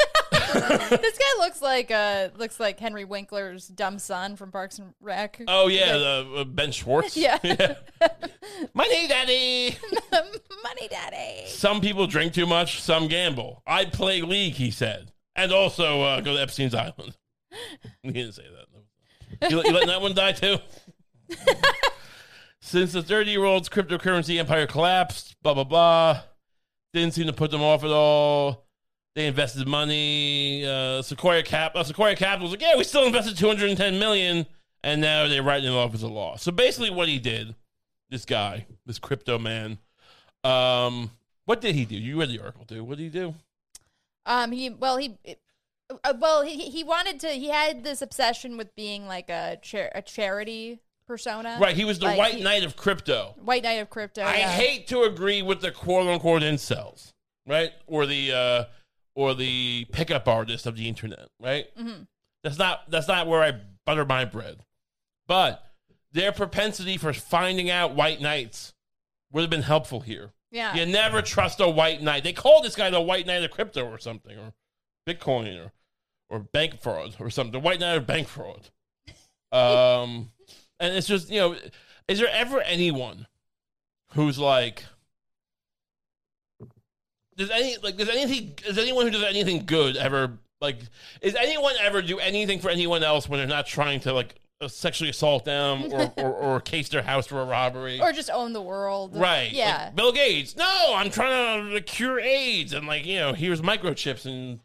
this 0.88 1.18
guy 1.18 1.38
looks 1.38 1.62
like 1.62 1.90
uh 1.90 2.28
looks 2.36 2.58
like 2.58 2.78
Henry 2.78 3.04
Winkler's 3.04 3.68
dumb 3.68 3.98
son 3.98 4.36
from 4.36 4.50
Parks 4.50 4.78
and 4.78 4.94
Rec. 5.00 5.40
Oh 5.48 5.68
yeah, 5.68 5.96
the, 5.96 6.34
uh, 6.38 6.44
Ben 6.44 6.72
Schwartz. 6.72 7.16
Yeah. 7.16 7.38
Money 8.74 9.08
Daddy. 9.08 9.76
Money 10.62 10.88
daddy. 10.88 11.46
Some 11.46 11.80
people 11.80 12.06
drink 12.06 12.34
too 12.34 12.46
much, 12.46 12.82
some 12.82 13.08
gamble. 13.08 13.62
I 13.66 13.86
play 13.86 14.20
League, 14.20 14.54
he 14.54 14.70
said, 14.70 15.12
and 15.34 15.52
also 15.52 16.02
uh, 16.02 16.20
go 16.20 16.34
to 16.34 16.42
Epstein's 16.42 16.74
Island. 16.74 17.16
he 18.02 18.12
didn't 18.12 18.32
say 18.32 18.42
that. 18.42 19.50
You, 19.50 19.62
you 19.64 19.72
letting 19.72 19.88
that 19.88 20.02
one 20.02 20.14
die 20.14 20.32
too? 20.32 20.58
Since 22.60 22.92
the 22.92 23.02
30 23.02 23.30
year 23.30 23.44
old's 23.44 23.68
cryptocurrency 23.68 24.38
empire 24.38 24.66
collapsed, 24.66 25.36
blah, 25.42 25.54
blah, 25.54 25.64
blah. 25.64 26.22
Didn't 26.92 27.14
seem 27.14 27.26
to 27.26 27.32
put 27.32 27.50
them 27.50 27.62
off 27.62 27.84
at 27.84 27.90
all. 27.90 28.66
They 29.14 29.26
invested 29.26 29.66
money. 29.66 30.64
Uh, 30.64 31.02
Sequoia 31.02 31.42
Cap, 31.42 31.72
uh, 31.74 31.82
Sequoia 31.82 32.14
Capital 32.14 32.44
was 32.44 32.52
like, 32.52 32.60
yeah, 32.62 32.76
we 32.76 32.84
still 32.84 33.04
invested 33.04 33.36
210 33.36 33.98
million, 33.98 34.46
and 34.84 35.00
now 35.00 35.26
they're 35.26 35.42
writing 35.42 35.72
it 35.72 35.74
off 35.76 35.94
as 35.94 36.02
a 36.02 36.08
loss. 36.08 36.42
So 36.42 36.52
basically, 36.52 36.90
what 36.90 37.08
he 37.08 37.18
did, 37.18 37.54
this 38.08 38.24
guy, 38.24 38.66
this 38.86 38.98
crypto 38.98 39.38
man, 39.38 39.78
um, 40.44 41.10
what 41.44 41.60
did 41.60 41.74
he 41.74 41.84
do? 41.84 41.96
You 41.96 42.20
read 42.20 42.30
the 42.30 42.38
article, 42.38 42.64
dude. 42.64 42.82
What 42.82 42.98
did 42.98 43.04
he 43.04 43.10
do? 43.10 43.34
Um, 44.26 44.52
he 44.52 44.70
well 44.70 44.96
he. 44.96 45.16
Uh, 46.04 46.14
well, 46.20 46.42
he 46.42 46.70
he 46.70 46.84
wanted 46.84 47.18
to. 47.20 47.28
He 47.30 47.48
had 47.48 47.82
this 47.82 48.00
obsession 48.00 48.56
with 48.56 48.74
being 48.76 49.08
like 49.08 49.28
a 49.28 49.58
char- 49.60 49.90
a 49.92 50.02
charity 50.02 50.78
persona. 51.08 51.58
Right, 51.60 51.74
he 51.74 51.84
was 51.84 51.98
the 51.98 52.04
Like, 52.06 52.18
white 52.18 52.34
he- 52.34 52.42
knight 52.44 52.62
of 52.62 52.76
crypto. 52.76 53.34
White 53.42 53.64
Knight 53.64 53.80
of 53.80 53.90
Crypto. 53.90 54.22
I 54.22 54.36
yeah. 54.36 54.50
hate 54.50 54.86
to 54.88 55.02
agree 55.02 55.42
with 55.42 55.60
the 55.62 55.72
quote 55.72 56.06
unquote 56.06 56.42
incels, 56.42 57.12
right? 57.46 57.72
Or 57.88 58.06
the 58.06 58.32
uh 58.32 58.64
or 59.20 59.34
the 59.34 59.86
pickup 59.92 60.26
artist 60.26 60.64
of 60.66 60.76
the 60.76 60.88
internet, 60.88 61.28
right? 61.38 61.66
Mhm. 61.76 62.06
That's 62.42 62.56
not 62.58 62.90
that's 62.90 63.06
not 63.06 63.26
where 63.26 63.42
I 63.42 63.52
butter 63.84 64.06
my 64.06 64.24
bread. 64.24 64.64
But 65.26 65.62
their 66.10 66.32
propensity 66.32 66.96
for 66.96 67.12
finding 67.12 67.68
out 67.68 67.94
white 67.94 68.18
knights 68.20 68.72
would 69.30 69.42
have 69.42 69.50
been 69.50 69.62
helpful 69.62 70.00
here. 70.00 70.32
Yeah. 70.50 70.74
You 70.74 70.86
never 70.86 71.20
trust 71.20 71.60
a 71.60 71.68
white 71.68 72.00
knight. 72.00 72.24
They 72.24 72.32
call 72.32 72.62
this 72.62 72.74
guy 72.74 72.88
the 72.88 73.00
white 73.00 73.26
knight 73.26 73.44
of 73.44 73.50
crypto 73.50 73.84
or 73.84 73.98
something, 73.98 74.38
or 74.38 74.54
Bitcoin 75.06 75.62
or 75.66 75.72
or 76.30 76.38
bank 76.38 76.80
fraud 76.80 77.16
or 77.20 77.28
something. 77.28 77.52
The 77.52 77.60
white 77.60 77.78
knight 77.80 77.96
of 77.96 78.06
bank 78.06 78.26
fraud. 78.28 78.70
Um, 79.52 80.30
and 80.78 80.94
it's 80.94 81.08
just 81.08 81.28
you 81.28 81.40
know, 81.40 81.56
is 82.06 82.20
there 82.20 82.28
ever 82.30 82.60
anyone 82.60 83.26
who's 84.12 84.38
like, 84.38 84.84
does 87.36 87.50
any 87.50 87.76
like 87.82 87.96
does 87.96 88.08
anything 88.08 88.54
does 88.64 88.78
anyone 88.78 89.06
who 89.06 89.10
does 89.10 89.22
anything 89.22 89.64
good 89.64 89.96
ever 89.96 90.38
like 90.60 90.78
is 91.20 91.34
anyone 91.34 91.74
ever 91.80 92.02
do 92.02 92.18
anything 92.18 92.58
for 92.58 92.70
anyone 92.70 93.02
else 93.02 93.28
when 93.28 93.38
they're 93.38 93.46
not 93.46 93.66
trying 93.66 94.00
to 94.00 94.12
like 94.12 94.34
uh, 94.60 94.68
sexually 94.68 95.10
assault 95.10 95.44
them 95.44 95.84
or, 95.92 96.12
or, 96.18 96.32
or 96.32 96.60
case 96.60 96.88
their 96.90 97.02
house 97.02 97.26
for 97.26 97.40
a 97.40 97.44
robbery? 97.44 98.00
Or 98.00 98.12
just 98.12 98.30
own 98.30 98.52
the 98.52 98.60
world. 98.60 99.16
Right. 99.16 99.50
Yeah. 99.50 99.84
Like 99.86 99.96
Bill 99.96 100.12
Gates. 100.12 100.56
No, 100.56 100.92
I'm 100.94 101.10
trying 101.10 101.72
to 101.72 101.80
cure 101.80 102.20
AIDS 102.20 102.74
and 102.74 102.86
like, 102.86 103.06
you 103.06 103.16
know, 103.16 103.32
here's 103.32 103.62
microchips 103.62 104.26
and 104.26 104.60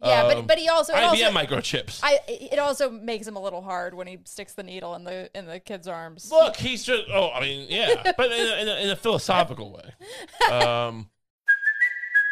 yeah, 0.00 0.22
um, 0.22 0.28
but 0.28 0.46
but 0.46 0.58
he 0.58 0.68
also 0.68 0.92
IBM 0.92 1.02
also, 1.02 1.30
microchips. 1.30 2.00
I 2.04 2.20
it 2.28 2.60
also 2.60 2.88
makes 2.88 3.26
him 3.26 3.34
a 3.34 3.42
little 3.42 3.62
hard 3.62 3.94
when 3.94 4.06
he 4.06 4.18
sticks 4.26 4.52
the 4.52 4.62
needle 4.62 4.94
in 4.94 5.02
the 5.02 5.28
in 5.36 5.46
the 5.46 5.58
kid's 5.58 5.88
arms. 5.88 6.30
Look, 6.30 6.54
he's 6.54 6.84
just 6.84 7.04
oh, 7.12 7.30
I 7.30 7.40
mean, 7.40 7.66
yeah, 7.68 8.12
but 8.16 8.26
in 8.26 8.46
a, 8.46 8.62
in 8.62 8.68
a, 8.68 8.74
in 8.84 8.90
a 8.90 8.96
philosophical 8.96 9.72
way. 9.72 9.92
Um, 10.52 11.10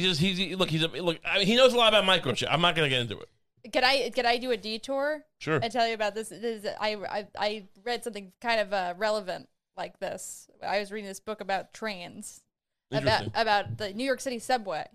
He 0.00 0.06
just 0.06 0.20
he's 0.20 0.38
he, 0.38 0.54
look 0.54 0.70
he's 0.70 0.82
a, 0.82 0.88
look 0.88 1.18
I 1.24 1.38
mean, 1.38 1.46
he 1.46 1.56
knows 1.56 1.72
a 1.72 1.76
lot 1.76 1.94
about 1.94 2.04
microchip. 2.04 2.48
I'm 2.50 2.60
not 2.60 2.74
gonna 2.74 2.88
get 2.88 3.00
into 3.00 3.18
it. 3.18 3.28
Can 3.72 3.84
I 3.84 4.10
can 4.14 4.24
I 4.26 4.38
do 4.38 4.50
a 4.50 4.56
detour 4.56 5.24
Sure. 5.38 5.58
and 5.62 5.72
tell 5.72 5.86
you 5.86 5.94
about 5.94 6.14
this? 6.14 6.28
this 6.28 6.64
is, 6.64 6.66
I, 6.80 6.94
I 6.94 7.26
I 7.38 7.64
read 7.84 8.04
something 8.04 8.32
kind 8.40 8.60
of 8.60 8.72
uh, 8.72 8.94
relevant 8.96 9.48
like 9.76 9.98
this. 9.98 10.48
I 10.62 10.78
was 10.80 10.90
reading 10.92 11.08
this 11.08 11.20
book 11.20 11.40
about 11.40 11.74
trains, 11.74 12.40
about 12.92 13.26
about 13.34 13.76
the 13.78 13.92
New 13.92 14.04
York 14.04 14.20
City 14.20 14.38
subway. 14.38 14.86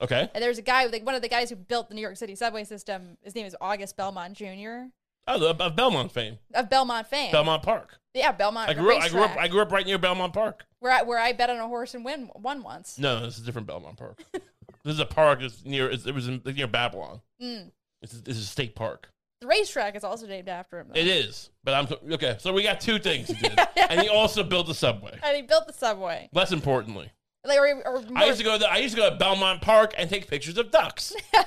Okay. 0.00 0.30
And 0.32 0.42
there's 0.42 0.58
a 0.58 0.62
guy, 0.62 0.84
like 0.86 1.04
one 1.04 1.14
of 1.16 1.22
the 1.22 1.28
guys 1.28 1.50
who 1.50 1.56
built 1.56 1.88
the 1.88 1.94
New 1.94 2.00
York 2.02 2.16
City 2.16 2.34
subway 2.36 2.64
system. 2.64 3.16
His 3.22 3.34
name 3.34 3.46
is 3.46 3.56
August 3.60 3.96
Belmont 3.96 4.34
Jr. 4.34 4.90
Oh, 5.26 5.50
of 5.50 5.76
Belmont 5.76 6.10
fame, 6.12 6.38
of 6.54 6.70
Belmont 6.70 7.06
fame. 7.06 7.32
Belmont 7.32 7.62
Park. 7.62 7.98
yeah, 8.14 8.32
Belmont. 8.32 8.70
I 8.70 8.74
grew 8.74 8.94
up. 8.96 9.02
I 9.02 9.08
grew 9.08 9.22
up. 9.22 9.36
I 9.36 9.48
grew 9.48 9.60
up 9.60 9.72
right 9.72 9.84
near 9.86 9.98
Belmont 9.98 10.32
Park. 10.32 10.64
Where 10.80 10.92
I, 10.92 11.02
where 11.02 11.18
I 11.18 11.32
bet 11.32 11.50
on 11.50 11.58
a 11.58 11.66
horse 11.66 11.94
and 11.94 12.04
win 12.04 12.30
won 12.34 12.62
once. 12.62 12.98
No, 12.98 13.20
this 13.20 13.36
is 13.36 13.42
a 13.42 13.46
different 13.46 13.66
Belmont 13.66 13.96
Park. 13.96 14.22
this 14.32 14.94
is 14.94 15.00
a 15.00 15.06
park. 15.06 15.42
It's 15.42 15.64
near. 15.64 15.90
It's, 15.90 16.06
it 16.06 16.14
was 16.14 16.28
in, 16.28 16.42
near 16.44 16.66
Babylon. 16.66 17.20
Mm. 17.42 17.70
It's, 18.02 18.20
this 18.20 18.36
is 18.36 18.44
a 18.44 18.48
state 18.48 18.74
park. 18.74 19.10
The 19.40 19.46
racetrack 19.46 19.94
is 19.94 20.02
also 20.02 20.26
named 20.26 20.48
after 20.48 20.80
him. 20.80 20.88
Though. 20.92 21.00
It 21.00 21.06
is, 21.06 21.50
but 21.62 21.74
I'm 21.74 22.12
okay. 22.14 22.36
So 22.40 22.52
we 22.52 22.62
got 22.62 22.80
two 22.80 22.98
things 22.98 23.28
he 23.28 23.34
did, 23.34 23.58
and 23.88 24.00
he 24.00 24.08
also 24.08 24.42
built 24.42 24.66
the 24.66 24.74
subway. 24.74 25.18
And 25.22 25.36
he 25.36 25.42
built 25.42 25.66
the 25.66 25.72
subway. 25.72 26.28
Less 26.32 26.50
importantly, 26.50 27.12
Like, 27.44 27.58
or, 27.58 27.82
or 27.86 28.02
I 28.16 28.26
used 28.26 28.38
to 28.38 28.44
go. 28.44 28.58
To, 28.58 28.68
I 28.68 28.78
used 28.78 28.96
to 28.96 29.00
go 29.00 29.10
to 29.10 29.16
Belmont 29.16 29.62
Park 29.62 29.94
and 29.96 30.10
take 30.10 30.26
pictures 30.26 30.58
of 30.58 30.72
ducks. 30.72 31.14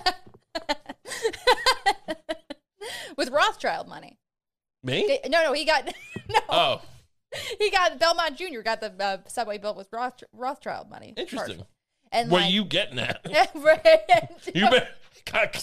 with 3.17 3.30
Rothschild 3.30 3.88
money. 3.88 4.17
Me? 4.84 5.20
No, 5.28 5.44
no, 5.44 5.54
he 5.54 5.65
got 5.65 5.86
no. 6.30 6.39
Oh, 6.50 6.82
he 7.60 7.70
got 7.70 7.98
Belmont 8.00 8.38
Jr. 8.38 8.62
got 8.63 8.82
the 8.82 8.94
uh, 9.04 9.17
subway 9.28 9.58
built 9.58 9.78
with 9.78 9.88
Roth, 9.91 10.24
Rothschild 10.34 10.89
money. 10.89 11.13
interesting. 11.17 11.38
partially. 11.38 11.65
And 12.13 12.30
What 12.30 12.41
like, 12.41 12.50
are 12.50 12.52
you 12.54 12.65
getting 12.65 13.00
at? 13.00 13.22
right. 13.56 14.30
You 14.54 14.70
better 14.70 14.88
God, 15.32 15.56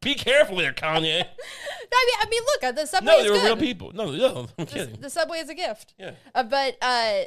be 0.00 0.14
careful 0.14 0.56
there, 0.56 0.72
Kanye. 0.72 1.20
I 1.24 2.06
mean, 2.06 2.18
I 2.20 2.26
mean, 2.30 2.42
look, 2.44 2.64
uh, 2.64 2.72
the 2.72 2.86
subway 2.86 3.06
No, 3.12 3.22
they 3.22 3.30
were 3.30 3.36
good. 3.36 3.44
real 3.44 3.56
people. 3.56 3.92
No, 3.92 4.10
no, 4.12 4.48
I'm 4.58 4.64
The, 4.64 4.66
kidding. 4.66 5.00
the 5.00 5.10
subway 5.10 5.38
is 5.38 5.48
a 5.48 5.54
gift. 5.54 5.94
Yeah, 5.98 6.12
Uh, 6.34 6.42
but 6.44 6.76
uh, 6.82 7.22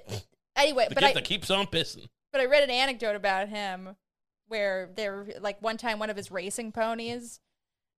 anyway, 0.56 0.86
the 0.90 0.96
but 0.96 1.02
gift 1.02 1.12
I 1.12 1.14
that 1.16 1.24
keeps 1.26 1.50
on 1.50 1.66
pissing. 1.68 2.08
but 2.32 2.40
I 2.42 2.46
read 2.46 2.64
an 2.64 2.70
anecdote 2.70 3.16
about 3.16 3.50
him 3.50 3.96
where 4.48 4.90
there 4.96 5.26
like 5.42 5.62
one 5.62 5.78
time 5.78 5.98
one 6.00 6.10
of 6.10 6.16
his 6.18 6.30
racing 6.32 6.72
ponies 6.72 7.40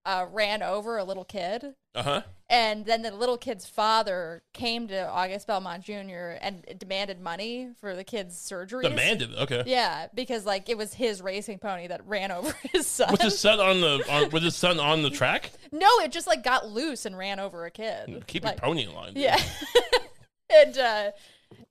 uh, 0.05 0.25
ran 0.31 0.61
over 0.61 0.97
a 0.97 1.03
little 1.03 1.23
kid. 1.23 1.75
Uh 1.95 2.03
huh. 2.03 2.21
And 2.49 2.85
then 2.85 3.01
the 3.01 3.11
little 3.11 3.37
kid's 3.37 3.65
father 3.65 4.43
came 4.53 4.87
to 4.87 5.07
August 5.07 5.47
Belmont 5.47 5.83
Jr. 5.83 6.37
and 6.41 6.63
demanded 6.77 7.19
money 7.19 7.69
for 7.79 7.95
the 7.95 8.03
kid's 8.03 8.37
surgery. 8.37 8.83
Demanded. 8.83 9.33
Okay. 9.35 9.63
Yeah, 9.65 10.07
because 10.13 10.45
like 10.45 10.69
it 10.69 10.77
was 10.77 10.93
his 10.93 11.21
racing 11.21 11.59
pony 11.59 11.87
that 11.87 12.05
ran 12.05 12.31
over 12.31 12.53
his 12.71 12.87
son. 12.87 13.11
Was 13.11 13.21
his 13.21 13.39
son 13.39 13.59
on 13.59 13.81
the? 13.81 14.03
On, 14.09 14.29
was 14.29 14.43
his 14.43 14.55
son 14.55 14.79
on 14.79 15.03
the 15.03 15.09
track? 15.09 15.51
no, 15.71 15.87
it 15.99 16.11
just 16.11 16.27
like 16.27 16.43
got 16.43 16.67
loose 16.69 17.05
and 17.05 17.17
ran 17.17 17.39
over 17.39 17.65
a 17.65 17.71
kid. 17.71 18.23
Keep 18.27 18.43
like, 18.43 18.53
your 18.55 18.61
pony 18.61 18.83
in 18.83 18.93
line. 18.93 19.13
dude. 19.13 19.23
Yeah. 19.23 19.39
and 20.49 20.77
uh 20.77 21.11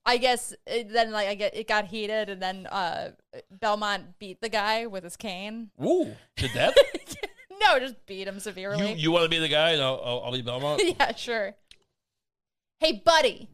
I 0.04 0.16
guess 0.16 0.54
it, 0.66 0.92
then 0.92 1.12
like 1.12 1.28
I 1.28 1.34
get 1.34 1.56
it 1.56 1.68
got 1.68 1.86
heated 1.86 2.28
and 2.28 2.40
then 2.40 2.66
uh 2.66 3.10
Belmont 3.50 4.18
beat 4.18 4.40
the 4.40 4.48
guy 4.48 4.86
with 4.86 5.04
his 5.04 5.16
cane. 5.16 5.70
Woo! 5.76 6.14
To 6.36 6.48
death. 6.48 6.74
no, 7.64 7.78
just 7.78 8.06
beat 8.06 8.26
him 8.26 8.40
severely. 8.40 8.94
you 8.94 9.10
want 9.10 9.24
to 9.24 9.28
be 9.28 9.38
the 9.38 9.48
guy? 9.48 9.70
And 9.70 9.82
I'll, 9.82 10.00
I'll, 10.04 10.22
I'll 10.24 10.32
be 10.32 10.42
Belmont. 10.42 10.82
yeah, 11.00 11.14
sure. 11.14 11.54
Hey, 12.80 13.02
buddy. 13.04 13.48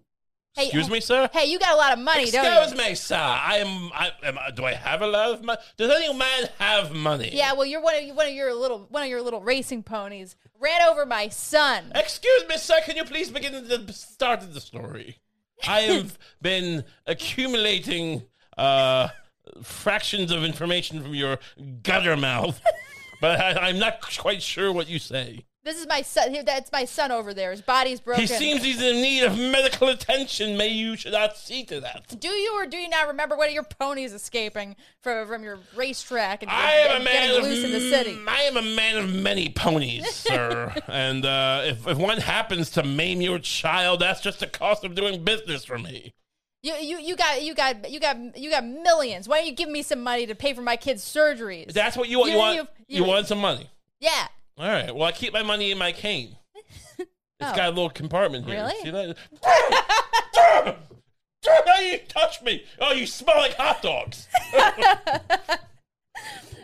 Hey, 0.54 0.64
Excuse 0.64 0.90
me, 0.90 0.98
sir. 0.98 1.30
Hey, 1.32 1.44
you 1.44 1.58
got 1.58 1.74
a 1.74 1.76
lot 1.76 1.92
of 1.92 2.00
money, 2.00 2.30
don't 2.30 2.44
Excuse 2.44 2.88
me, 2.88 2.94
sir. 2.96 3.16
I 3.16 3.58
am. 3.58 3.92
I 3.94 4.10
am. 4.24 4.38
Do 4.56 4.64
I 4.64 4.72
have 4.72 5.02
a 5.02 5.06
lot 5.06 5.30
of 5.30 5.44
money? 5.44 5.60
Does 5.76 5.88
any 5.88 6.12
man 6.12 6.48
have 6.58 6.92
money? 6.92 7.30
Yeah, 7.32 7.52
well, 7.52 7.64
you're 7.64 7.80
one 7.80 7.94
of 7.94 8.16
one 8.16 8.26
of 8.26 8.32
your 8.32 8.52
little 8.54 8.86
one 8.90 9.04
of 9.04 9.08
your 9.08 9.22
little 9.22 9.40
racing 9.40 9.84
ponies 9.84 10.34
ran 10.58 10.82
over 10.82 11.06
my 11.06 11.28
son. 11.28 11.92
Excuse 11.94 12.48
me, 12.48 12.56
sir. 12.56 12.80
Can 12.84 12.96
you 12.96 13.04
please 13.04 13.30
begin 13.30 13.68
the 13.68 13.92
start 13.92 14.42
of 14.42 14.52
the 14.52 14.60
story? 14.60 15.18
I 15.66 15.82
have 15.82 16.18
been 16.42 16.84
accumulating 17.06 18.24
uh, 18.56 19.08
fractions 19.62 20.30
of 20.30 20.44
information 20.44 21.02
from 21.02 21.14
your 21.14 21.38
gutter 21.82 22.16
mouth, 22.16 22.60
but 23.20 23.40
I, 23.40 23.68
I'm 23.68 23.78
not 23.78 24.00
quite 24.00 24.42
sure 24.42 24.72
what 24.72 24.88
you 24.88 24.98
say. 24.98 25.44
This 25.68 25.78
is 25.78 25.86
my 25.86 26.00
son. 26.00 26.32
Here, 26.32 26.42
that's 26.42 26.72
my 26.72 26.86
son 26.86 27.12
over 27.12 27.34
there. 27.34 27.50
His 27.50 27.60
body's 27.60 28.00
broken. 28.00 28.22
He 28.22 28.26
seems 28.26 28.62
he's 28.64 28.80
in 28.80 29.02
need 29.02 29.24
of 29.24 29.36
medical 29.36 29.88
attention. 29.88 30.56
May 30.56 30.68
you 30.68 30.96
should 30.96 31.12
not 31.12 31.36
see 31.36 31.62
to 31.64 31.80
that. 31.80 32.18
Do 32.18 32.28
you 32.28 32.54
or 32.54 32.64
do 32.64 32.78
you 32.78 32.88
not 32.88 33.06
remember 33.08 33.36
one 33.36 33.48
of 33.48 33.52
your 33.52 33.64
ponies 33.64 34.14
escaping 34.14 34.76
from 35.02 35.26
from 35.26 35.42
your 35.42 35.58
racetrack 35.76 36.42
and, 36.42 36.50
I 36.50 36.72
am 36.72 36.92
and 36.92 37.02
a 37.02 37.04
man 37.04 37.28
getting 37.28 37.36
of 37.36 37.42
loose 37.44 37.64
in 37.64 37.72
the 37.72 37.90
city? 37.90 38.18
I 38.26 38.42
am 38.44 38.56
a 38.56 38.62
man 38.62 38.96
of 38.96 39.12
many 39.12 39.50
ponies, 39.50 40.08
sir. 40.14 40.74
and 40.86 41.26
uh, 41.26 41.62
if 41.64 41.86
if 41.86 41.98
one 41.98 42.18
happens 42.18 42.70
to 42.70 42.82
maim 42.82 43.20
your 43.20 43.38
child, 43.38 44.00
that's 44.00 44.22
just 44.22 44.40
the 44.40 44.46
cost 44.46 44.84
of 44.84 44.94
doing 44.94 45.22
business 45.22 45.66
for 45.66 45.78
me. 45.78 46.14
You, 46.62 46.74
you 46.74 46.98
you 46.98 47.16
got 47.16 47.42
you 47.42 47.54
got 47.54 47.88
you 47.90 48.00
got 48.00 48.36
you 48.36 48.50
got 48.50 48.64
millions. 48.66 49.28
Why 49.28 49.38
don't 49.38 49.46
you 49.46 49.52
give 49.54 49.68
me 49.68 49.82
some 49.82 50.02
money 50.02 50.26
to 50.26 50.34
pay 50.34 50.54
for 50.54 50.62
my 50.62 50.76
kids' 50.76 51.04
surgeries? 51.04 51.72
That's 51.72 51.96
what 51.96 52.08
you 52.08 52.18
want. 52.18 52.30
You, 52.30 52.34
You- 52.36 52.40
want. 52.40 52.56
you- 52.88 52.96
You, 52.96 53.04
want 53.04 53.26
some 53.28 53.38
money. 53.38 53.70
yeah. 54.00 54.26
All 54.58 54.66
right. 54.68 54.92
Well, 54.94 55.06
I 55.06 55.12
keep 55.12 55.32
my 55.32 55.42
money 55.44 55.70
in 55.70 55.78
my 55.78 55.92
cane. 55.92 56.36
It's 57.40 57.52
Oh. 57.52 57.54
got 57.54 57.66
a 57.66 57.70
little 57.70 57.88
compartment 57.90 58.46
here. 58.46 58.56
Really? 58.56 58.74
See 58.82 58.90
that? 58.90 59.16
How 61.46 61.80
you 61.80 61.98
touch 62.08 62.42
me? 62.42 62.64
Oh, 62.80 62.92
you 62.92 63.06
smell 63.06 63.36
like 63.36 63.54
hot 63.54 63.80
dogs. 63.82 64.26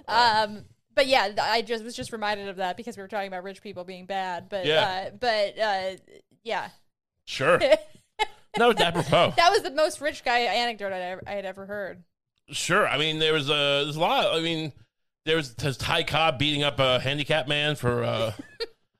Um, 0.08 0.64
but 0.94 1.06
yeah, 1.06 1.30
I 1.40 1.62
just 1.62 1.82
was 1.84 1.94
just 1.96 2.12
reminded 2.12 2.48
of 2.48 2.56
that 2.56 2.76
because 2.76 2.96
we 2.96 3.02
were 3.02 3.08
talking 3.08 3.28
about 3.28 3.42
rich 3.42 3.62
people 3.62 3.84
being 3.84 4.04
bad. 4.04 4.48
But 4.50 4.66
Yeah. 4.66 5.06
uh, 5.06 5.10
but 5.18 5.58
uh, 5.58 5.90
yeah, 6.42 6.68
Sure. 7.24 7.58
No, 8.58 8.70
it's 8.70 8.80
apropos. 8.80 9.32
that 9.36 9.50
was 9.50 9.62
the 9.62 9.70
most 9.70 10.00
rich 10.00 10.24
guy 10.24 10.40
anecdote 10.40 10.92
I, 10.92 11.00
ever, 11.00 11.22
I 11.26 11.32
had 11.32 11.44
ever 11.44 11.66
heard. 11.66 12.04
Sure. 12.50 12.86
I 12.86 12.98
mean, 12.98 13.18
there 13.18 13.32
was 13.32 13.48
a 13.48 13.82
there's 13.84 13.96
a 13.96 14.00
lot. 14.00 14.34
I 14.34 14.40
mean, 14.40 14.72
there 15.24 15.36
was 15.36 15.54
there's 15.54 15.76
Ty 15.76 16.04
Cobb 16.04 16.38
beating 16.38 16.62
up 16.62 16.78
a 16.78 16.98
handicapped 17.00 17.48
man 17.48 17.74
for. 17.76 18.04
uh 18.04 18.32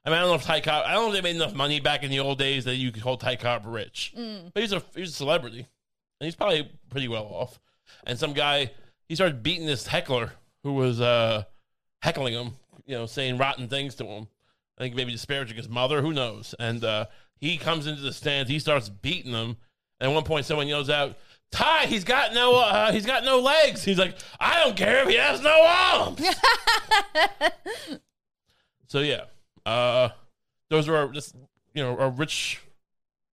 I 0.07 0.11
mean, 0.11 0.19
I 0.19 0.21
don't 0.21 0.29
know 0.29 0.35
if 0.35 0.43
Ty 0.45 0.61
Cobb. 0.61 0.85
I 0.87 0.93
don't 0.93 1.05
know 1.05 1.09
if 1.09 1.15
they 1.15 1.21
made 1.33 1.37
enough 1.37 1.55
money 1.55 1.81
back 1.81 2.03
in 2.03 2.11
the 2.11 2.21
old 2.21 2.39
days 2.39 2.65
that 2.67 2.77
you 2.77 2.93
could 2.93 3.03
hold 3.03 3.21
Ty 3.21 3.37
Cobb 3.37 3.65
rich. 3.67 4.13
But 4.17 4.61
he's 4.63 4.73
a 4.73 4.83
he's 4.95 5.11
a 5.11 5.13
celebrity, 5.13 5.61
and 6.21 6.27
he's 6.27 6.35
probably 6.37 6.71
pretty 6.91 7.09
well 7.09 7.25
off. 7.25 7.59
And 8.07 8.19
some 8.19 8.33
guy 8.33 8.71
he 9.09 9.15
started 9.15 9.43
beating 9.43 9.67
this 9.67 9.87
heckler 9.87 10.33
who 10.63 10.73
was 10.75 11.01
uh 11.01 11.45
heckling 12.03 12.35
him, 12.35 12.53
you 12.87 12.97
know, 12.97 13.07
saying 13.07 13.39
rotten 13.39 13.69
things 13.69 13.95
to 13.97 14.05
him. 14.05 14.29
I 14.79 14.83
think 14.83 14.95
maybe 14.97 15.13
disparaging 15.13 15.57
his 15.57 15.69
mother. 15.69 16.03
Who 16.03 16.13
knows? 16.13 16.55
And 16.59 16.83
uh, 16.83 17.07
he 17.41 17.57
comes 17.57 17.87
into 17.87 18.03
the 18.03 18.13
stands. 18.13 18.51
He 18.51 18.59
starts 18.59 18.89
beating 18.89 19.33
them. 19.33 19.57
And 20.01 20.11
at 20.11 20.15
one 20.15 20.25
point, 20.25 20.47
someone 20.47 20.67
yells 20.67 20.91
out, 20.91 21.17
"Ty, 21.51 21.87
he's 21.87 22.05
got 22.05 22.35
no, 22.35 22.57
uh, 22.57 22.93
he's 22.93 23.07
got 23.07 23.25
no 23.25 23.41
legs." 23.41 23.85
He's 23.85 23.99
like, 23.99 24.17
"I 24.41 24.63
don't 24.65 24.77
care 24.77 25.03
if 25.03 25.09
he 25.09 25.17
has 25.17 25.41
no 25.41 25.65
arms." 25.67 26.25
so 28.89 29.01
yeah, 29.01 29.25
uh, 29.65 30.11
those 30.71 30.89
are 30.89 30.97
our, 30.97 31.09
just 31.09 31.35
you 31.75 31.83
know 31.83 31.97
our 31.99 32.11
rich 32.11 32.61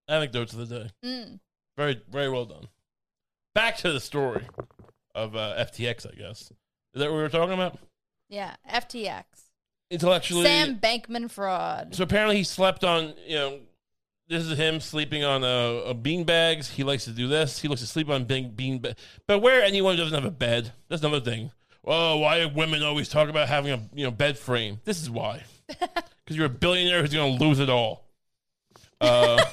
anecdotes 0.07 0.53
of 0.53 0.67
the 0.67 0.79
day. 0.79 0.89
Mm. 1.03 1.39
Very 1.77 2.01
very 2.09 2.29
well 2.29 2.45
done. 2.45 2.67
Back 3.55 3.77
to 3.77 3.91
the 3.91 3.99
story 3.99 4.45
of 5.15 5.35
uh, 5.35 5.55
FTX. 5.57 6.05
I 6.11 6.15
guess 6.15 6.51
is 6.93 6.99
that 6.99 7.09
what 7.09 7.15
we 7.15 7.21
were 7.21 7.29
talking 7.29 7.53
about? 7.53 7.79
Yeah, 8.29 8.55
FTX. 8.69 9.23
Intellectually, 9.89 10.45
Sam 10.45 10.79
Bankman 10.79 11.29
fraud. 11.29 11.95
So 11.95 12.03
apparently 12.03 12.37
he 12.37 12.43
slept 12.43 12.85
on, 12.85 13.13
you 13.27 13.35
know, 13.35 13.59
this 14.31 14.45
is 14.45 14.57
him 14.57 14.79
sleeping 14.79 15.25
on 15.25 15.43
uh, 15.43 15.47
uh, 15.87 15.93
bean 15.93 16.23
bags. 16.23 16.69
He 16.69 16.83
likes 16.83 17.03
to 17.03 17.11
do 17.11 17.27
this. 17.27 17.59
He 17.59 17.67
likes 17.67 17.81
to 17.81 17.87
sleep 17.87 18.09
on 18.09 18.23
bean 18.23 18.51
bean 18.51 18.79
ba- 18.79 18.95
But 19.27 19.39
where 19.39 19.61
anyone 19.61 19.97
doesn't 19.97 20.13
have 20.13 20.25
a 20.25 20.31
bed, 20.31 20.71
that's 20.87 21.03
another 21.03 21.19
thing. 21.19 21.51
Oh, 21.83 22.17
why 22.17 22.39
do 22.39 22.49
women 22.49 22.81
always 22.81 23.09
talk 23.09 23.27
about 23.27 23.49
having 23.49 23.71
a 23.71 23.89
you 23.93 24.05
know 24.05 24.11
bed 24.11 24.37
frame? 24.37 24.79
This 24.85 25.01
is 25.01 25.09
why. 25.09 25.43
Because 26.23 26.37
you're 26.37 26.45
a 26.45 26.49
billionaire 26.49 27.01
who's 27.01 27.11
going 27.11 27.37
to 27.37 27.43
lose 27.43 27.59
it 27.59 27.67
all. 27.67 28.07
Uh, 29.01 29.43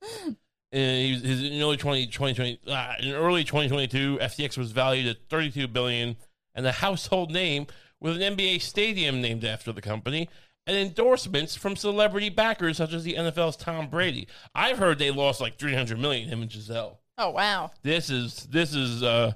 was, 0.72 1.22
his, 1.22 1.42
in 1.42 1.60
early 1.60 1.76
20, 1.76 2.06
2020, 2.06 2.60
ah, 2.68 2.94
in 3.00 3.12
early 3.12 3.42
2022, 3.42 4.18
FTX 4.22 4.56
was 4.56 4.70
valued 4.70 5.08
at 5.08 5.16
32 5.28 5.66
billion 5.66 6.16
and 6.54 6.66
a 6.66 6.72
household 6.72 7.32
name 7.32 7.66
with 8.00 8.22
an 8.22 8.36
NBA 8.36 8.62
stadium 8.62 9.20
named 9.20 9.44
after 9.44 9.72
the 9.72 9.82
company 9.82 10.30
and 10.66 10.76
endorsements 10.76 11.54
from 11.56 11.76
celebrity 11.76 12.28
backers 12.28 12.76
such 12.76 12.92
as 12.92 13.04
the 13.04 13.14
NFL's 13.14 13.56
Tom 13.56 13.88
Brady. 13.88 14.26
I've 14.54 14.78
heard 14.78 14.98
they 14.98 15.10
lost 15.10 15.40
like 15.40 15.58
300 15.58 15.98
million 15.98 16.28
him 16.28 16.42
and 16.42 16.50
Gisele. 16.50 16.98
Oh 17.18 17.30
wow. 17.30 17.70
This 17.82 18.10
is 18.10 18.46
this 18.50 18.74
is 18.74 19.02
uh 19.02 19.32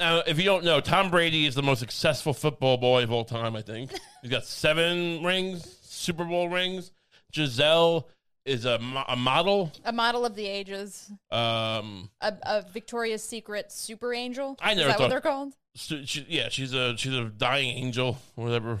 now, 0.00 0.18
if 0.28 0.38
you 0.38 0.44
don't 0.44 0.62
know, 0.64 0.80
Tom 0.80 1.10
Brady 1.10 1.44
is 1.46 1.56
the 1.56 1.62
most 1.62 1.80
successful 1.80 2.32
football 2.32 2.76
boy 2.76 3.02
of 3.02 3.10
all 3.10 3.24
time, 3.24 3.56
I 3.56 3.62
think. 3.62 3.90
He's 4.22 4.30
got 4.30 4.44
seven 4.44 5.24
rings, 5.24 5.76
Super 5.82 6.24
Bowl 6.24 6.48
rings. 6.48 6.92
Gisele 7.32 8.08
is 8.44 8.64
a, 8.64 8.78
mo- 8.78 9.04
a 9.08 9.16
model. 9.16 9.72
A 9.84 9.92
model 9.92 10.24
of 10.24 10.36
the 10.36 10.46
ages. 10.46 11.10
Um, 11.32 12.10
A, 12.20 12.32
a 12.44 12.62
Victoria's 12.72 13.24
Secret 13.24 13.72
super 13.72 14.14
angel. 14.14 14.56
I 14.60 14.74
never 14.74 14.80
Is 14.82 14.86
that 14.86 14.92
thought- 14.98 15.00
what 15.02 15.10
they're 15.10 15.20
called? 15.20 15.54
so 15.74 16.04
she, 16.04 16.24
yeah, 16.28 16.48
she's 16.48 16.72
a 16.74 16.96
she's 16.96 17.14
a 17.14 17.24
dying 17.24 17.76
angel, 17.76 18.18
or 18.36 18.44
whatever, 18.44 18.78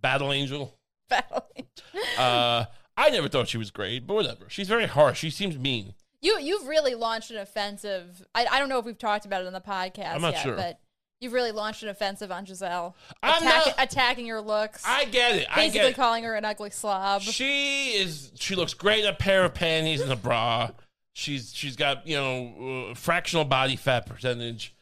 battle 0.00 0.32
angel. 0.32 0.74
Uh, 2.18 2.64
I 2.96 3.10
never 3.10 3.28
thought 3.28 3.48
she 3.48 3.58
was 3.58 3.70
great, 3.70 4.06
but 4.06 4.14
whatever. 4.14 4.44
She's 4.48 4.68
very 4.68 4.86
harsh. 4.86 5.18
She 5.18 5.30
seems 5.30 5.58
mean. 5.58 5.94
You 6.20 6.38
you've 6.38 6.66
really 6.66 6.94
launched 6.94 7.30
an 7.30 7.38
offensive. 7.38 8.24
I, 8.34 8.46
I 8.46 8.58
don't 8.58 8.68
know 8.68 8.78
if 8.78 8.84
we've 8.84 8.98
talked 8.98 9.24
about 9.24 9.40
it 9.42 9.46
on 9.46 9.52
the 9.52 9.60
podcast 9.60 10.14
I'm 10.14 10.20
not 10.20 10.34
yet, 10.34 10.42
sure. 10.42 10.54
but 10.56 10.78
you've 11.20 11.32
really 11.32 11.50
launched 11.52 11.82
an 11.82 11.88
offensive 11.88 12.30
on 12.30 12.44
Gisele, 12.44 12.94
I'm 13.22 13.42
Attack- 13.42 13.66
not- 13.66 13.74
attacking 13.78 14.26
her 14.28 14.40
looks, 14.40 14.82
I 14.86 15.06
get 15.06 15.36
it. 15.36 15.46
I 15.50 15.56
basically 15.56 15.80
get 15.80 15.90
it. 15.90 15.96
calling 15.96 16.24
her 16.24 16.34
an 16.34 16.44
ugly 16.44 16.70
slob. 16.70 17.22
She 17.22 17.92
is. 17.92 18.32
She 18.36 18.54
looks 18.54 18.74
great 18.74 19.02
in 19.04 19.10
a 19.10 19.14
pair 19.14 19.44
of 19.44 19.54
panties 19.54 20.00
and 20.02 20.12
a 20.12 20.16
bra. 20.16 20.70
She's 21.14 21.52
she's 21.54 21.76
got 21.76 22.06
you 22.06 22.16
know 22.16 22.88
uh, 22.90 22.94
fractional 22.94 23.44
body 23.44 23.76
fat 23.76 24.06
percentage. 24.06 24.74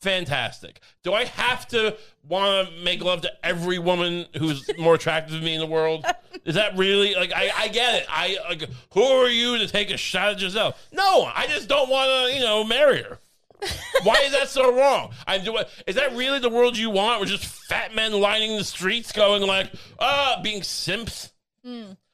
Fantastic. 0.00 0.80
Do 1.02 1.12
I 1.12 1.24
have 1.24 1.68
to 1.68 1.96
want 2.26 2.68
to 2.68 2.74
make 2.82 3.04
love 3.04 3.20
to 3.22 3.32
every 3.44 3.78
woman 3.78 4.26
who's 4.38 4.68
more 4.78 4.94
attractive 4.94 5.34
than 5.34 5.44
me 5.44 5.54
in 5.54 5.60
the 5.60 5.66
world? 5.66 6.06
Is 6.44 6.54
that 6.54 6.76
really 6.76 7.14
like 7.14 7.32
I, 7.34 7.50
I 7.54 7.68
get 7.68 7.94
it? 7.96 8.06
I 8.08 8.38
like 8.48 8.68
who 8.94 9.02
are 9.02 9.28
you 9.28 9.58
to 9.58 9.66
take 9.66 9.90
a 9.90 9.98
shot 9.98 10.32
at 10.32 10.38
Gisele? 10.38 10.74
No, 10.92 11.24
I 11.34 11.46
just 11.48 11.68
don't 11.68 11.90
want 11.90 12.08
to 12.08 12.34
you 12.34 12.40
know 12.40 12.64
marry 12.64 13.02
her. 13.02 13.18
Why 14.04 14.22
is 14.24 14.32
that 14.32 14.48
so 14.48 14.74
wrong? 14.74 15.12
I 15.26 15.36
do. 15.36 15.58
Is 15.86 15.96
that 15.96 16.16
really 16.16 16.38
the 16.38 16.48
world 16.48 16.78
you 16.78 16.88
want? 16.88 17.20
We're 17.20 17.26
just 17.26 17.44
fat 17.44 17.94
men 17.94 18.12
lining 18.12 18.56
the 18.56 18.64
streets, 18.64 19.12
going 19.12 19.42
like, 19.42 19.70
ah, 19.98 20.40
being 20.42 20.62
simps. 20.62 21.30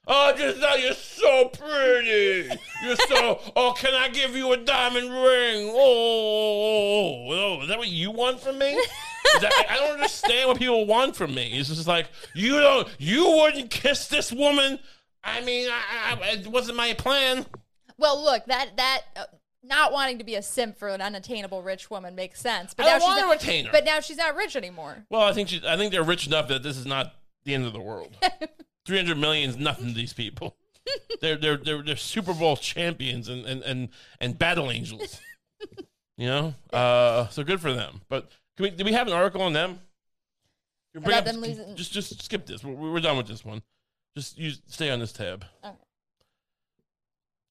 Oh, 0.09 0.33
Gisele, 0.37 0.79
you're 0.79 0.95
so 0.95 1.49
pretty. 1.49 2.49
You're 2.85 2.97
so. 2.97 3.41
Oh, 3.57 3.75
can 3.77 3.93
I 3.93 4.09
give 4.09 4.37
you 4.37 4.53
a 4.53 4.57
diamond 4.57 5.11
ring? 5.11 5.73
Oh, 5.75 7.27
oh, 7.29 7.63
is 7.63 7.69
that 7.69 7.79
what 7.79 7.89
you 7.89 8.13
want 8.13 8.41
from 8.41 8.59
me? 8.59 8.67
Is 8.67 9.41
that, 9.41 9.67
I, 9.69 9.77
don't 9.77 9.95
understand 9.95 10.49
what 10.49 10.59
people 10.59 10.87
want 10.87 11.17
from 11.17 11.35
me. 11.35 11.59
It's 11.59 11.69
just 11.69 11.89
like 11.89 12.09
you 12.35 12.61
don't. 12.61 12.89
You 12.99 13.29
wouldn't 13.29 13.71
kiss 13.71 14.07
this 14.07 14.31
woman. 14.31 14.79
I 15.25 15.41
mean, 15.41 15.69
I, 15.69 16.17
I, 16.23 16.33
it 16.35 16.47
wasn't 16.47 16.77
my 16.77 16.93
plan. 16.95 17.45
Well, 17.99 18.23
look 18.23 18.47
that 18.47 18.77
that. 18.77 19.03
Uh, 19.17 19.25
not 19.65 19.91
wanting 19.93 20.19
to 20.19 20.25
be 20.25 20.37
a 20.37 20.43
simp 20.43 20.79
for 20.79 20.87
an 20.87 21.01
unattainable 21.01 21.61
rich 21.61 21.91
woman 21.91 22.15
makes 22.15 22.41
sense, 22.41 22.73
but 22.73 22.87
I 22.87 22.91
now 22.91 22.99
she's 23.01 23.09
not, 23.09 23.41
to. 23.41 23.69
But 23.73 23.85
now 23.85 23.99
she's 23.99 24.17
not 24.17 24.37
rich 24.37 24.55
anymore. 24.55 25.05
Well, 25.11 25.23
I 25.23 25.33
think 25.33 25.49
she, 25.49 25.61
I 25.67 25.77
think 25.77 25.91
they're 25.91 26.05
rich 26.05 26.29
enough 26.29 26.47
that 26.49 26.63
this 26.63 26.77
is 26.77 26.87
not 26.87 27.17
the 27.45 27.53
end 27.53 27.67
of 27.67 27.73
the 27.73 27.81
world. 27.81 28.17
Three 28.87 28.97
hundred 28.97 29.19
million 29.19 29.51
is 29.51 29.57
nothing 29.57 29.89
to 29.89 29.95
these 29.95 30.13
people. 30.13 30.57
they're 31.21 31.37
they're 31.37 31.57
they're 31.57 31.83
they're 31.83 31.97
Super 31.97 32.33
Bowl 32.33 32.57
champions 32.57 33.29
and 33.29 33.45
and 33.45 33.63
and, 33.63 33.89
and 34.21 34.39
battle 34.39 34.71
angels. 34.71 35.21
You 36.19 36.29
know, 36.29 36.55
uh, 36.73 37.29
so 37.29 37.45
good 37.45 37.61
for 37.61 37.75
them. 37.75 38.01
But 38.09 38.31
can 38.57 38.63
we, 38.63 38.71
do 38.71 38.85
we 38.85 38.93
have 38.93 39.07
an 39.07 39.13
article 39.13 39.43
on 39.43 39.53
them? 39.53 39.81
About 40.95 41.13
up- 41.13 41.25
them 41.27 41.37
losing- 41.43 41.77
Just 41.77 41.93
just 41.93 42.23
skip 42.23 42.47
this. 42.47 42.65
We're, 42.65 42.73
we're 42.73 43.01
done 43.01 43.19
with 43.19 43.27
this 43.27 43.45
one. 43.45 43.63
Just 44.17 44.39
use 44.39 44.63
stay 44.67 44.91
on 44.91 44.99
this 44.99 45.13
tab. 45.13 45.45
Okay. 45.63 45.77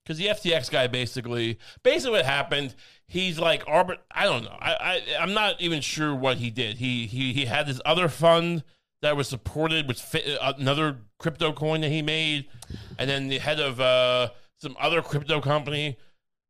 Because 0.03 0.17
the 0.17 0.27
FTX 0.27 0.71
guy 0.71 0.87
basically, 0.87 1.59
basically 1.83 2.17
what 2.17 2.25
happened, 2.25 2.73
he's 3.05 3.37
like 3.39 3.63
arbit. 3.65 3.97
I 4.09 4.23
don't 4.25 4.43
know. 4.43 4.57
I, 4.59 4.73
I 4.73 5.01
I'm 5.19 5.33
not 5.33 5.61
even 5.61 5.81
sure 5.81 6.15
what 6.15 6.37
he 6.37 6.49
did. 6.49 6.77
He 6.77 7.05
he 7.05 7.33
he 7.33 7.45
had 7.45 7.67
this 7.67 7.79
other 7.85 8.07
fund 8.07 8.63
that 9.05 9.15
was 9.15 9.27
supported 9.27 9.87
with 9.87 9.99
fi- 9.99 10.37
another 10.57 10.97
crypto 11.19 11.53
coin 11.53 11.81
that 11.81 11.89
he 11.89 12.01
made, 12.01 12.47
and 12.97 13.07
then 13.07 13.27
the 13.27 13.37
head 13.37 13.59
of 13.59 13.79
uh, 13.79 14.29
some 14.57 14.75
other 14.79 15.03
crypto 15.03 15.39
company 15.39 15.97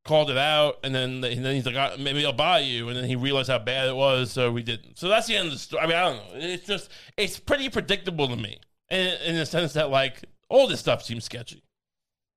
called 0.06 0.30
it 0.30 0.38
out, 0.38 0.80
and 0.82 0.96
then 0.96 1.22
and 1.26 1.44
then 1.44 1.54
he's 1.54 1.66
like, 1.66 1.76
"Ah, 1.76 1.96
maybe 2.00 2.26
I'll 2.26 2.32
buy 2.32 2.60
you, 2.60 2.88
and 2.88 2.96
then 2.98 3.04
he 3.04 3.18
realized 3.18 3.50
how 3.50 3.60
bad 3.60 3.90
it 3.90 3.96
was, 3.96 4.32
so 4.32 4.54
we 4.54 4.64
didn't. 4.64 4.98
So 4.98 5.10
that's 5.10 5.28
the 5.28 5.36
end 5.36 5.48
of 5.48 5.54
the 5.54 5.60
story. 5.60 5.84
I 5.84 5.88
mean, 5.88 5.98
I 5.98 6.02
don't 6.04 6.18
know. 6.18 6.48
It's 6.48 6.66
just 6.66 6.90
it's 7.18 7.38
pretty 7.38 7.68
predictable 7.68 8.30
to 8.30 8.38
me, 8.38 8.60
in, 8.90 9.08
in 9.26 9.36
the 9.36 9.46
sense 9.46 9.74
that 9.74 9.90
like 9.90 10.24
all 10.48 10.66
this 10.66 10.80
stuff 10.80 11.04
seems 11.04 11.26
sketchy. 11.26 11.62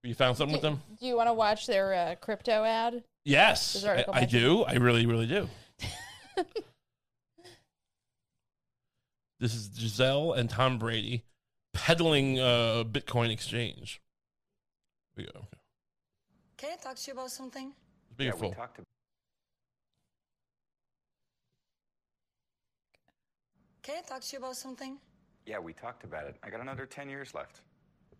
You 0.03 0.15
found 0.15 0.37
something 0.37 0.53
with 0.53 0.63
them? 0.63 0.83
Do 0.99 1.07
you 1.07 1.17
want 1.17 1.29
to 1.29 1.35
watch 1.35 1.67
their 1.67 1.95
uh, 1.95 2.15
crypto 2.17 2.65
ad? 2.65 3.05
Yes, 3.25 3.85
I, 3.85 4.05
I 4.13 4.25
do. 4.25 4.65
I 4.65 4.75
really, 4.75 5.07
really 5.07 5.27
do. 5.27 5.49
this 9.41 9.55
is 9.55 9.69
Gisele 9.69 10.33
and 10.33 10.51
Tom 10.51 10.79
Brady 10.79 11.25
peddling 11.73 12.39
uh, 12.39 12.85
Bitcoin 12.91 13.31
exchange. 13.31 14.01
Here 15.17 15.27
we 15.27 15.33
go. 15.33 15.47
Can 16.57 16.71
I 16.73 16.77
talk 16.83 16.97
to 16.97 17.07
you 17.07 17.13
about 17.13 17.31
something? 17.31 17.73
Be 18.17 18.25
Yeah, 18.27 18.33
full. 18.33 18.51
we 18.51 18.55
talked. 18.57 18.81
Can 23.83 23.97
I 24.05 24.07
talk 24.07 24.21
to 24.21 24.33
you 24.33 24.39
about 24.39 24.57
something? 24.57 24.99
Yeah, 25.47 25.59
we 25.59 25.73
talked 25.73 26.05
about 26.05 26.27
it. 26.27 26.37
I 26.43 26.51
got 26.51 26.61
another 26.61 26.85
ten 26.85 27.09
years 27.09 27.33
left, 27.35 27.61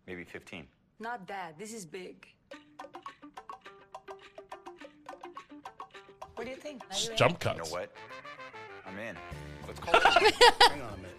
maybe 0.07 0.23
fifteen. 0.23 0.65
Not 0.99 1.27
bad. 1.27 1.55
This 1.59 1.73
is 1.73 1.85
big. 1.85 2.25
What 6.35 6.45
do 6.45 6.49
you 6.49 6.55
think? 6.57 6.81
Just 6.89 7.15
jump 7.17 7.43
You 7.43 7.53
know 7.57 7.63
what? 7.65 7.91
I'm 8.89 8.97
in. 8.97 9.15
Let's 9.67 9.79
call 9.79 9.95
it. 9.95 10.03
Hang 10.03 10.81
on 10.81 10.93
a 10.93 10.97
minute. 10.97 11.17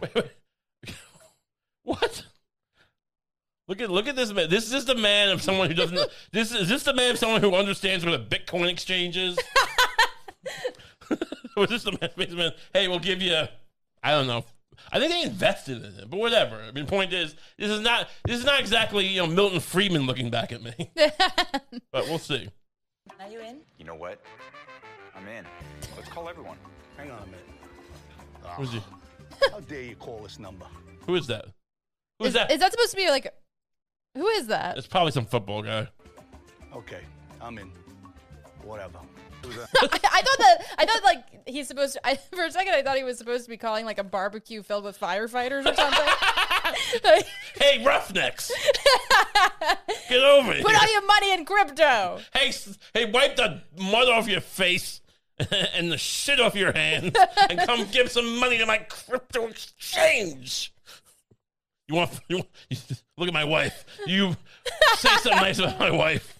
Wait, 0.00 0.14
wait. 0.14 0.94
what? 1.82 2.24
Look 3.66 3.80
at 3.80 3.90
look 3.90 4.06
at 4.06 4.16
this 4.16 4.32
man. 4.32 4.48
This 4.48 4.72
is 4.72 4.84
the 4.84 4.94
man 4.94 5.30
of 5.30 5.42
someone 5.42 5.68
who 5.68 5.74
doesn't. 5.74 5.98
this 6.32 6.52
is 6.52 6.68
this 6.68 6.84
the 6.84 6.94
man 6.94 7.10
of 7.10 7.18
someone 7.18 7.40
who 7.40 7.54
understands 7.54 8.04
what 8.04 8.14
a 8.14 8.18
Bitcoin 8.18 8.68
exchange 8.70 9.16
is. 9.16 9.38
Was 11.56 11.68
this 11.68 11.82
the 11.82 11.92
man, 12.00 12.10
this 12.16 12.30
man? 12.30 12.52
Hey, 12.72 12.86
we'll 12.86 13.00
give 13.00 13.20
you. 13.20 13.44
I 14.02 14.10
don't 14.12 14.26
know. 14.26 14.44
I 14.92 14.98
think 14.98 15.12
they 15.12 15.22
invested 15.22 15.78
in 15.78 15.92
it, 15.98 16.08
but 16.08 16.18
whatever. 16.18 16.56
I 16.56 16.70
mean, 16.70 16.86
point 16.86 17.12
is, 17.12 17.34
this 17.58 17.70
is 17.70 17.80
not 17.80 18.08
this 18.24 18.38
is 18.38 18.44
not 18.44 18.60
exactly 18.60 19.06
you 19.06 19.20
know 19.20 19.26
Milton 19.26 19.60
Friedman 19.60 20.06
looking 20.06 20.30
back 20.30 20.52
at 20.52 20.62
me. 20.62 20.90
but 20.94 22.06
we'll 22.06 22.18
see. 22.18 22.48
Are 23.18 23.28
you 23.28 23.40
in? 23.40 23.58
You 23.78 23.84
know 23.84 23.96
what? 23.96 24.20
I'm 25.14 25.26
in. 25.28 25.44
Let's 25.96 26.08
call 26.08 26.28
everyone. 26.28 26.56
Hang 27.00 27.10
on 27.12 27.22
a 27.22 27.26
minute. 27.26 27.40
Who's 28.56 28.72
he? 28.72 28.82
How 29.50 29.60
dare 29.60 29.82
you 29.82 29.96
call 29.96 30.18
this 30.18 30.38
number? 30.38 30.66
Who 31.06 31.14
is 31.14 31.26
that? 31.28 31.46
Who 32.18 32.26
is, 32.26 32.28
Is, 32.28 32.34
that? 32.34 32.50
is 32.50 32.60
that 32.60 32.72
supposed 32.72 32.90
to 32.90 32.96
be 32.96 33.08
like? 33.08 33.32
Who 34.14 34.26
is 34.26 34.48
that? 34.48 34.76
it's 34.76 34.86
probably 34.86 35.12
some 35.12 35.24
football 35.24 35.62
guy. 35.62 35.88
Okay, 36.74 37.00
I'm 37.40 37.56
in. 37.56 37.72
Whatever. 38.62 38.98
I, 39.46 39.58
I 39.82 40.22
thought 40.22 40.38
that 40.38 40.62
I 40.76 40.84
thought 40.84 41.02
like 41.02 41.48
he's 41.48 41.68
supposed 41.68 41.94
to. 41.94 42.06
I, 42.06 42.16
for 42.34 42.44
a 42.44 42.50
second, 42.50 42.74
I 42.74 42.82
thought 42.82 42.98
he 42.98 43.04
was 43.04 43.16
supposed 43.16 43.44
to 43.44 43.50
be 43.50 43.56
calling 43.56 43.86
like 43.86 43.98
a 43.98 44.04
barbecue 44.04 44.62
filled 44.62 44.84
with 44.84 45.00
firefighters 45.00 45.64
or 45.66 45.74
something. 45.74 46.04
Hey, 47.56 47.84
Roughnecks! 47.84 48.52
Get 50.08 50.22
over 50.22 50.52
here! 50.52 50.62
Put 50.62 50.74
all 50.74 50.92
your 50.92 51.04
money 51.04 51.32
in 51.32 51.44
crypto. 51.44 52.20
Hey, 52.32 52.52
hey, 52.94 53.10
wipe 53.10 53.34
the 53.36 53.62
mud 53.76 54.08
off 54.08 54.28
your 54.28 54.40
face 54.40 55.00
and 55.74 55.90
the 55.92 55.98
shit 55.98 56.40
off 56.40 56.54
your 56.54 56.72
hands, 56.72 57.14
and 57.48 57.58
come 57.60 57.86
give 57.90 58.10
some 58.10 58.38
money 58.38 58.58
to 58.58 58.66
my 58.66 58.78
crypto 58.78 59.46
exchange. 59.48 60.72
You 61.88 61.96
want? 61.96 62.20
You 62.28 62.36
want 62.38 62.48
look 63.18 63.28
at 63.28 63.34
my 63.34 63.44
wife. 63.44 63.84
You 64.06 64.36
say 64.96 65.08
something 65.16 65.32
nice 65.32 65.58
about 65.58 65.78
my 65.78 65.90
wife. 65.90 66.38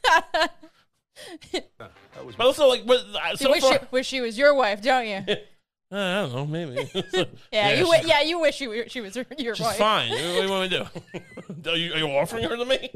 That 1.53 2.25
was 2.25 2.37
But 2.37 2.47
also, 2.47 2.67
like, 2.69 2.83
what, 2.85 3.01
uh, 3.15 3.31
You 3.33 3.37
so 3.37 3.51
wish, 3.51 3.61
far, 3.63 3.73
you, 3.75 3.79
wish 3.91 4.07
she 4.07 4.21
was 4.21 4.39
your 4.39 4.55
wife, 4.55 4.81
don't 4.83 5.07
you? 5.07 5.17
Uh, 5.17 5.35
I 5.93 6.21
don't 6.23 6.33
know, 6.35 6.47
maybe. 6.47 6.89
Yeah, 7.53 7.73
you 7.75 7.87
she's- 7.87 8.07
yeah, 8.07 8.21
you 8.23 8.39
wish 8.41 8.61
you, 8.61 8.69
were- 8.71 8.89
she 8.89 9.01
was 9.01 9.17
your, 9.17 9.27
your 9.39 9.55
She's 9.55 9.67
wife. 9.67 9.77
fine. 9.77 10.11
What 10.11 10.19
do 10.19 10.43
you 10.43 10.49
want 10.51 10.71
me 10.71 10.79
to 10.79 10.91
do? 11.63 11.71
are, 11.71 11.77
you, 11.77 11.93
are 11.95 11.99
you 11.99 12.07
offering 12.07 12.45
her 12.49 12.57
to 12.57 12.65
me? 12.65 12.91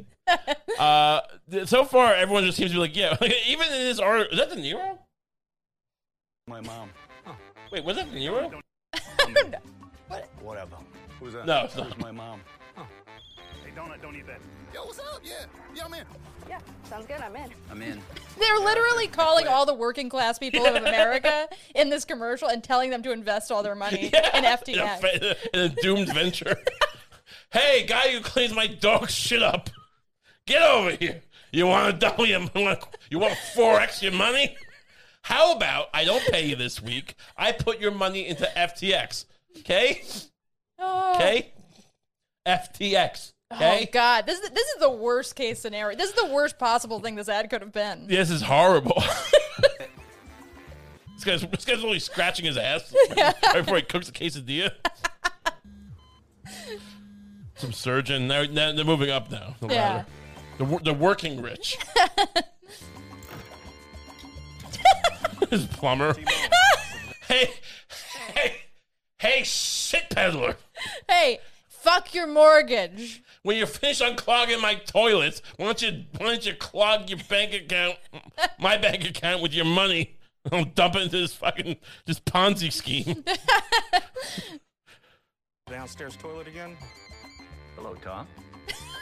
uh, 0.78 1.20
th- 1.50 1.68
so 1.68 1.84
far, 1.84 2.14
everyone 2.14 2.44
just 2.44 2.56
seems 2.56 2.70
to 2.70 2.76
be 2.76 2.80
like, 2.80 2.96
yeah. 2.96 3.16
even 3.48 3.66
in 3.66 3.72
this 3.72 3.98
art, 3.98 4.28
is 4.32 4.38
that 4.38 4.48
De 4.50 4.56
Niro? 4.56 4.98
My 6.46 6.60
mom. 6.60 6.90
Wait, 7.72 7.82
was 7.84 7.96
that 7.96 8.10
De 8.12 8.18
Niro? 8.18 8.52
Whatever. 10.42 10.76
Who's 11.18 11.32
that? 11.32 11.46
No, 11.46 11.64
it's 11.64 11.76
not. 11.76 11.98
my 11.98 12.10
mom. 12.10 12.40
Hey, 12.76 13.70
donut, 13.74 14.02
don't 14.02 14.14
eat 14.14 14.26
that. 14.26 14.40
Yo, 14.74 14.84
what's 14.84 14.98
up? 14.98 15.20
Yeah, 15.24 15.46
yeah, 15.74 15.84
I'm 15.86 15.94
in. 15.94 16.04
Yeah, 16.46 16.58
sounds 16.84 17.06
good. 17.06 17.20
I'm 17.20 17.34
in. 17.34 17.50
I'm 17.70 17.80
in. 17.80 17.98
They're 18.38 18.58
literally 18.58 19.06
calling 19.06 19.48
all 19.48 19.64
the 19.64 19.72
working 19.72 20.10
class 20.10 20.38
people 20.38 20.66
of 20.66 20.74
America 20.74 21.48
in 21.74 21.88
this 21.88 22.04
commercial 22.04 22.48
and 22.48 22.62
telling 22.62 22.90
them 22.90 23.02
to 23.04 23.12
invest 23.12 23.50
all 23.50 23.62
their 23.62 23.74
money 23.74 24.10
in 24.34 24.44
In 25.14 25.22
a, 25.22 25.36
in 25.54 25.60
a 25.60 25.68
doomed 25.80 26.12
venture. 26.12 26.58
hey, 27.52 27.86
guy 27.86 28.10
who 28.12 28.20
cleans 28.20 28.54
my 28.54 28.66
dog 28.66 29.08
shit 29.08 29.42
up, 29.42 29.70
get 30.46 30.60
over 30.60 30.90
here. 30.90 31.22
You 31.52 31.68
want 31.68 31.94
to 31.94 31.98
double 31.98 32.26
your 32.26 32.40
You 33.10 33.18
want 33.20 33.34
four 33.54 33.80
x 33.80 34.02
your 34.02 34.12
money? 34.12 34.56
How 35.24 35.52
about 35.56 35.86
I 35.94 36.04
don't 36.04 36.22
pay 36.26 36.46
you 36.46 36.54
this 36.54 36.82
week? 36.82 37.14
I 37.36 37.52
put 37.52 37.80
your 37.80 37.90
money 37.90 38.26
into 38.28 38.44
FTX. 38.56 39.24
Okay? 39.60 40.02
Oh. 40.78 41.14
Okay? 41.16 41.50
FTX. 42.46 43.32
Oh 43.50 43.56
Okay? 43.56 43.88
God, 43.90 44.26
this 44.26 44.38
is 44.40 44.50
this 44.50 44.66
is 44.68 44.80
the 44.80 44.90
worst 44.90 45.34
case 45.34 45.60
scenario. 45.60 45.96
This 45.96 46.10
is 46.10 46.16
the 46.16 46.26
worst 46.32 46.58
possible 46.58 47.00
thing 47.00 47.14
this 47.14 47.28
ad 47.30 47.48
could 47.48 47.62
have 47.62 47.72
been. 47.72 48.06
This 48.08 48.30
is 48.30 48.42
horrible. 48.42 49.02
this 51.14 51.24
guy's 51.24 51.40
this 51.46 51.64
guy's 51.64 51.82
only 51.82 52.00
scratching 52.00 52.44
his 52.44 52.56
ass 52.58 52.94
right 53.16 53.34
before 53.54 53.76
he 53.76 53.82
cooks 53.82 54.08
a 54.10 54.12
quesadilla. 54.12 54.72
Some 57.56 57.72
surgeon. 57.72 58.28
They're, 58.28 58.46
they're 58.46 58.74
they're 58.74 58.84
moving 58.84 59.08
up 59.10 59.30
now. 59.30 59.56
The 59.60 59.68
Yeah. 59.68 59.74
ladder. 59.94 60.06
The, 60.58 60.64
wor- 60.64 60.80
the 60.80 60.94
working 60.94 61.40
rich. 61.42 61.78
His 65.50 65.66
plumber. 65.66 66.14
hey, 67.28 67.50
hey, 68.34 68.56
hey, 69.18 69.42
shit 69.44 70.10
peddler. 70.10 70.56
Hey, 71.08 71.38
fuck 71.68 72.14
your 72.14 72.26
mortgage. 72.26 73.22
When 73.42 73.56
you're 73.56 73.66
finished 73.66 74.00
unclogging 74.02 74.60
my 74.60 74.74
toilets, 74.74 75.42
why 75.56 75.66
don't 75.66 75.82
you 75.82 76.04
why 76.18 76.26
don't 76.26 76.46
you 76.46 76.54
clog 76.54 77.10
your 77.10 77.18
bank 77.28 77.52
account, 77.52 77.96
my 78.58 78.76
bank 78.76 79.04
account 79.04 79.42
with 79.42 79.52
your 79.52 79.66
money? 79.66 80.16
I'll 80.52 80.64
dump 80.64 80.96
it 80.96 81.02
into 81.02 81.18
this 81.18 81.34
fucking 81.34 81.76
this 82.06 82.20
Ponzi 82.20 82.72
scheme. 82.72 83.24
Downstairs 85.66 86.16
toilet 86.16 86.46
again? 86.46 86.76
Hello, 87.76 87.94
Tom. 87.94 88.26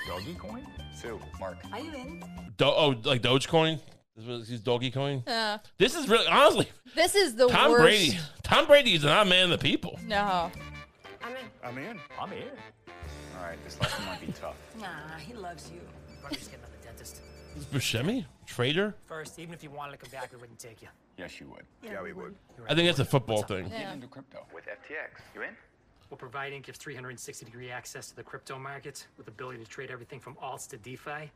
Doggy 0.07 0.35
coin? 0.35 0.67
Sue, 0.95 1.21
Mark. 1.41 1.57
Are 1.73 1.81
you 1.81 1.93
in? 1.93 2.25
Do- 2.57 2.67
oh, 2.67 2.95
like 3.05 3.23
Dogecoin. 3.23 3.81
This 4.17 4.27
was 4.27 4.49
his 4.49 4.61
doggy 4.61 4.91
coin. 4.91 5.23
Uh, 5.27 5.59
This 5.79 5.95
is 5.95 6.09
really 6.09 6.27
honestly 6.27 6.69
this 6.95 7.15
is 7.15 7.35
the 7.35 7.49
Tom 7.49 7.71
worst. 7.71 7.83
Brady. 7.83 8.19
Tom 8.43 8.67
Brady 8.67 8.95
is 8.95 9.05
not 9.05 9.27
a 9.27 9.31
man 9.31 9.45
of 9.45 9.59
the 9.59 9.59
people. 9.59 9.99
No. 10.07 10.51
I'm 11.25 11.33
in. 11.33 11.37
I'm 11.65 11.79
in. 11.79 12.01
I'm 12.21 12.31
here. 12.31 12.53
All 13.39 13.45
right, 13.47 13.59
this 13.65 13.81
last 13.81 13.99
one 13.99 14.09
might 14.09 14.21
be 14.21 14.33
tough. 14.33 14.57
Nah, 14.81 14.87
he 15.19 15.33
loves 15.35 15.71
you. 15.73 15.81
Probably 16.21 16.37
just 16.39 16.51
getting 16.51 16.65
out 16.65 16.71
the 16.81 16.87
dentist. 16.87 17.23
This 17.55 17.65
Buscemi 17.65 18.25
trader. 18.47 18.95
First, 19.07 19.39
even 19.39 19.55
if 19.55 19.63
you 19.63 19.71
wanted 19.71 19.93
to 19.93 19.99
come 19.99 20.11
back, 20.11 20.31
we 20.33 20.39
wouldn't 20.39 20.59
take 20.59 20.83
you. 20.83 20.89
Yes, 21.17 21.41
you 21.41 21.49
would. 21.49 21.65
Yeah, 21.83 22.03
we 22.03 22.13
would. 22.13 22.35
I 22.69 22.75
think 22.75 22.89
that's 22.89 22.99
a 22.99 23.05
football 23.05 23.43
thing. 23.43 23.69
Yeah. 23.71 23.93
Into 23.93 24.07
crypto 24.09 24.45
with 24.55 24.65
FTX. 24.65 25.21
You 25.35 25.43
in? 25.43 25.57
We're 26.11 26.17
providing 26.19 26.61
gives 26.61 26.79
360 26.79 27.45
degree 27.47 27.71
access 27.71 28.09
to 28.11 28.17
the 28.17 28.23
crypto 28.23 28.59
market 28.59 29.07
with 29.17 29.27
the 29.27 29.33
ability 29.33 29.59
to 29.65 29.71
trade 29.71 29.91
everything 29.91 30.21
from 30.21 30.35
alts 30.37 30.69
to 30.69 30.77
DeFi. 30.77 31.31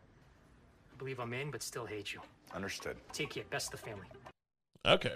I 0.97 0.99
believe 0.99 1.21
I'm 1.21 1.35
in, 1.35 1.51
but 1.51 1.63
still 1.63 1.85
hate 1.85 2.15
you. 2.15 2.21
Understood. 2.55 2.97
Take 3.13 3.29
care. 3.29 3.45
Best 3.51 3.75
of 3.75 3.81
the 3.83 3.87
family. 3.87 4.07
Okay. 4.87 5.15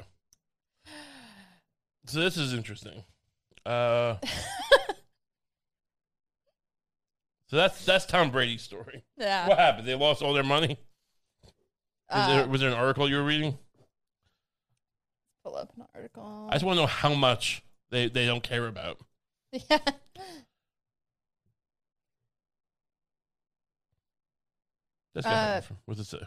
So 2.04 2.20
this 2.20 2.36
is 2.36 2.52
interesting. 2.52 3.02
Uh, 3.64 4.16
so 7.46 7.56
that's 7.56 7.82
that's 7.86 8.04
Tom 8.04 8.30
Brady's 8.30 8.60
story. 8.60 9.04
Yeah. 9.16 9.48
What 9.48 9.58
happened? 9.58 9.88
They 9.88 9.94
lost 9.94 10.20
all 10.20 10.34
their 10.34 10.44
money. 10.44 10.76
Was, 12.12 12.26
there, 12.26 12.44
Uh, 12.44 12.46
was 12.48 12.60
there 12.60 12.70
an 12.70 12.76
article 12.76 13.08
you 13.08 13.16
were 13.16 13.24
reading? 13.24 13.56
pull 15.42 15.56
up 15.56 15.72
an 15.78 15.84
article. 15.94 16.48
I 16.50 16.54
just 16.56 16.64
want 16.66 16.76
to 16.76 16.82
know 16.82 16.86
how 16.88 17.14
much 17.14 17.62
they, 17.90 18.08
they 18.10 18.26
don't 18.26 18.42
care 18.42 18.66
about. 18.66 18.98
yeah. 19.52 19.78
Guy, 25.14 25.22
Uh, 25.30 25.60
what's 25.86 26.00
it 26.00 26.06
say? 26.06 26.20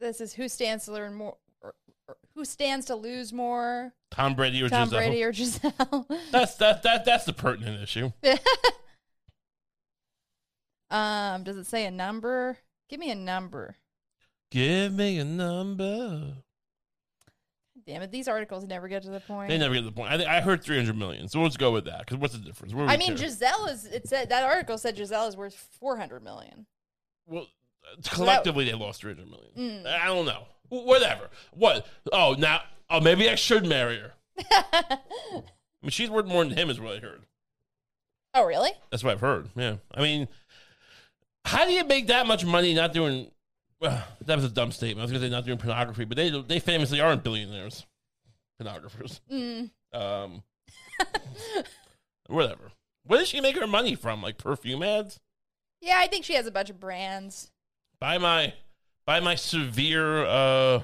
This 0.00 0.20
is 0.20 0.32
who 0.32 0.48
stands 0.48 0.84
to 0.86 0.92
learn 0.92 1.14
more. 1.14 1.36
Or, 1.60 1.74
or 2.06 2.16
who 2.34 2.44
stands 2.44 2.86
to 2.86 2.94
lose 2.94 3.32
more? 3.32 3.92
Tom 4.10 4.34
Brady 4.34 4.62
or 4.62 4.68
Tom 4.68 4.88
Gisele? 4.88 4.98
Brady 5.00 5.22
or 5.24 5.32
Gisele? 5.32 6.06
That's 6.30 6.54
that 6.56 6.82
that 6.84 7.04
that's 7.04 7.24
the 7.24 7.32
pertinent 7.32 7.82
issue. 7.82 8.12
um, 10.90 11.42
does 11.42 11.56
it 11.56 11.66
say 11.66 11.84
a 11.84 11.90
number? 11.90 12.58
Give 12.88 13.00
me 13.00 13.10
a 13.10 13.14
number. 13.14 13.76
Give 14.50 14.92
me 14.94 15.18
a 15.18 15.24
number. 15.24 16.34
Damn 17.86 18.02
it, 18.02 18.10
these 18.10 18.28
articles 18.28 18.64
never 18.66 18.86
get 18.88 19.02
to 19.02 19.10
the 19.10 19.20
point. 19.20 19.48
They 19.48 19.58
never 19.58 19.74
get 19.74 19.80
to 19.80 19.86
the 19.86 19.92
point. 19.92 20.12
I 20.12 20.18
think 20.18 20.28
I 20.28 20.40
heard 20.40 20.62
three 20.62 20.76
hundred 20.76 20.96
million. 20.96 21.28
So 21.28 21.40
let's 21.40 21.56
go 21.56 21.70
with 21.72 21.86
that. 21.86 22.00
Because 22.00 22.16
what's 22.18 22.34
the 22.34 22.40
difference? 22.40 22.74
What 22.74 22.88
I 22.88 22.96
mean, 22.96 23.16
care? 23.16 23.26
Gisele 23.28 23.66
is. 23.66 23.84
It 23.86 24.06
said 24.08 24.28
that 24.30 24.44
article 24.44 24.76
said 24.78 24.96
Gisele 24.96 25.26
is 25.26 25.36
worth 25.36 25.54
four 25.80 25.96
hundred 25.96 26.22
million. 26.22 26.66
well, 27.26 27.46
collectively 28.10 28.64
they 28.64 28.74
lost 28.74 29.00
three 29.00 29.14
hundred 29.14 29.30
million. 29.30 29.84
Mm. 29.84 29.86
I 29.86 30.06
don't 30.06 30.26
know. 30.26 30.46
Whatever. 30.68 31.30
What? 31.52 31.86
Oh, 32.12 32.34
now. 32.38 32.62
Oh, 32.90 33.00
maybe 33.00 33.28
I 33.28 33.34
should 33.34 33.66
marry 33.66 33.98
her. 33.98 34.12
I 34.50 34.98
mean, 35.82 35.90
she's 35.90 36.10
worth 36.10 36.26
more 36.26 36.44
than 36.44 36.56
him, 36.56 36.70
is 36.70 36.80
what 36.80 36.96
I 36.96 36.98
heard. 37.00 37.22
Oh, 38.34 38.44
really? 38.44 38.70
That's 38.90 39.04
what 39.04 39.12
I've 39.12 39.20
heard. 39.20 39.50
Yeah. 39.56 39.76
I 39.92 40.02
mean, 40.02 40.28
how 41.44 41.64
do 41.64 41.72
you 41.72 41.84
make 41.84 42.06
that 42.08 42.26
much 42.26 42.44
money 42.44 42.74
not 42.74 42.92
doing? 42.92 43.30
Well, 43.80 44.02
that 44.24 44.36
was 44.36 44.44
a 44.44 44.50
dumb 44.50 44.72
statement. 44.72 45.00
I 45.00 45.04
was 45.04 45.12
going 45.12 45.22
to 45.22 45.28
say 45.28 45.30
not 45.30 45.44
doing 45.44 45.58
pornography, 45.58 46.04
but 46.04 46.16
they 46.16 46.30
they 46.30 46.58
famously 46.58 47.00
aren't 47.00 47.22
billionaires, 47.22 47.86
pornographers. 48.60 49.20
Mm. 49.30 49.70
Um, 49.92 50.42
whatever. 52.26 52.72
Where 53.04 53.18
does 53.18 53.28
she 53.28 53.40
make 53.40 53.56
her 53.56 53.66
money 53.66 53.94
from? 53.94 54.22
Like 54.22 54.36
perfume 54.36 54.82
ads? 54.82 55.20
Yeah, 55.80 55.98
I 55.98 56.08
think 56.08 56.24
she 56.24 56.34
has 56.34 56.46
a 56.46 56.50
bunch 56.50 56.70
of 56.70 56.80
brands. 56.80 57.50
Buy 58.00 58.18
my 58.18 58.54
buy 59.06 59.20
my 59.20 59.34
severe 59.34 60.24
uh 60.24 60.82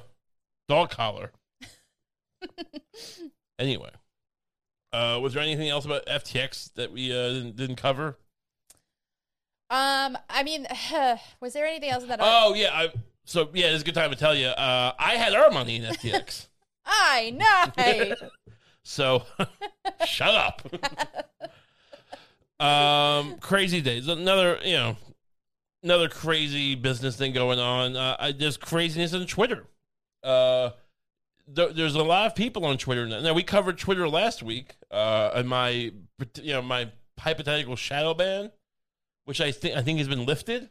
dog 0.69 0.91
collar. 0.91 1.33
anyway, 3.59 3.91
uh, 4.93 5.19
was 5.21 5.35
there 5.35 5.43
anything 5.43 5.69
else 5.69 5.85
about 5.85 6.07
FTX 6.07 6.73
that 6.75 6.93
we 6.93 7.13
uh, 7.13 7.29
didn't, 7.29 7.57
didn't 7.57 7.77
cover? 7.77 8.17
Um, 9.71 10.17
I 10.31 10.43
mean, 10.45 10.67
was 11.41 11.53
there 11.53 11.67
anything 11.67 11.91
else 11.91 12.05
that? 12.05 12.21
I, 12.21 12.45
Oh 12.45 12.55
yeah, 12.55 12.71
I, 12.73 12.93
so 13.25 13.49
yeah, 13.53 13.67
it's 13.67 13.83
a 13.83 13.85
good 13.85 13.95
time 13.95 14.11
to 14.11 14.17
tell 14.17 14.35
you. 14.35 14.47
Uh, 14.47 14.93
I 14.99 15.15
had 15.15 15.35
our 15.35 15.51
money 15.51 15.77
in 15.77 15.83
FTX, 15.83 16.47
I 16.87 17.31
know. 17.31 18.15
so 18.85 19.25
shut 20.07 20.35
up. 20.35 20.63
um, 22.65 23.37
crazy 23.39 23.81
days. 23.81 24.07
Another, 24.07 24.59
you 24.63 24.75
know, 24.75 24.97
another 25.85 26.09
crazy 26.09 26.75
business 26.75 27.17
thing 27.17 27.33
going 27.33 27.59
on. 27.59 27.95
Uh, 27.95 28.33
there's 28.37 28.57
craziness 28.57 29.15
on 29.15 29.27
Twitter. 29.27 29.65
Uh, 30.23 30.71
there, 31.47 31.73
there's 31.73 31.95
a 31.95 32.03
lot 32.03 32.27
of 32.27 32.35
people 32.35 32.65
on 32.65 32.79
Twitter 32.79 33.07
now. 33.07 33.21
Now 33.21 33.35
we 33.35 33.43
covered 33.43 33.79
Twitter 33.79 34.09
last 34.09 34.43
week. 34.43 34.77
Uh, 34.91 35.31
and 35.35 35.49
my, 35.49 35.69
you 36.41 36.53
know, 36.53 36.63
my 36.63 36.91
hypothetical 37.19 37.77
shadow 37.77 38.15
ban, 38.15 38.51
which 39.27 39.41
I 39.41 39.53
think 39.53 39.77
I 39.77 39.83
think 39.83 39.99
has 39.99 40.09
been 40.09 40.25
lifted. 40.27 40.71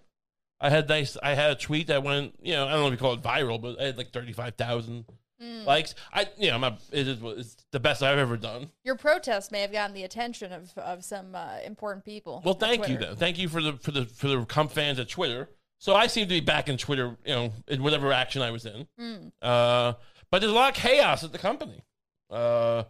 I 0.60 0.70
had 0.70 0.90
nice. 0.90 1.18
I 1.22 1.36
had 1.36 1.52
a 1.52 1.56
tweet 1.56 1.88
that 1.88 2.04
went, 2.04 2.36
you 2.42 2.54
know, 2.54 2.68
I 2.68 2.72
don't 2.72 2.82
know 2.82 2.88
if 2.88 2.94
you 2.94 2.98
call 2.98 3.14
it 3.14 3.22
viral, 3.22 3.62
but 3.62 3.80
I 3.80 3.86
had 3.86 3.98
like 3.98 4.12
thirty 4.12 4.34
five 4.34 4.56
thousand 4.56 5.06
Mm. 5.42 5.66
likes. 5.66 5.96
I, 6.14 6.28
you 6.38 6.52
know, 6.52 6.60
my 6.60 6.78
it 6.92 7.08
is 7.08 7.20
it's 7.22 7.58
the 7.72 7.80
best 7.80 8.04
I've 8.04 8.18
ever 8.18 8.38
done. 8.38 8.70
Your 8.84 8.96
protest 8.96 9.52
may 9.52 9.62
have 9.62 9.72
gotten 9.72 9.94
the 9.94 10.04
attention 10.04 10.52
of, 10.52 10.78
of 10.78 11.04
some 11.04 11.36
uh, 11.36 11.58
important 11.66 12.06
people. 12.06 12.42
Well, 12.46 12.54
thank 12.54 12.88
you, 12.88 12.98
though. 12.98 13.16
Thank 13.16 13.38
you 13.40 13.50
for 13.50 13.62
the 13.62 13.74
for 13.74 13.92
the 13.92 14.06
for 14.06 14.28
the 14.28 14.46
cum 14.46 14.68
fans 14.70 15.00
at 15.00 15.10
Twitter. 15.10 15.50
So 15.80 15.96
I 15.96 16.08
seem 16.08 16.24
to 16.24 16.30
be 16.30 16.40
back 16.40 16.70
in 16.70 16.78
Twitter, 16.78 17.18
you 17.26 17.34
know, 17.34 17.54
in 17.68 17.84
whatever 17.84 18.14
action 18.14 18.42
I 18.42 18.52
was 18.52 18.66
in. 18.66 18.88
Mm. 19.00 19.32
Uh, 19.42 19.94
but 20.32 20.40
there's 20.40 20.52
a 20.52 20.56
lot 20.56 20.70
of 20.70 20.82
chaos 20.82 21.24
at 21.24 21.34
the 21.34 21.38
company. 21.38 21.84
Uh, 22.30 22.84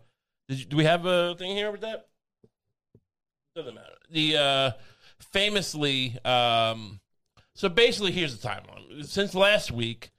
did 0.48 0.60
you, 0.60 0.66
do 0.66 0.78
we 0.78 0.84
have 0.84 1.06
a 1.06 1.36
thing 1.36 1.56
here 1.56 1.72
with 1.72 1.82
that? 1.82 2.08
Doesn't 3.56 3.74
matter. 3.74 3.96
The 4.12 4.38
uh, 4.38 4.72
famously, 5.32 6.18
um, 6.24 7.00
so 7.56 7.68
basically, 7.68 8.12
here's 8.12 8.38
the 8.38 8.48
timeline. 8.48 9.06
Since 9.06 9.34
last 9.34 9.72
week, 9.72 10.12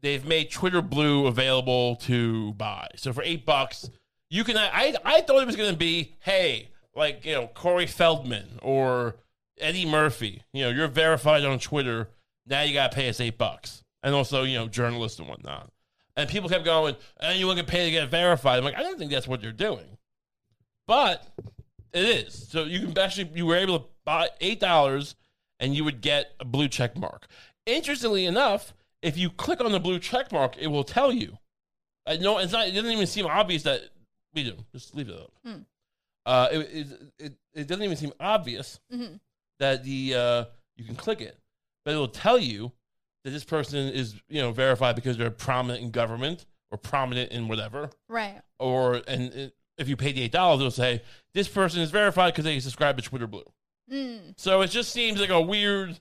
they've 0.00 0.24
made 0.24 0.50
Twitter 0.50 0.82
Blue 0.82 1.26
available 1.26 1.96
to 1.96 2.52
buy. 2.54 2.88
So 2.96 3.12
for 3.12 3.22
eight 3.22 3.44
bucks, 3.44 3.90
you 4.30 4.44
can. 4.44 4.56
I 4.56 4.94
I 5.04 5.20
thought 5.22 5.42
it 5.42 5.46
was 5.46 5.56
going 5.56 5.72
to 5.72 5.76
be, 5.76 6.14
hey, 6.20 6.68
like 6.94 7.24
you 7.24 7.32
know, 7.32 7.46
Corey 7.48 7.86
Feldman 7.86 8.58
or 8.62 9.16
Eddie 9.58 9.86
Murphy. 9.86 10.42
You 10.52 10.64
know, 10.64 10.70
you're 10.70 10.88
verified 10.88 11.44
on 11.44 11.58
Twitter. 11.58 12.08
Now 12.46 12.62
you 12.62 12.74
got 12.74 12.92
to 12.92 12.96
pay 12.96 13.08
us 13.08 13.20
eight 13.20 13.38
bucks, 13.38 13.82
and 14.02 14.14
also 14.14 14.42
you 14.44 14.56
know, 14.56 14.68
journalists 14.68 15.18
and 15.18 15.28
whatnot. 15.28 15.70
And 16.16 16.28
people 16.28 16.48
kept 16.48 16.64
going, 16.64 16.96
and 17.20 17.38
you 17.38 17.46
want 17.46 17.58
to 17.60 17.64
pay 17.64 17.84
to 17.84 17.90
get 17.90 18.08
verified. 18.10 18.58
I'm 18.58 18.64
like, 18.64 18.76
I 18.76 18.82
don't 18.82 18.98
think 18.98 19.10
that's 19.10 19.28
what 19.28 19.40
they're 19.40 19.52
doing, 19.52 19.98
but 20.86 21.26
it 21.92 22.04
is. 22.04 22.48
So 22.48 22.64
you 22.64 22.80
can 22.80 22.98
actually 22.98 23.30
you 23.34 23.46
were 23.46 23.56
able 23.56 23.78
to 23.78 23.84
buy 24.04 24.28
eight 24.40 24.60
dollars, 24.60 25.14
and 25.60 25.74
you 25.74 25.84
would 25.84 26.00
get 26.00 26.32
a 26.40 26.44
blue 26.44 26.68
check 26.68 26.96
mark. 26.96 27.26
Interestingly 27.66 28.24
enough, 28.24 28.72
if 29.02 29.16
you 29.16 29.30
click 29.30 29.60
on 29.60 29.72
the 29.72 29.80
blue 29.80 29.98
check 29.98 30.32
mark, 30.32 30.56
it 30.58 30.66
will 30.68 30.84
tell 30.84 31.12
you. 31.12 31.38
Uh, 32.06 32.16
no, 32.20 32.38
it's 32.38 32.52
not. 32.52 32.68
It 32.68 32.72
doesn't 32.72 32.90
even 32.90 33.06
seem 33.06 33.26
obvious 33.26 33.62
that 33.64 33.82
we 34.34 34.44
do. 34.44 34.56
Just 34.72 34.94
leave 34.94 35.08
it 35.08 35.14
up. 35.14 35.32
Hmm. 35.44 35.60
Uh, 36.26 36.48
it, 36.52 36.58
it, 36.58 36.86
it, 37.18 37.32
it 37.54 37.66
doesn't 37.68 37.82
even 37.84 37.96
seem 37.96 38.12
obvious 38.20 38.80
Mhm. 38.92 39.18
that 39.60 39.82
the 39.84 40.14
uh, 40.14 40.44
you 40.76 40.84
can 40.84 40.94
click 40.96 41.20
it, 41.20 41.38
but 41.84 41.94
it 41.94 41.96
will 41.96 42.08
tell 42.08 42.38
you 42.38 42.72
that 43.24 43.30
this 43.30 43.44
person 43.44 43.88
is 43.88 44.14
you 44.28 44.40
know 44.42 44.52
verified 44.52 44.94
because 44.94 45.16
they're 45.16 45.30
prominent 45.30 45.82
in 45.82 45.90
government 45.90 46.44
or 46.70 46.76
prominent 46.78 47.32
in 47.32 47.48
whatever, 47.48 47.90
Right. 48.08 48.40
or 48.58 49.00
and 49.08 49.32
it, 49.32 49.54
if 49.78 49.88
you 49.88 49.96
pay 49.96 50.12
the 50.12 50.22
eight 50.22 50.32
dollars, 50.32 50.60
it'll 50.60 50.70
say 50.70 51.02
this 51.34 51.48
person 51.48 51.80
is 51.80 51.90
verified 51.90 52.34
because 52.34 52.44
they 52.44 52.58
subscribe 52.60 52.96
to 52.98 53.02
Twitter 53.02 53.26
Blue. 53.26 53.44
Mm. 53.90 54.34
So 54.36 54.60
it 54.60 54.68
just 54.68 54.92
seems 54.92 55.18
like 55.20 55.30
a 55.30 55.40
weird 55.40 55.98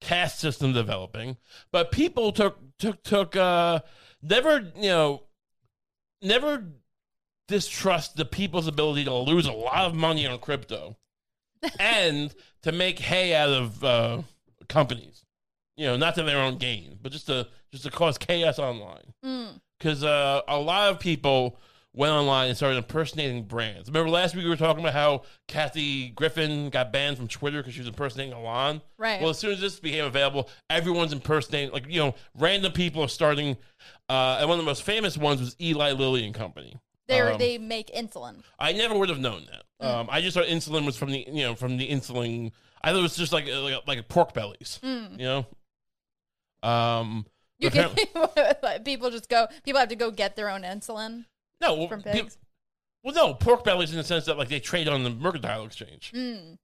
caste 0.00 0.38
system 0.38 0.72
developing. 0.72 1.36
But 1.72 1.90
people 1.92 2.32
took 2.32 2.58
took 2.78 3.02
took 3.02 3.36
uh 3.36 3.80
never 4.22 4.58
you 4.76 4.88
know 4.88 5.22
never 6.22 6.64
distrust 7.48 8.16
the 8.16 8.24
people's 8.24 8.66
ability 8.66 9.04
to 9.04 9.14
lose 9.14 9.46
a 9.46 9.52
lot 9.52 9.84
of 9.84 9.94
money 9.94 10.26
on 10.26 10.38
crypto 10.38 10.96
and 11.78 12.34
to 12.62 12.72
make 12.72 12.98
hay 12.98 13.34
out 13.34 13.50
of 13.50 13.84
uh 13.84 14.22
companies. 14.68 15.24
You 15.76 15.86
know, 15.86 15.96
not 15.96 16.14
to 16.14 16.22
their 16.22 16.38
own 16.38 16.58
gain, 16.58 16.98
but 17.02 17.10
just 17.12 17.26
to 17.26 17.48
just 17.72 17.84
to 17.84 17.90
cause 17.90 18.16
chaos 18.18 18.58
online 18.58 19.12
Mm. 19.24 19.60
because 19.78 20.04
uh, 20.04 20.42
a 20.46 20.58
lot 20.58 20.90
of 20.90 21.00
people 21.00 21.58
went 21.94 22.12
online 22.12 22.48
and 22.48 22.56
started 22.56 22.76
impersonating 22.76 23.44
brands. 23.44 23.88
Remember 23.88 24.10
last 24.10 24.34
week 24.34 24.44
we 24.44 24.50
were 24.50 24.56
talking 24.56 24.82
about 24.82 24.94
how 24.94 25.22
Kathy 25.46 26.10
Griffin 26.10 26.68
got 26.68 26.92
banned 26.92 27.16
from 27.16 27.28
Twitter 27.28 27.58
because 27.58 27.72
she 27.72 27.80
was 27.80 27.88
impersonating 27.88 28.34
Elon. 28.34 28.82
Right. 28.98 29.20
Well, 29.20 29.30
as 29.30 29.38
soon 29.38 29.52
as 29.52 29.60
this 29.60 29.78
became 29.78 30.04
available, 30.04 30.50
everyone's 30.68 31.12
impersonating. 31.12 31.72
Like 31.72 31.86
you 31.88 32.00
know, 32.00 32.14
random 32.36 32.72
people 32.72 33.02
are 33.02 33.08
starting. 33.08 33.56
Uh, 34.08 34.38
and 34.40 34.48
one 34.48 34.58
of 34.58 34.64
the 34.64 34.68
most 34.68 34.82
famous 34.82 35.16
ones 35.16 35.40
was 35.40 35.56
Eli 35.60 35.92
Lilly 35.92 36.24
and 36.24 36.34
Company. 36.34 36.76
They 37.06 37.20
Um, 37.20 37.38
they 37.38 37.58
make 37.58 37.92
insulin. 37.94 38.42
I 38.58 38.72
never 38.72 38.98
would 38.98 39.08
have 39.08 39.20
known 39.20 39.46
that. 39.50 39.62
Mm. 39.82 39.94
Um, 39.94 40.08
I 40.10 40.20
just 40.20 40.36
thought 40.36 40.46
insulin 40.46 40.84
was 40.84 40.96
from 40.96 41.10
the 41.10 41.24
you 41.28 41.44
know 41.44 41.54
from 41.54 41.76
the 41.76 41.88
insulin. 41.88 42.50
I 42.82 42.90
thought 42.90 42.98
it 42.98 43.02
was 43.02 43.16
just 43.16 43.32
like 43.32 43.46
like, 43.46 43.86
like 43.86 44.08
pork 44.08 44.34
bellies. 44.34 44.80
Mm. 44.82 45.20
You 45.20 45.24
know. 45.24 46.68
Um. 46.68 47.26
You 47.58 47.70
can 47.70 47.90
people 48.84 49.10
just 49.10 49.28
go. 49.28 49.46
People 49.64 49.78
have 49.78 49.88
to 49.90 49.96
go 49.96 50.10
get 50.10 50.34
their 50.34 50.50
own 50.50 50.62
insulin 50.62 51.24
no 51.66 51.74
well, 51.74 51.88
from 51.88 52.02
pigs. 52.02 52.38
Well, 53.02 53.14
no, 53.14 53.34
pork 53.34 53.64
bellies 53.64 53.90
in 53.90 53.98
the 53.98 54.04
sense 54.04 54.24
that 54.26 54.38
like 54.38 54.48
they 54.48 54.60
trade 54.60 54.88
on 54.88 55.04
the 55.04 55.10
mercantile 55.10 55.64
exchange. 55.64 56.12
Mm. 56.14 56.58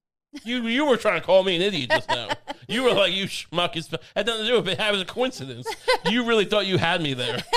You 0.44 0.62
you 0.66 0.86
were 0.86 0.96
trying 0.96 1.20
to 1.20 1.26
call 1.26 1.42
me 1.42 1.56
an 1.56 1.62
idiot 1.62 1.90
just 1.90 2.08
now. 2.08 2.28
you 2.68 2.84
were 2.84 2.92
like, 2.92 3.12
you 3.12 3.24
schmuck. 3.26 3.76
It's 3.76 3.88
had 4.14 4.26
nothing 4.26 4.44
to 4.44 4.48
do 4.48 4.56
with 4.56 4.68
it. 4.68 4.80
It 4.80 4.92
was 4.92 5.02
a 5.02 5.06
coincidence. 5.06 5.66
you 6.06 6.24
really 6.24 6.44
thought 6.44 6.66
you 6.66 6.78
had 6.78 7.02
me 7.02 7.14
there. 7.14 7.42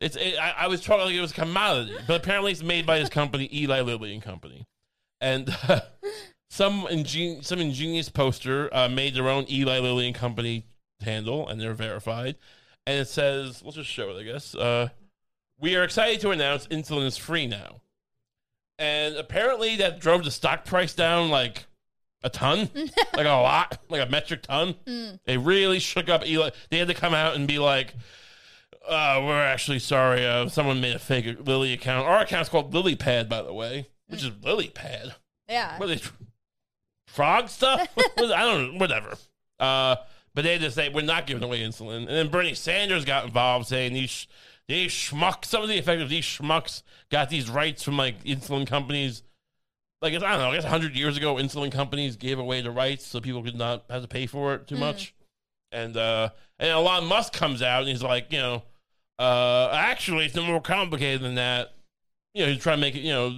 It's 0.00 0.16
it, 0.16 0.38
I, 0.38 0.50
I 0.58 0.66
was 0.68 0.80
trying 0.80 1.00
like 1.00 1.14
it 1.14 1.20
was 1.20 1.32
a 1.32 1.34
commodity, 1.34 1.96
but 2.06 2.20
apparently 2.20 2.52
it's 2.52 2.62
made 2.62 2.86
by 2.86 2.98
this 2.98 3.08
company, 3.08 3.48
Eli 3.52 3.80
Lilly 3.80 4.12
and 4.14 4.22
Company, 4.22 4.64
and 5.20 5.54
uh, 5.68 5.80
some 6.50 6.86
ingen- 6.88 7.42
some 7.42 7.58
ingenious 7.58 8.08
poster 8.08 8.72
uh, 8.74 8.88
made 8.88 9.14
their 9.14 9.28
own 9.28 9.46
Eli 9.50 9.80
Lilly 9.80 10.06
and 10.06 10.14
Company 10.14 10.66
handle, 11.00 11.48
and 11.48 11.60
they're 11.60 11.74
verified, 11.74 12.36
and 12.86 13.00
it 13.00 13.08
says, 13.08 13.62
let's 13.64 13.76
just 13.76 13.90
show 13.90 14.10
it, 14.10 14.20
I 14.20 14.22
guess. 14.22 14.54
Uh, 14.54 14.88
we 15.60 15.76
are 15.76 15.84
excited 15.84 16.20
to 16.20 16.30
announce 16.30 16.66
insulin 16.68 17.06
is 17.06 17.16
free 17.16 17.46
now, 17.46 17.80
and 18.78 19.16
apparently 19.16 19.76
that 19.76 20.00
drove 20.00 20.24
the 20.24 20.30
stock 20.30 20.64
price 20.64 20.94
down 20.94 21.30
like 21.30 21.66
a 22.22 22.30
ton, 22.30 22.70
like 23.14 23.26
a 23.26 23.30
lot, 23.30 23.78
like 23.88 24.06
a 24.06 24.10
metric 24.10 24.42
ton. 24.42 24.74
Mm. 24.86 25.20
They 25.24 25.36
really 25.36 25.78
shook 25.78 26.08
up 26.08 26.26
Eli. 26.26 26.50
They 26.70 26.78
had 26.78 26.88
to 26.88 26.94
come 26.94 27.14
out 27.14 27.36
and 27.36 27.46
be 27.46 27.58
like, 27.58 27.94
uh, 28.88 29.22
"We're 29.24 29.42
actually 29.42 29.78
sorry. 29.80 30.26
Uh, 30.26 30.48
someone 30.48 30.80
made 30.80 30.96
a 30.96 30.98
fake 30.98 31.46
Lilly 31.46 31.72
account. 31.72 32.06
Our 32.06 32.20
account's 32.20 32.48
called 32.48 32.72
LillyPad, 32.72 33.28
by 33.28 33.42
the 33.42 33.52
way, 33.52 33.88
which 34.08 34.22
is 34.22 34.30
LillyPad. 34.30 35.14
Yeah. 35.48 35.78
What 35.78 35.90
are 35.90 35.94
they? 35.94 36.02
Frog 37.06 37.48
stuff? 37.48 37.88
I 37.98 38.02
don't 38.16 38.74
know. 38.74 38.78
Whatever. 38.78 39.14
Uh, 39.58 39.96
but 40.34 40.44
they 40.44 40.58
just 40.58 40.76
say 40.76 40.88
we're 40.88 41.02
not 41.02 41.26
giving 41.26 41.42
away 41.42 41.60
insulin. 41.62 41.98
And 42.00 42.08
then 42.08 42.28
Bernie 42.28 42.54
Sanders 42.54 43.04
got 43.04 43.24
involved, 43.24 43.66
saying 43.66 43.94
these 43.94 44.10
sh- 44.10 44.26
these 44.68 44.90
schmucks, 44.92 45.46
some 45.46 45.62
of 45.62 45.68
the 45.68 45.78
effect 45.78 46.00
of 46.02 46.08
these 46.08 46.24
schmucks 46.24 46.82
got 47.10 47.30
these 47.30 47.48
rights 47.48 47.82
from 47.82 47.96
like 47.96 48.22
insulin 48.24 48.66
companies. 48.66 49.22
Like 50.02 50.12
I 50.14 50.18
don't 50.18 50.38
know, 50.38 50.50
I 50.50 50.54
guess 50.54 50.64
hundred 50.64 50.94
years 50.94 51.16
ago, 51.16 51.34
insulin 51.36 51.72
companies 51.72 52.16
gave 52.16 52.38
away 52.38 52.60
the 52.60 52.70
rights 52.70 53.06
so 53.06 53.20
people 53.20 53.42
could 53.42 53.56
not 53.56 53.84
have 53.90 54.02
to 54.02 54.08
pay 54.08 54.26
for 54.26 54.54
it 54.54 54.68
too 54.68 54.76
Mm. 54.76 54.80
much. 54.80 55.14
And 55.72 55.96
uh, 55.96 56.30
and 56.58 56.70
Elon 56.70 57.06
Musk 57.06 57.32
comes 57.32 57.62
out 57.62 57.80
and 57.80 57.88
he's 57.88 58.02
like, 58.02 58.30
you 58.32 58.38
know, 58.38 58.62
uh, 59.18 59.70
actually 59.72 60.26
it's 60.26 60.34
no 60.36 60.44
more 60.44 60.60
complicated 60.60 61.22
than 61.22 61.34
that. 61.34 61.74
You 62.34 62.44
know, 62.46 62.52
he's 62.52 62.62
trying 62.62 62.76
to 62.76 62.80
make 62.80 62.94
it, 62.94 63.00
you 63.00 63.12
know, 63.12 63.30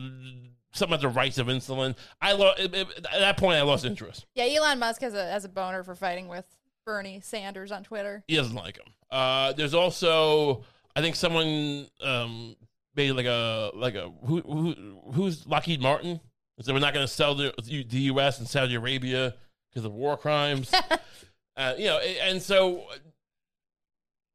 something 0.72 0.94
about 0.94 1.00
the 1.00 1.08
rights 1.08 1.38
of 1.38 1.46
insulin. 1.46 1.96
I 2.20 2.32
lo- 2.32 2.52
it- 2.58 2.74
it- 2.74 2.88
at 3.10 3.20
that 3.20 3.36
point 3.38 3.56
I 3.58 3.62
lost 3.62 3.84
interest. 3.84 4.26
Yeah, 4.34 4.44
Elon 4.44 4.78
Musk 4.78 5.00
has 5.00 5.14
a 5.14 5.30
has 5.30 5.44
a 5.44 5.48
boner 5.48 5.82
for 5.82 5.94
fighting 5.94 6.28
with 6.28 6.44
Bernie 6.84 7.20
Sanders 7.20 7.72
on 7.72 7.84
Twitter. 7.84 8.22
He 8.28 8.36
doesn't 8.36 8.54
like 8.54 8.76
him. 8.76 8.92
Uh, 9.10 9.52
there's 9.54 9.74
also, 9.74 10.62
I 10.96 11.00
think 11.00 11.16
someone 11.16 11.88
um, 12.02 12.56
made 12.94 13.12
like 13.12 13.26
a 13.26 13.70
like 13.74 13.94
a 13.94 14.10
who, 14.24 14.40
who 14.40 14.74
who's 15.12 15.46
Lockheed 15.46 15.80
Martin. 15.80 16.20
So 16.62 16.74
we're 16.74 16.80
not 16.80 16.92
going 16.92 17.06
to 17.06 17.12
sell 17.12 17.34
the 17.34 17.54
the 17.58 17.98
U.S. 17.98 18.38
and 18.38 18.46
Saudi 18.46 18.74
Arabia 18.74 19.34
because 19.70 19.84
of 19.84 19.92
war 19.92 20.16
crimes. 20.16 20.72
uh, 21.56 21.74
you 21.78 21.86
know, 21.86 21.98
and 21.98 22.42
so 22.42 22.84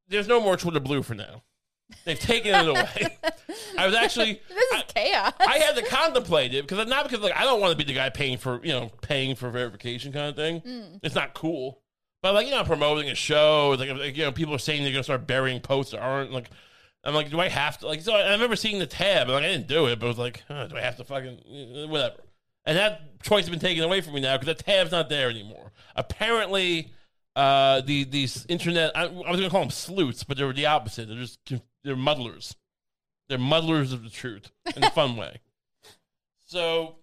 there's 0.08 0.26
no 0.26 0.40
more 0.40 0.56
Twitter 0.56 0.80
Blue 0.80 1.02
for 1.02 1.14
now. 1.14 1.42
They've 2.04 2.18
taken 2.18 2.52
it 2.52 2.68
away. 2.68 3.16
I 3.78 3.86
was 3.86 3.94
actually 3.94 4.40
This 4.48 4.72
is 4.72 4.82
chaos. 4.88 5.32
I 5.38 5.58
had 5.58 5.76
to 5.76 5.84
contemplate 5.84 6.52
it 6.52 6.66
because 6.66 6.84
not 6.88 7.08
because 7.08 7.20
like 7.20 7.36
I 7.36 7.44
don't 7.44 7.60
want 7.60 7.70
to 7.72 7.76
be 7.76 7.84
the 7.84 7.96
guy 7.96 8.10
paying 8.10 8.38
for 8.38 8.60
you 8.64 8.72
know 8.72 8.90
paying 9.02 9.36
for 9.36 9.50
verification 9.50 10.12
kind 10.12 10.28
of 10.30 10.36
thing. 10.36 10.60
Mm. 10.62 11.00
It's 11.02 11.14
not 11.14 11.34
cool. 11.34 11.80
But 12.22 12.34
like 12.34 12.46
you 12.46 12.52
know, 12.52 12.64
promoting 12.64 13.10
a 13.10 13.14
show, 13.14 13.76
like, 13.78 13.90
like, 13.90 14.16
you 14.16 14.24
know, 14.24 14.32
people 14.32 14.54
are 14.54 14.58
saying 14.58 14.82
they're 14.82 14.92
gonna 14.92 15.04
start 15.04 15.26
burying 15.26 15.60
posts 15.60 15.92
that 15.92 16.00
aren't 16.00 16.32
like. 16.32 16.50
I'm 17.04 17.14
like, 17.14 17.30
do 17.30 17.38
I 17.38 17.48
have 17.48 17.78
to 17.78 17.86
like? 17.86 18.00
So 18.00 18.14
I 18.14 18.32
remember 18.32 18.56
seeing 18.56 18.80
the 18.80 18.86
tab, 18.86 19.28
and 19.28 19.32
like 19.34 19.44
I 19.44 19.48
didn't 19.48 19.68
do 19.68 19.86
it, 19.86 20.00
but 20.00 20.06
I 20.06 20.08
was 20.08 20.18
like, 20.18 20.42
huh, 20.48 20.66
do 20.66 20.76
I 20.76 20.80
have 20.80 20.96
to 20.96 21.04
fucking 21.04 21.88
whatever? 21.88 22.16
and 22.66 22.76
that 22.76 23.22
choice 23.22 23.44
has 23.44 23.50
been 23.50 23.60
taken 23.60 23.84
away 23.84 24.00
from 24.00 24.14
me 24.14 24.20
now 24.20 24.36
because 24.36 24.54
the 24.54 24.62
tab's 24.62 24.90
not 24.90 25.08
there 25.08 25.30
anymore. 25.30 25.72
Apparently, 25.94 26.90
uh, 27.36 27.80
the 27.82 28.04
these 28.04 28.44
internet 28.48 28.96
I, 28.96 29.04
I 29.04 29.30
was 29.30 29.40
to 29.40 29.48
call 29.48 29.60
them 29.60 29.70
sleuths, 29.70 30.24
but 30.24 30.36
they're 30.36 30.52
the 30.52 30.66
opposite. 30.66 31.08
They're 31.08 31.16
just 31.16 31.38
they're 31.84 31.96
muddlers. 31.96 32.56
They're 33.28 33.38
muddlers 33.38 33.92
of 33.92 34.02
the 34.02 34.10
truth 34.10 34.50
in 34.74 34.84
a 34.84 34.90
fun 34.90 35.16
way. 35.16 35.40
So, 36.48 36.96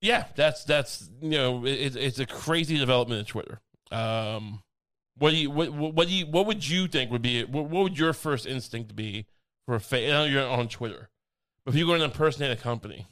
yeah, 0.00 0.24
that's 0.34 0.64
that's 0.64 1.10
you 1.20 1.30
know 1.30 1.64
it, 1.66 1.96
it's 1.96 2.18
a 2.18 2.26
crazy 2.26 2.78
development 2.78 3.20
in 3.20 3.24
Twitter. 3.26 3.60
Um, 3.90 4.62
what 5.18 5.30
do 5.30 5.36
you 5.36 5.50
what 5.50 5.72
what 5.72 6.08
do 6.08 6.14
you 6.14 6.26
what 6.26 6.46
would 6.46 6.66
you 6.66 6.88
think 6.88 7.10
would 7.10 7.22
be 7.22 7.44
what, 7.44 7.64
what 7.64 7.82
would 7.82 7.98
your 7.98 8.12
first 8.12 8.46
instinct 8.46 8.96
be 8.96 9.26
for 9.66 9.74
a? 9.76 9.80
I 9.92 10.08
know 10.08 10.24
you're 10.24 10.46
on 10.46 10.68
Twitter, 10.68 11.10
but 11.64 11.74
if 11.74 11.78
you're 11.78 11.86
going 11.86 11.98
to 11.98 12.06
impersonate 12.06 12.50
a 12.50 12.60
company, 12.60 13.08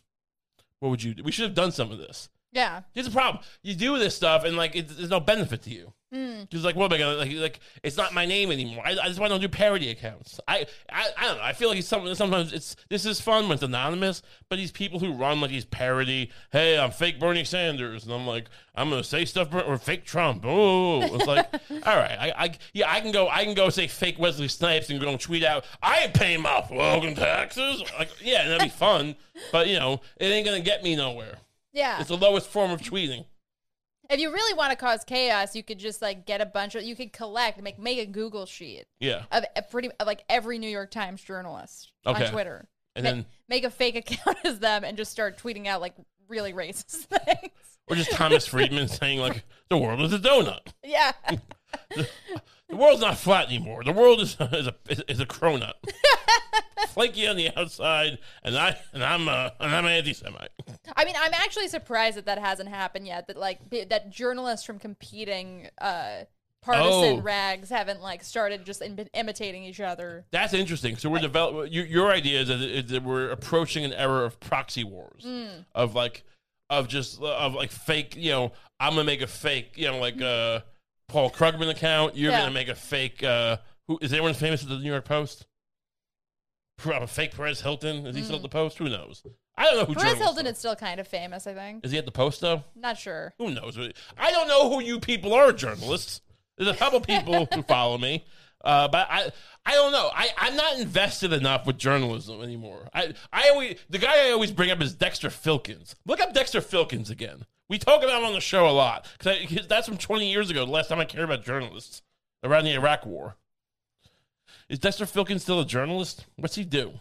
what 0.80 0.88
would 0.88 1.02
you? 1.02 1.14
do? 1.14 1.22
We 1.22 1.32
should 1.32 1.44
have 1.44 1.54
done 1.54 1.72
some 1.72 1.92
of 1.92 1.98
this. 1.98 2.30
Yeah. 2.52 2.82
Here's 2.94 3.06
the 3.06 3.12
problem: 3.12 3.44
you 3.62 3.74
do 3.74 3.98
this 3.98 4.16
stuff, 4.16 4.44
and 4.44 4.56
like 4.56 4.74
it, 4.74 4.88
there's 4.88 5.10
no 5.10 5.20
benefit 5.20 5.62
to 5.62 5.70
you. 5.70 5.92
Mm. 6.12 6.48
Because 6.48 6.64
like, 6.64 6.74
what 6.74 6.90
am 6.90 6.94
I 6.94 6.98
gonna 6.98 7.16
like? 7.16 7.32
Like, 7.34 7.60
it's 7.82 7.96
not 7.96 8.14
my 8.14 8.24
name 8.24 8.50
anymore. 8.50 8.82
I, 8.84 8.92
I 8.92 9.08
just 9.08 9.20
want 9.20 9.30
to 9.32 9.38
do 9.38 9.48
parody 9.48 9.90
accounts. 9.90 10.40
I, 10.48 10.66
I, 10.90 11.06
I 11.18 11.24
don't 11.26 11.36
know. 11.36 11.42
I 11.42 11.52
feel 11.52 11.68
like 11.68 11.82
some, 11.82 12.14
sometimes 12.14 12.54
it's 12.54 12.76
this 12.88 13.04
is 13.04 13.20
fun 13.20 13.44
when 13.44 13.52
it's 13.52 13.62
anonymous, 13.62 14.22
but 14.48 14.56
these 14.56 14.72
people 14.72 15.00
who 15.00 15.12
run 15.12 15.42
like 15.42 15.50
these 15.50 15.66
parody, 15.66 16.30
hey, 16.50 16.78
I'm 16.78 16.92
fake 16.92 17.20
Bernie 17.20 17.44
Sanders, 17.44 18.04
and 18.04 18.12
I'm 18.14 18.26
like, 18.26 18.48
I'm 18.74 18.88
gonna 18.88 19.04
say 19.04 19.26
stuff 19.26 19.52
or 19.52 19.76
fake 19.76 20.06
Trump. 20.06 20.44
Oh, 20.46 21.02
it's 21.02 21.26
like, 21.26 21.46
all 21.70 21.96
right, 21.96 22.16
I, 22.18 22.32
I, 22.36 22.54
yeah, 22.72 22.90
I 22.90 23.00
can 23.00 23.12
go, 23.12 23.28
I 23.28 23.44
can 23.44 23.52
go 23.52 23.68
say 23.68 23.86
fake 23.86 24.18
Wesley 24.18 24.48
Snipes 24.48 24.88
and 24.88 24.98
go 25.00 25.10
and 25.10 25.20
tweet 25.20 25.44
out, 25.44 25.66
I 25.82 26.06
paying 26.14 26.40
my 26.40 26.62
fucking 26.62 27.16
taxes. 27.16 27.82
Like, 27.98 28.08
yeah, 28.22 28.48
that'd 28.48 28.62
be 28.62 28.70
fun, 28.70 29.14
but 29.52 29.68
you 29.68 29.78
know, 29.78 30.00
it 30.16 30.26
ain't 30.26 30.46
gonna 30.46 30.60
get 30.60 30.82
me 30.82 30.96
nowhere. 30.96 31.36
Yeah. 31.74 32.00
It's 32.00 32.08
the 32.08 32.16
lowest 32.16 32.48
form 32.48 32.70
of 32.70 32.80
tweeting. 32.80 33.26
If 34.10 34.20
you 34.20 34.32
really 34.32 34.54
want 34.54 34.70
to 34.70 34.76
cause 34.76 35.04
chaos, 35.04 35.54
you 35.54 35.62
could 35.62 35.78
just 35.78 36.00
like 36.00 36.24
get 36.26 36.40
a 36.40 36.46
bunch 36.46 36.74
of 36.74 36.82
you 36.82 36.96
could 36.96 37.12
collect 37.12 37.60
make 37.62 37.78
make 37.78 37.98
a 37.98 38.06
Google 38.06 38.46
sheet 38.46 38.84
Yeah. 39.00 39.24
of 39.30 39.44
a 39.54 39.62
pretty 39.62 39.90
of 40.00 40.06
like 40.06 40.24
every 40.30 40.58
New 40.58 40.68
York 40.70 40.90
Times 40.90 41.22
journalist 41.22 41.92
Okay. 42.06 42.24
on 42.26 42.32
Twitter. 42.32 42.68
And 42.96 43.04
Ma- 43.04 43.10
then- 43.10 43.26
make 43.48 43.64
a 43.64 43.70
fake 43.70 43.96
account 44.10 44.38
as 44.44 44.60
them 44.60 44.82
and 44.84 44.96
just 44.96 45.12
start 45.12 45.38
tweeting 45.38 45.66
out 45.66 45.80
like 45.82 45.94
really 46.28 46.52
racist 46.54 47.04
things. 47.04 47.52
Or 47.90 47.96
just 47.96 48.10
Thomas 48.12 48.46
Friedman 48.46 48.88
saying 48.88 49.18
like, 49.18 49.44
the 49.68 49.76
world 49.78 50.00
is 50.00 50.12
a 50.12 50.18
donut. 50.18 50.60
Yeah. 50.84 51.12
The 52.68 52.76
world's 52.76 53.00
not 53.00 53.16
flat 53.16 53.46
anymore. 53.46 53.82
The 53.84 53.92
world 53.92 54.20
is 54.20 54.36
is 54.52 54.66
a 54.66 54.74
is 55.10 55.20
a 55.20 55.26
cronut, 55.26 55.72
flaky 56.88 57.26
on 57.26 57.36
the 57.36 57.50
outside, 57.56 58.18
and 58.42 58.56
I 58.56 58.76
and 58.92 59.02
I'm 59.02 59.28
uh, 59.28 59.50
and 59.60 59.74
I'm 59.74 59.86
anti-Semite. 59.86 60.50
I 60.96 61.04
mean, 61.04 61.14
I'm 61.18 61.32
actually 61.34 61.68
surprised 61.68 62.16
that 62.16 62.26
that 62.26 62.38
hasn't 62.38 62.68
happened 62.68 63.06
yet. 63.06 63.26
That 63.28 63.36
like 63.36 63.68
b- 63.68 63.84
that 63.84 64.10
journalists 64.10 64.66
from 64.66 64.78
competing 64.78 65.68
uh, 65.80 66.24
partisan 66.60 67.18
Oh. 67.18 67.22
rags 67.22 67.70
haven't 67.70 68.02
like 68.02 68.22
started 68.22 68.64
just 68.66 68.82
Im- 68.82 68.98
imitating 69.14 69.64
each 69.64 69.80
other. 69.80 70.26
That's 70.30 70.52
interesting. 70.54 70.96
So 70.96 71.08
we're 71.08 71.20
developing. 71.20 71.72
Your, 71.72 71.86
your 71.86 72.10
idea 72.12 72.40
is 72.42 72.48
that, 72.48 72.60
is 72.60 72.90
that 72.90 73.02
we're 73.02 73.30
approaching 73.30 73.84
an 73.84 73.92
era 73.94 74.24
of 74.24 74.38
proxy 74.40 74.84
wars, 74.84 75.22
Mm. 75.26 75.64
of 75.74 75.94
like, 75.94 76.22
of 76.68 76.86
just 76.88 77.20
of 77.22 77.54
like 77.54 77.70
fake. 77.70 78.14
You 78.16 78.30
know, 78.32 78.52
I'm 78.78 78.90
gonna 78.92 79.04
make 79.04 79.22
a 79.22 79.26
fake. 79.26 79.72
You 79.76 79.90
know, 79.92 79.98
like 79.98 80.20
uh, 80.20 80.60
Paul 81.08 81.30
Krugman 81.30 81.70
account. 81.70 82.16
You're 82.16 82.30
Yeah. 82.32 82.40
gonna 82.40 82.52
make 82.52 82.68
a 82.68 82.74
fake. 82.74 83.22
Uh, 83.22 83.58
who 83.86 83.98
is 84.02 84.12
anyone 84.12 84.34
famous 84.34 84.62
at 84.62 84.68
the 84.68 84.78
New 84.78 84.90
York 84.90 85.04
Post? 85.04 85.46
A 86.84 87.06
fake 87.06 87.34
Perez 87.34 87.60
Hilton. 87.62 88.06
Is 88.06 88.14
he 88.14 88.22
still 88.22 88.36
at 88.36 88.42
the 88.42 88.48
Post? 88.48 88.78
Who 88.78 88.88
knows? 88.88 89.24
I 89.56 89.64
don't 89.64 89.76
know 89.78 89.84
who. 89.86 89.94
Mm. 89.94 90.00
Perez 90.00 90.18
Hilton 90.18 90.46
is 90.46 90.58
still 90.58 90.76
kind 90.76 91.00
of 91.00 91.08
famous, 91.08 91.46
I 91.46 91.54
think. 91.54 91.84
Is 91.84 91.90
he 91.90 91.98
at 91.98 92.04
the 92.04 92.12
Post 92.12 92.40
though? 92.40 92.62
Not 92.76 92.98
sure. 92.98 93.34
Who 93.38 93.50
knows? 93.50 93.76
I 94.16 94.30
don't 94.30 94.46
know 94.46 94.70
who 94.70 94.80
you 94.82 95.00
people 95.00 95.34
are, 95.34 95.52
journalists. 95.52 96.20
There's 96.56 96.70
a 96.70 96.74
couple 96.78 97.00
people 97.00 97.46
who 97.52 97.62
follow 97.62 97.98
me, 97.98 98.24
uh, 98.64 98.86
but 98.88 99.08
I 99.10 99.32
I 99.66 99.72
don't 99.74 99.90
know. 99.92 100.10
I 100.14 100.28
I'm 100.38 100.54
not 100.56 100.78
invested 100.78 101.32
enough 101.32 101.66
with 101.66 101.78
journalism 101.78 102.42
anymore. 102.42 102.88
I 102.94 103.14
I 103.32 103.48
always 103.50 103.78
the 103.90 103.98
guy 103.98 104.28
I 104.28 104.30
always 104.30 104.52
bring 104.52 104.70
up 104.70 104.80
is 104.80 104.94
Dexter 104.94 105.30
Filkins. 105.30 105.94
Look 106.06 106.20
up 106.20 106.32
Dexter 106.34 106.60
Filkins 106.60 107.10
again. 107.10 107.44
We 107.68 107.78
talk 107.78 108.02
about 108.02 108.18
him 108.20 108.26
on 108.26 108.32
the 108.32 108.40
show 108.40 108.66
a 108.68 108.72
lot 108.72 109.06
because 109.22 109.66
that's 109.66 109.86
from 109.86 109.98
20 109.98 110.30
years 110.30 110.50
ago. 110.50 110.64
The 110.64 110.70
last 110.72 110.88
time 110.88 110.98
I 111.00 111.04
cared 111.04 111.24
about 111.24 111.44
journalists 111.44 112.02
around 112.42 112.64
the 112.64 112.72
Iraq 112.72 113.04
War. 113.04 113.36
Is 114.68 114.78
Dexter 114.78 115.04
Filkins 115.06 115.40
still 115.42 115.60
a 115.60 115.64
journalist? 115.66 116.26
What's 116.36 116.54
he 116.54 116.64
do? 116.64 116.92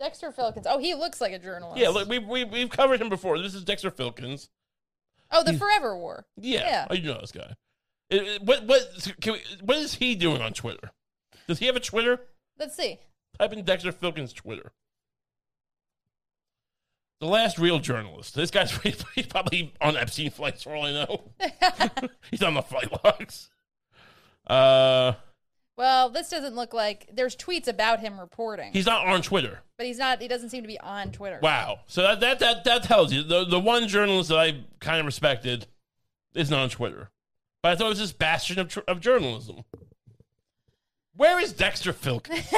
Dexter 0.00 0.32
Filkins. 0.32 0.66
Oh, 0.66 0.78
he 0.78 0.94
looks 0.94 1.20
like 1.20 1.32
a 1.32 1.38
journalist. 1.38 1.78
Yeah, 1.80 1.88
look, 1.88 2.08
we, 2.08 2.18
we, 2.18 2.44
we've 2.44 2.70
covered 2.70 3.00
him 3.00 3.08
before. 3.08 3.40
This 3.40 3.54
is 3.54 3.64
Dexter 3.64 3.90
Filkins. 3.90 4.48
Oh, 5.30 5.42
the 5.42 5.54
Forever 5.54 5.96
War. 5.96 6.24
Yeah, 6.36 6.60
Yeah. 6.60 6.86
Oh, 6.90 6.94
you 6.94 7.12
know 7.12 7.20
this 7.20 7.32
guy. 7.32 7.54
It- 8.10 8.22
it- 8.22 8.42
what 8.42 8.64
what 8.64 8.82
can 9.20 9.34
we, 9.34 9.42
what 9.62 9.76
is 9.78 9.94
he 9.94 10.14
doing 10.14 10.42
on 10.42 10.52
Twitter? 10.52 10.90
Does 11.48 11.58
he 11.58 11.66
have 11.66 11.76
a 11.76 11.80
Twitter? 11.80 12.20
Let's 12.58 12.76
see. 12.76 12.98
Type 13.38 13.52
in 13.52 13.64
Dexter 13.64 13.92
Filkins' 13.92 14.34
Twitter. 14.34 14.72
The 17.20 17.26
last 17.26 17.58
real 17.58 17.78
journalist. 17.78 18.34
This 18.34 18.50
guy's 18.50 18.70
he's 19.14 19.26
probably 19.28 19.72
on 19.80 19.96
Epstein 19.96 20.30
flights 20.30 20.62
for 20.62 20.74
all 20.74 20.84
I 20.84 20.92
know. 20.92 21.22
he's 22.30 22.42
on 22.42 22.54
the 22.54 22.62
flight 22.62 22.88
logs. 23.04 23.50
Uh, 24.46 25.12
Well, 25.76 26.10
this 26.10 26.28
doesn't 26.28 26.54
look 26.54 26.74
like 26.74 27.08
there's 27.12 27.34
tweets 27.36 27.66
about 27.68 28.00
him 28.00 28.20
reporting, 28.20 28.72
he's 28.72 28.86
not 28.86 29.06
on 29.06 29.22
Twitter. 29.22 29.60
but 29.78 29.86
he's 29.86 29.98
not. 29.98 30.20
He 30.20 30.28
doesn't 30.28 30.50
seem 30.50 30.62
to 30.62 30.68
be 30.68 30.78
on 30.80 31.12
Twitter. 31.12 31.38
Wow. 31.42 31.80
So 31.86 32.02
that 32.02 32.20
that 32.20 32.38
that, 32.40 32.64
that 32.64 32.82
tells 32.82 33.12
you 33.12 33.22
the 33.22 33.44
the 33.44 33.60
one 33.60 33.88
journalist 33.88 34.28
that 34.28 34.38
I 34.38 34.60
kind 34.80 35.00
of 35.00 35.06
respected 35.06 35.66
is 36.34 36.50
not 36.50 36.60
on 36.60 36.68
Twitter. 36.68 37.10
But 37.62 37.72
I 37.72 37.76
thought 37.76 37.86
it 37.86 37.90
was 37.90 37.98
this 38.00 38.12
bastion 38.12 38.58
of, 38.58 38.68
tr- 38.68 38.80
of 38.86 39.00
journalism. 39.00 39.64
Where 41.16 41.40
is 41.40 41.52
Dexter 41.52 41.92
Filkins? 41.92 42.50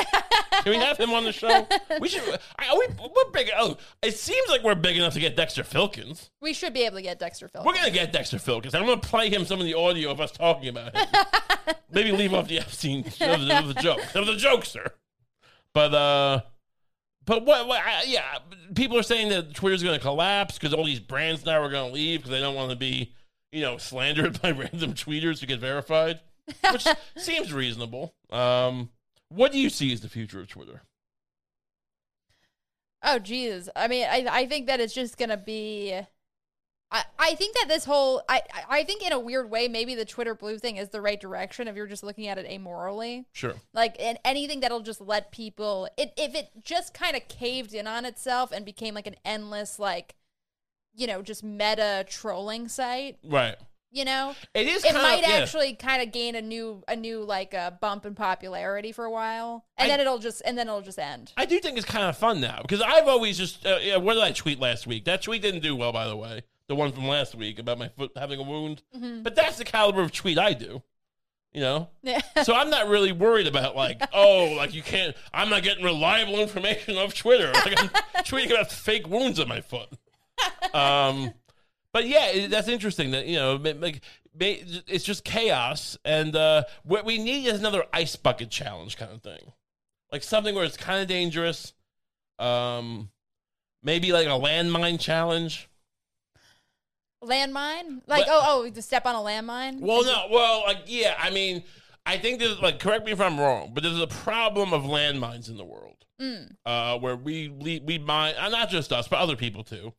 Can 0.62 0.72
we 0.72 0.76
have 0.78 0.96
him 0.96 1.10
on 1.10 1.24
the 1.24 1.32
show? 1.32 1.66
We 2.00 2.08
should. 2.08 2.22
Are 2.22 2.78
we, 2.78 2.86
we're 2.98 3.30
big. 3.32 3.50
Oh, 3.56 3.76
it 4.02 4.16
seems 4.16 4.48
like 4.48 4.62
we're 4.62 4.74
big 4.74 4.96
enough 4.96 5.12
to 5.12 5.20
get 5.20 5.36
Dexter 5.36 5.62
Filkins. 5.62 6.30
We 6.40 6.52
should 6.52 6.72
be 6.72 6.84
able 6.84 6.96
to 6.96 7.02
get 7.02 7.18
Dexter 7.18 7.48
Filkins. 7.48 7.64
We're 7.66 7.74
gonna 7.74 7.90
get 7.90 8.12
Dexter 8.12 8.38
Filkins. 8.38 8.74
I'm 8.74 8.86
gonna 8.86 9.00
play 9.00 9.28
him 9.28 9.44
some 9.44 9.60
of 9.60 9.66
the 9.66 9.74
audio 9.74 10.10
of 10.10 10.20
us 10.20 10.32
talking 10.32 10.68
about 10.68 10.96
him. 10.96 11.06
Maybe 11.90 12.12
leave 12.12 12.32
off 12.32 12.48
the 12.48 12.58
Epstein 12.58 13.06
of 13.06 13.18
the, 13.18 13.58
of 13.58 13.68
the 13.68 13.80
joke 13.80 14.00
of 14.14 14.26
the 14.26 14.32
jokester. 14.32 14.88
But 15.72 15.94
uh, 15.94 16.40
but 17.26 17.44
what? 17.44 17.68
what 17.68 17.82
I, 17.84 18.04
yeah, 18.06 18.38
people 18.74 18.98
are 18.98 19.02
saying 19.02 19.28
that 19.28 19.54
Twitter's 19.54 19.82
gonna 19.82 19.98
collapse 19.98 20.58
because 20.58 20.72
all 20.72 20.84
these 20.84 21.00
brands 21.00 21.44
now 21.44 21.60
are 21.60 21.68
gonna 21.68 21.92
leave 21.92 22.20
because 22.20 22.30
they 22.30 22.40
don't 22.40 22.54
want 22.54 22.70
to 22.70 22.76
be 22.76 23.14
you 23.52 23.60
know 23.60 23.76
slandered 23.76 24.40
by 24.42 24.52
random 24.52 24.94
tweeters 24.94 25.40
to 25.40 25.46
get 25.46 25.60
verified, 25.60 26.20
which 26.70 26.86
seems 27.16 27.52
reasonable. 27.52 28.14
Um, 28.30 28.90
what 29.28 29.52
do 29.52 29.58
you 29.58 29.70
see 29.70 29.92
as 29.92 30.00
the 30.00 30.08
future 30.08 30.40
of 30.40 30.48
Twitter? 30.48 30.82
Oh, 33.02 33.18
geez. 33.18 33.68
I 33.76 33.88
mean, 33.88 34.06
I 34.10 34.26
I 34.28 34.46
think 34.46 34.66
that 34.66 34.80
it's 34.80 34.94
just 34.94 35.16
gonna 35.18 35.36
be. 35.36 36.00
I, 36.90 37.04
I 37.18 37.34
think 37.34 37.56
that 37.56 37.66
this 37.68 37.84
whole 37.84 38.22
I 38.28 38.42
I 38.52 38.78
I 38.78 38.84
think 38.84 39.04
in 39.04 39.12
a 39.12 39.18
weird 39.18 39.50
way 39.50 39.66
maybe 39.66 39.94
the 39.96 40.04
Twitter 40.04 40.34
blue 40.36 40.56
thing 40.58 40.76
is 40.76 40.90
the 40.90 41.00
right 41.00 41.20
direction 41.20 41.66
if 41.66 41.74
you're 41.74 41.86
just 41.88 42.04
looking 42.04 42.28
at 42.28 42.38
it 42.38 42.48
amorally. 42.48 43.24
Sure. 43.32 43.54
Like 43.74 43.96
and 43.98 44.18
anything 44.24 44.60
that'll 44.60 44.80
just 44.80 45.00
let 45.00 45.32
people 45.32 45.88
it 45.96 46.12
if 46.16 46.34
it 46.36 46.50
just 46.62 46.94
kind 46.94 47.16
of 47.16 47.26
caved 47.26 47.74
in 47.74 47.88
on 47.88 48.04
itself 48.04 48.52
and 48.52 48.64
became 48.64 48.94
like 48.94 49.08
an 49.08 49.16
endless 49.24 49.80
like 49.80 50.14
you 50.94 51.08
know 51.08 51.22
just 51.22 51.42
meta 51.42 52.04
trolling 52.08 52.68
site, 52.68 53.18
Right. 53.24 53.56
You 53.90 54.04
know? 54.04 54.34
It 54.54 54.66
is. 54.66 54.84
it 54.84 54.94
might 54.94 55.22
yeah. 55.22 55.36
actually 55.36 55.74
kind 55.74 56.02
of 56.02 56.12
gain 56.12 56.34
a 56.34 56.42
new 56.42 56.82
a 56.88 56.96
new 56.96 57.22
like 57.24 57.54
uh, 57.54 57.70
bump 57.80 58.04
in 58.06 58.14
popularity 58.14 58.92
for 58.92 59.04
a 59.04 59.10
while 59.10 59.64
and 59.76 59.86
I- 59.86 59.88
then 59.88 60.00
it'll 60.00 60.18
just 60.18 60.42
and 60.44 60.56
then 60.58 60.68
it'll 60.68 60.82
just 60.82 60.98
end. 60.98 61.32
I 61.36 61.44
do 61.46 61.58
think 61.60 61.76
it's 61.76 61.86
kind 61.86 62.04
of 62.04 62.16
fun 62.16 62.40
now 62.40 62.60
because 62.62 62.80
I've 62.82 63.08
always 63.08 63.38
just 63.38 63.64
uh, 63.66 63.78
yeah. 63.80 63.96
What 63.96 64.14
did 64.14 64.22
I 64.22 64.32
tweet 64.32 64.60
last 64.60 64.86
week? 64.86 65.04
That 65.04 65.22
tweet 65.22 65.42
didn't 65.42 65.60
do 65.62 65.74
well, 65.76 65.92
by 65.92 66.06
the 66.06 66.16
way. 66.16 66.42
The 66.68 66.74
one 66.74 66.90
from 66.92 67.06
last 67.06 67.34
week 67.34 67.58
about 67.60 67.78
my 67.78 67.88
foot 67.88 68.10
having 68.16 68.40
a 68.40 68.42
wound. 68.42 68.82
Mm-hmm. 68.96 69.22
But 69.22 69.36
that's 69.36 69.56
the 69.56 69.64
caliber 69.64 70.02
of 70.02 70.10
tweet 70.12 70.36
I 70.38 70.52
do. 70.52 70.82
You 71.52 71.60
know, 71.62 71.88
Yeah. 72.02 72.20
so 72.42 72.54
I'm 72.54 72.68
not 72.68 72.88
really 72.88 73.12
worried 73.12 73.46
about 73.46 73.74
like, 73.76 74.02
oh, 74.12 74.52
like 74.58 74.74
you 74.74 74.82
can't. 74.82 75.16
I'm 75.32 75.48
not 75.48 75.62
getting 75.62 75.82
reliable 75.84 76.38
information 76.40 76.96
off 76.98 77.14
Twitter. 77.14 77.50
Like 77.54 77.80
I'm 77.82 77.88
tweeting 78.24 78.50
about 78.50 78.70
fake 78.70 79.08
wounds 79.08 79.40
on 79.40 79.48
my 79.48 79.62
foot. 79.62 79.88
Um, 80.74 81.32
but 81.96 82.06
yeah, 82.06 82.26
it, 82.26 82.50
that's 82.50 82.68
interesting. 82.68 83.12
That 83.12 83.24
you 83.24 83.36
know, 83.36 83.54
like 83.54 84.02
it's 84.38 85.02
just 85.02 85.24
chaos, 85.24 85.96
and 86.04 86.36
uh, 86.36 86.64
what 86.84 87.06
we 87.06 87.16
need 87.16 87.46
is 87.46 87.58
another 87.58 87.84
ice 87.90 88.16
bucket 88.16 88.50
challenge 88.50 88.98
kind 88.98 89.12
of 89.12 89.22
thing, 89.22 89.40
like 90.12 90.22
something 90.22 90.54
where 90.54 90.66
it's 90.66 90.76
kind 90.76 91.00
of 91.00 91.08
dangerous. 91.08 91.72
Um, 92.38 93.08
maybe 93.82 94.12
like 94.12 94.26
a 94.26 94.30
landmine 94.38 95.00
challenge. 95.00 95.70
Landmine? 97.24 98.02
Like 98.06 98.26
Well- 98.26 98.42
oh 98.44 98.64
oh 98.66 98.70
to 98.70 98.82
step 98.82 99.06
on 99.06 99.14
a 99.14 99.18
landmine? 99.20 99.80
Well, 99.80 100.04
no, 100.04 100.26
well, 100.30 100.64
like 100.66 100.82
yeah, 100.84 101.14
I 101.18 101.30
mean, 101.30 101.64
I 102.04 102.18
think 102.18 102.40
there's 102.40 102.60
like 102.60 102.78
correct 102.78 103.06
me 103.06 103.12
if 103.12 103.22
I'm 103.22 103.40
wrong, 103.40 103.70
but 103.72 103.82
there's 103.82 103.98
a 103.98 104.06
problem 104.06 104.74
of 104.74 104.82
landmines 104.82 105.48
in 105.48 105.56
the 105.56 105.64
world, 105.64 106.04
uh, 106.66 106.98
where 106.98 107.16
we 107.16 107.48
we, 107.48 107.80
we 107.80 107.96
mine, 107.98 108.34
uh, 108.38 108.50
not 108.50 108.68
just 108.68 108.92
us, 108.92 109.08
but 109.08 109.18
other 109.18 109.34
people 109.34 109.64
too, 109.64 109.94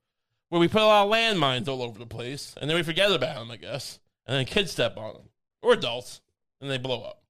where 0.49 0.61
we 0.61 0.67
put 0.67 0.81
a 0.81 0.85
lot 0.85 1.05
of 1.05 1.11
landmines 1.11 1.67
all 1.67 1.81
over 1.81 1.99
the 1.99 2.05
place, 2.05 2.53
and 2.59 2.69
then 2.69 2.77
we 2.77 2.83
forget 2.83 3.11
about 3.11 3.35
them, 3.35 3.51
I 3.51 3.57
guess, 3.57 3.99
and 4.25 4.35
then 4.35 4.45
kids 4.45 4.71
step 4.71 4.97
on 4.97 5.13
them 5.13 5.29
or 5.61 5.73
adults, 5.73 6.21
and 6.61 6.69
they 6.69 6.77
blow 6.77 7.01
up. 7.03 7.23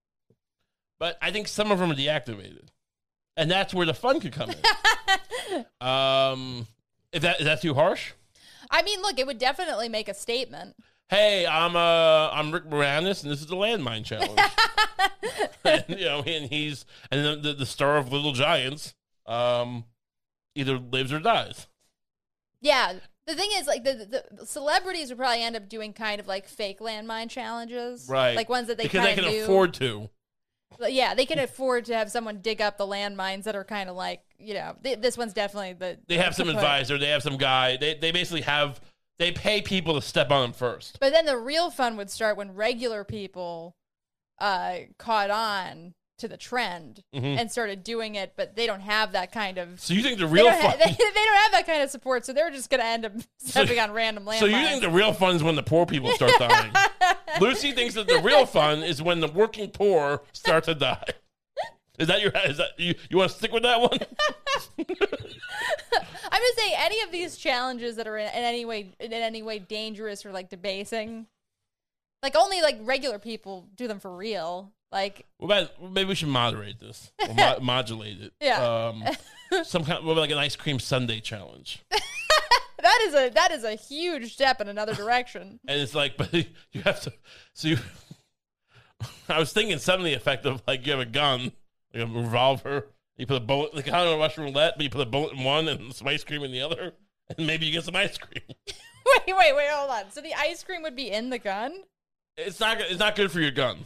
But 0.99 1.17
I 1.21 1.31
think 1.31 1.47
some 1.47 1.71
of 1.71 1.79
them 1.79 1.91
are 1.91 1.95
deactivated, 1.95 2.69
and 3.35 3.49
that's 3.49 3.73
where 3.73 3.85
the 3.85 3.93
fun 3.93 4.19
could 4.19 4.33
come 4.33 4.51
in. 4.51 5.65
um, 5.87 6.67
if 7.11 7.21
that 7.21 7.39
is 7.39 7.45
that 7.45 7.61
too 7.61 7.73
harsh? 7.73 8.13
I 8.69 8.81
mean, 8.81 9.01
look, 9.01 9.19
it 9.19 9.27
would 9.27 9.37
definitely 9.37 9.89
make 9.89 10.09
a 10.09 10.13
statement. 10.13 10.75
hey, 11.09 11.45
I'm 11.45 11.75
uh 11.75 12.29
I'm 12.31 12.51
Rick 12.51 12.65
Moranis, 12.65 13.23
and 13.23 13.31
this 13.31 13.41
is 13.41 13.47
the 13.47 13.55
landmine 13.55 14.03
challenge. 14.03 14.39
and, 15.63 15.85
you 15.87 16.05
know, 16.05 16.21
and 16.25 16.49
he's 16.49 16.85
and 17.11 17.25
the, 17.25 17.49
the, 17.49 17.53
the 17.53 17.65
star 17.65 17.97
of 17.97 18.11
Little 18.11 18.33
Giants, 18.33 18.95
um, 19.25 19.85
either 20.55 20.77
lives 20.77 21.13
or 21.13 21.19
dies. 21.19 21.67
Yeah. 22.61 22.93
The 23.25 23.35
thing 23.35 23.49
is, 23.55 23.67
like, 23.67 23.83
the, 23.83 24.23
the 24.31 24.45
celebrities 24.45 25.09
would 25.09 25.17
probably 25.17 25.43
end 25.43 25.55
up 25.55 25.67
doing 25.67 25.91
kind 25.91 26.19
of 26.19 26.27
like 26.27 26.47
fake 26.47 26.79
landmine 26.79 27.29
challenges. 27.29 28.07
Right. 28.09 28.35
Like 28.35 28.47
ones 28.49 28.67
that 28.67 28.77
they 28.77 28.83
because 28.83 29.03
they 29.03 29.15
can 29.15 29.25
afford 29.25 29.73
to. 29.75 30.09
Yeah, 30.79 31.15
they 31.15 31.25
can 31.25 31.39
afford 31.39 31.85
to 31.85 31.95
have 31.95 32.11
someone 32.11 32.39
dig 32.41 32.61
up 32.61 32.77
the 32.77 32.85
landmines 32.85 33.43
that 33.43 33.55
are 33.55 33.63
kind 33.63 33.89
of 33.89 33.95
like, 33.95 34.21
you 34.37 34.53
know, 34.53 34.75
th- 34.83 34.99
this 34.99 35.17
one's 35.17 35.33
definitely 35.33 35.73
the. 35.73 35.97
They 36.07 36.17
have 36.17 36.35
some 36.35 36.49
advisor. 36.49 36.97
They 36.97 37.09
have 37.09 37.23
some 37.23 37.37
guy. 37.37 37.77
They 37.77 37.95
they 37.95 38.11
basically 38.11 38.41
have 38.41 38.79
they 39.17 39.31
pay 39.31 39.61
people 39.61 39.95
to 39.95 40.01
step 40.01 40.29
on 40.29 40.41
them 40.41 40.53
first. 40.53 40.99
But 40.99 41.13
then 41.13 41.25
the 41.25 41.37
real 41.37 41.71
fun 41.71 41.97
would 41.97 42.11
start 42.11 42.37
when 42.37 42.53
regular 42.53 43.03
people 43.03 43.75
uh, 44.39 44.77
caught 44.99 45.31
on 45.31 45.95
to 46.17 46.27
the 46.27 46.37
trend 46.37 47.03
Mhm. 47.13 47.39
and 47.39 47.51
started 47.51 47.83
doing 47.83 48.15
it, 48.15 48.33
but 48.35 48.55
they 48.55 48.65
don't 48.65 48.81
have 48.81 49.11
that 49.11 49.31
kind 49.31 49.57
of. 49.57 49.79
So 49.79 49.93
you 49.93 50.01
think 50.01 50.17
the 50.19 50.25
They 50.25 50.31
real 50.33 50.45
don't, 50.45 50.59
ha- 50.61 50.75
they, 50.79 50.91
they 50.91 50.95
don't 50.97 51.37
have 51.43 51.51
that 51.51 51.65
kind 51.65 51.81
of 51.83 51.89
support, 51.89 52.25
so 52.25 52.33
they're 52.33 52.49
just 52.51 52.69
going 52.69 52.79
to 52.81 52.85
end 52.85 53.05
up 53.05 53.11
stepping 53.37 53.79
on 53.79 53.91
random 53.91 54.25
landmines. 54.25 54.39
so 54.39 54.45
you 54.45 54.55
think 54.65 54.81
the 54.81 54.89
real 54.89 55.13
fun 55.13 55.35
is 55.35 55.43
when 55.43 55.55
the 55.55 55.63
poor 55.63 55.85
people 55.85 56.11
start 56.11 56.31
dying? 56.39 56.71
Lucy 57.39 57.71
thinks 57.71 57.93
that 57.95 58.07
the 58.07 58.19
real 58.19 58.45
fun 58.45 58.83
is 58.83 59.01
when 59.01 59.19
the 59.19 59.27
working 59.27 59.69
poor 59.69 60.21
start 60.33 60.63
to 60.65 60.73
die. 60.75 61.03
Is 61.99 62.07
that 62.07 62.21
your? 62.21 62.31
Is 62.45 62.57
that 62.57 62.79
you? 62.79 62.93
You 63.09 63.17
want 63.17 63.31
to 63.31 63.37
stick 63.37 63.51
with 63.51 63.63
that 63.63 63.81
one? 63.81 63.97
I'm 64.77 66.41
just 66.41 66.57
saying 66.57 66.73
any 66.77 67.01
of 67.01 67.11
these 67.11 67.37
challenges 67.37 67.95
that 67.95 68.07
are 68.07 68.17
in, 68.17 68.27
in 68.27 68.43
any 68.43 68.65
way 68.65 68.91
in 68.99 69.13
any 69.13 69.41
way 69.41 69.57
dangerous 69.59 70.25
or 70.25 70.31
like 70.31 70.49
debasing, 70.49 71.25
like 72.21 72.35
only 72.35 72.61
like 72.61 72.77
regular 72.81 73.17
people 73.19 73.65
do 73.75 73.87
them 73.87 73.99
for 73.99 74.15
real. 74.15 74.71
Like 74.91 75.25
maybe 75.81 76.05
we 76.05 76.15
should 76.15 76.29
moderate 76.29 76.79
this, 76.79 77.11
or 77.27 77.33
mo- 77.33 77.59
modulate 77.61 78.21
it. 78.21 78.33
Yeah. 78.39 78.87
Um, 78.89 79.03
some 79.63 79.83
kind, 79.83 80.03
about 80.03 80.17
like 80.17 80.31
an 80.31 80.37
ice 80.37 80.55
cream 80.55 80.79
sundae 80.79 81.19
challenge, 81.19 81.83
that 81.91 82.99
is 83.03 83.13
a 83.13 83.29
that 83.29 83.51
is 83.51 83.63
a 83.63 83.75
huge 83.75 84.33
step 84.33 84.61
in 84.61 84.69
another 84.69 84.93
direction. 84.93 85.59
and 85.67 85.79
it's 85.81 85.93
like, 85.93 86.15
but 86.17 86.33
you 86.33 86.81
have 86.85 87.01
to. 87.01 87.13
So 87.53 87.67
you, 87.69 87.77
I 89.27 89.39
was 89.39 89.51
thinking 89.51 89.77
something 89.77 90.05
to 90.05 90.09
the 90.11 90.15
effect 90.15 90.45
of 90.45 90.61
like 90.67 90.85
you 90.85 90.93
have 90.93 91.01
a 91.01 91.05
gun, 91.05 91.51
like 91.93 92.03
a 92.03 92.07
revolver. 92.07 92.87
You 93.17 93.25
put 93.25 93.37
a 93.37 93.45
bullet, 93.45 93.73
like 93.75 93.87
kind 93.87 94.07
of 94.07 94.13
a 94.15 94.17
Russian 94.19 94.43
roulette, 94.43 94.75
but 94.77 94.83
you 94.83 94.89
put 94.89 95.01
a 95.01 95.09
bullet 95.09 95.33
in 95.33 95.43
one 95.43 95.67
and 95.67 95.93
some 95.93 96.07
ice 96.07 96.23
cream 96.23 96.43
in 96.43 96.51
the 96.51 96.61
other, 96.61 96.93
and 97.35 97.45
maybe 97.47 97.65
you 97.65 97.71
get 97.71 97.83
some 97.83 97.95
ice 97.95 98.17
cream. 98.17 98.43
wait, 98.47 99.35
wait, 99.35 99.55
wait, 99.55 99.67
hold 99.69 99.89
on. 99.89 100.11
So 100.11 100.21
the 100.21 100.33
ice 100.35 100.63
cream 100.63 100.83
would 100.83 100.95
be 100.95 101.09
in 101.09 101.29
the 101.29 101.39
gun? 101.39 101.73
It's 102.37 102.59
not. 102.59 102.79
It's 102.79 102.99
not 102.99 103.15
good 103.15 103.31
for 103.31 103.41
your 103.41 103.51
gun. 103.51 103.79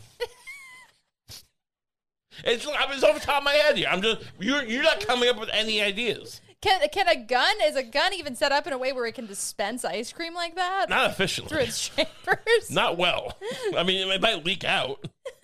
It's, 2.43 2.65
I'm 2.67 2.91
it's 2.91 3.03
off 3.03 3.13
the 3.19 3.25
top 3.25 3.39
of 3.39 3.43
my 3.43 3.53
head 3.53 3.77
here. 3.77 3.87
I'm 3.89 4.01
just 4.01 4.21
you're 4.39 4.63
you're 4.63 4.83
not 4.83 5.05
coming 5.05 5.29
up 5.29 5.39
with 5.39 5.49
any 5.53 5.81
ideas. 5.81 6.41
Can 6.61 6.79
can 6.89 7.07
a 7.07 7.15
gun 7.15 7.55
is 7.63 7.75
a 7.75 7.83
gun 7.83 8.13
even 8.13 8.35
set 8.35 8.51
up 8.51 8.67
in 8.67 8.73
a 8.73 8.77
way 8.77 8.93
where 8.93 9.05
it 9.07 9.15
can 9.15 9.25
dispense 9.25 9.83
ice 9.83 10.13
cream 10.13 10.35
like 10.35 10.55
that 10.55 10.89
Not 10.89 11.09
efficiently 11.09 11.49
through 11.49 11.65
its 11.65 11.89
chambers? 11.89 12.69
Not 12.69 12.97
well. 12.97 13.35
I 13.75 13.81
mean, 13.83 14.07
it 14.07 14.21
might 14.21 14.45
leak 14.45 14.63
out. 14.63 15.03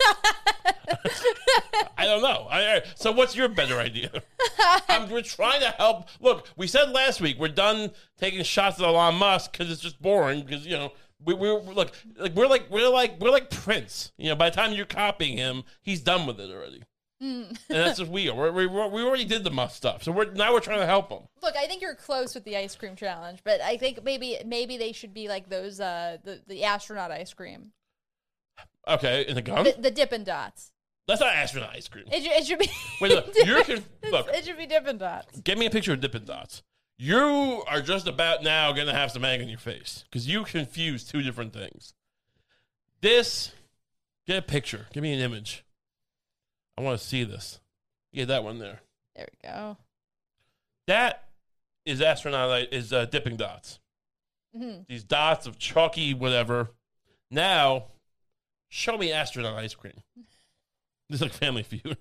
I 1.96 2.04
don't 2.06 2.22
know. 2.22 2.46
I, 2.50 2.76
I- 2.76 2.82
so, 2.94 3.12
what's 3.12 3.34
your 3.36 3.48
better 3.48 3.78
idea? 3.78 4.10
I'm, 4.88 5.10
we're 5.10 5.22
trying 5.22 5.60
to 5.60 5.70
help. 5.70 6.08
Look, 6.20 6.48
we 6.56 6.66
said 6.66 6.90
last 6.90 7.20
week 7.20 7.38
we're 7.38 7.48
done 7.48 7.90
taking 8.18 8.42
shots 8.44 8.78
at 8.80 8.86
Elon 8.86 9.16
Musk 9.16 9.52
because 9.52 9.70
it's 9.70 9.80
just 9.82 10.00
boring. 10.00 10.42
Because 10.44 10.66
you 10.66 10.76
know, 10.76 10.92
we, 11.24 11.34
we're 11.34 11.58
look 11.60 11.92
like 12.18 12.34
we're 12.34 12.46
like 12.46 12.70
we're 12.70 12.88
like 12.88 13.20
we're 13.20 13.30
like 13.30 13.50
Prince. 13.50 14.12
You 14.18 14.30
know, 14.30 14.36
by 14.36 14.50
the 14.50 14.56
time 14.56 14.72
you're 14.72 14.86
copying 14.86 15.36
him, 15.36 15.64
he's 15.82 16.00
done 16.00 16.26
with 16.26 16.38
it 16.40 16.50
already. 16.50 16.82
and 17.20 17.58
that's 17.68 17.98
what 17.98 18.08
we 18.08 18.28
are. 18.28 18.34
We're, 18.36 18.52
we 18.52 18.66
we 18.68 19.02
already 19.02 19.24
did 19.24 19.42
the 19.42 19.50
Musk 19.50 19.74
stuff, 19.76 20.04
so 20.04 20.12
we're 20.12 20.30
now 20.32 20.52
we're 20.52 20.60
trying 20.60 20.78
to 20.78 20.86
help 20.86 21.10
him. 21.10 21.22
Look, 21.42 21.56
I 21.56 21.66
think 21.66 21.82
you're 21.82 21.96
close 21.96 22.32
with 22.34 22.44
the 22.44 22.56
ice 22.56 22.76
cream 22.76 22.94
challenge, 22.94 23.40
but 23.42 23.60
I 23.60 23.76
think 23.76 24.04
maybe 24.04 24.36
maybe 24.46 24.76
they 24.76 24.92
should 24.92 25.12
be 25.12 25.26
like 25.28 25.48
those 25.48 25.80
uh 25.80 26.18
the, 26.22 26.40
the 26.46 26.62
astronaut 26.62 27.10
ice 27.10 27.34
cream. 27.34 27.72
Okay, 28.86 29.24
in 29.28 29.34
the 29.34 29.42
gum, 29.42 29.64
The, 29.64 29.74
the 29.78 29.90
Dippin' 29.90 30.24
Dots. 30.24 30.70
That's 31.06 31.20
not 31.20 31.34
astronaut 31.34 31.70
ice 31.74 31.88
cream. 31.88 32.04
It, 32.12 32.22
should- 32.22 32.32
it 32.32 32.46
should 32.46 32.58
be 32.58 32.70
Wait, 33.00 33.10
look, 33.12 33.26
you're 33.44 33.64
con- 33.64 33.84
look. 34.10 34.28
It 34.28 34.44
should 34.44 34.56
be 34.58 34.66
Dippin' 34.66 34.98
Dots. 34.98 35.40
Get 35.40 35.58
me 35.58 35.66
a 35.66 35.70
picture 35.70 35.92
of 35.92 36.00
Dippin' 36.00 36.24
Dots. 36.24 36.62
You 36.98 37.62
are 37.68 37.80
just 37.80 38.08
about 38.08 38.42
now 38.42 38.72
going 38.72 38.88
to 38.88 38.92
have 38.92 39.12
some 39.12 39.24
egg 39.24 39.40
on 39.40 39.48
your 39.48 39.58
face 39.58 40.04
because 40.10 40.26
you 40.26 40.42
confuse 40.44 41.04
two 41.04 41.22
different 41.22 41.52
things. 41.52 41.94
This, 43.00 43.52
get 44.26 44.38
a 44.38 44.42
picture. 44.42 44.86
Give 44.92 45.02
me 45.04 45.12
an 45.12 45.20
image. 45.20 45.64
I 46.76 46.80
want 46.82 46.98
to 46.98 47.06
see 47.06 47.22
this. 47.22 47.60
Yeah, 48.12 48.24
that 48.26 48.42
one 48.42 48.58
there. 48.58 48.80
There 49.14 49.28
we 49.30 49.48
go. 49.48 49.76
That 50.88 51.24
is 51.84 52.00
astronaut 52.00 52.72
is 52.72 52.92
uh, 52.92 53.04
dipping 53.04 53.36
dots. 53.36 53.78
Mhm. 54.56 54.86
These 54.88 55.04
dots 55.04 55.46
of 55.46 55.58
chalky 55.58 56.14
whatever. 56.14 56.70
Now, 57.30 57.84
show 58.70 58.96
me 58.98 59.12
astronaut 59.12 59.54
ice 59.58 59.74
cream. 59.74 60.02
This 61.08 61.20
is 61.20 61.22
like 61.22 61.32
Family 61.32 61.62
Feud. 61.62 61.96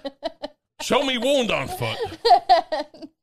show 0.80 1.02
me 1.04 1.18
wound 1.18 1.50
on 1.50 1.66
foot. 1.68 1.98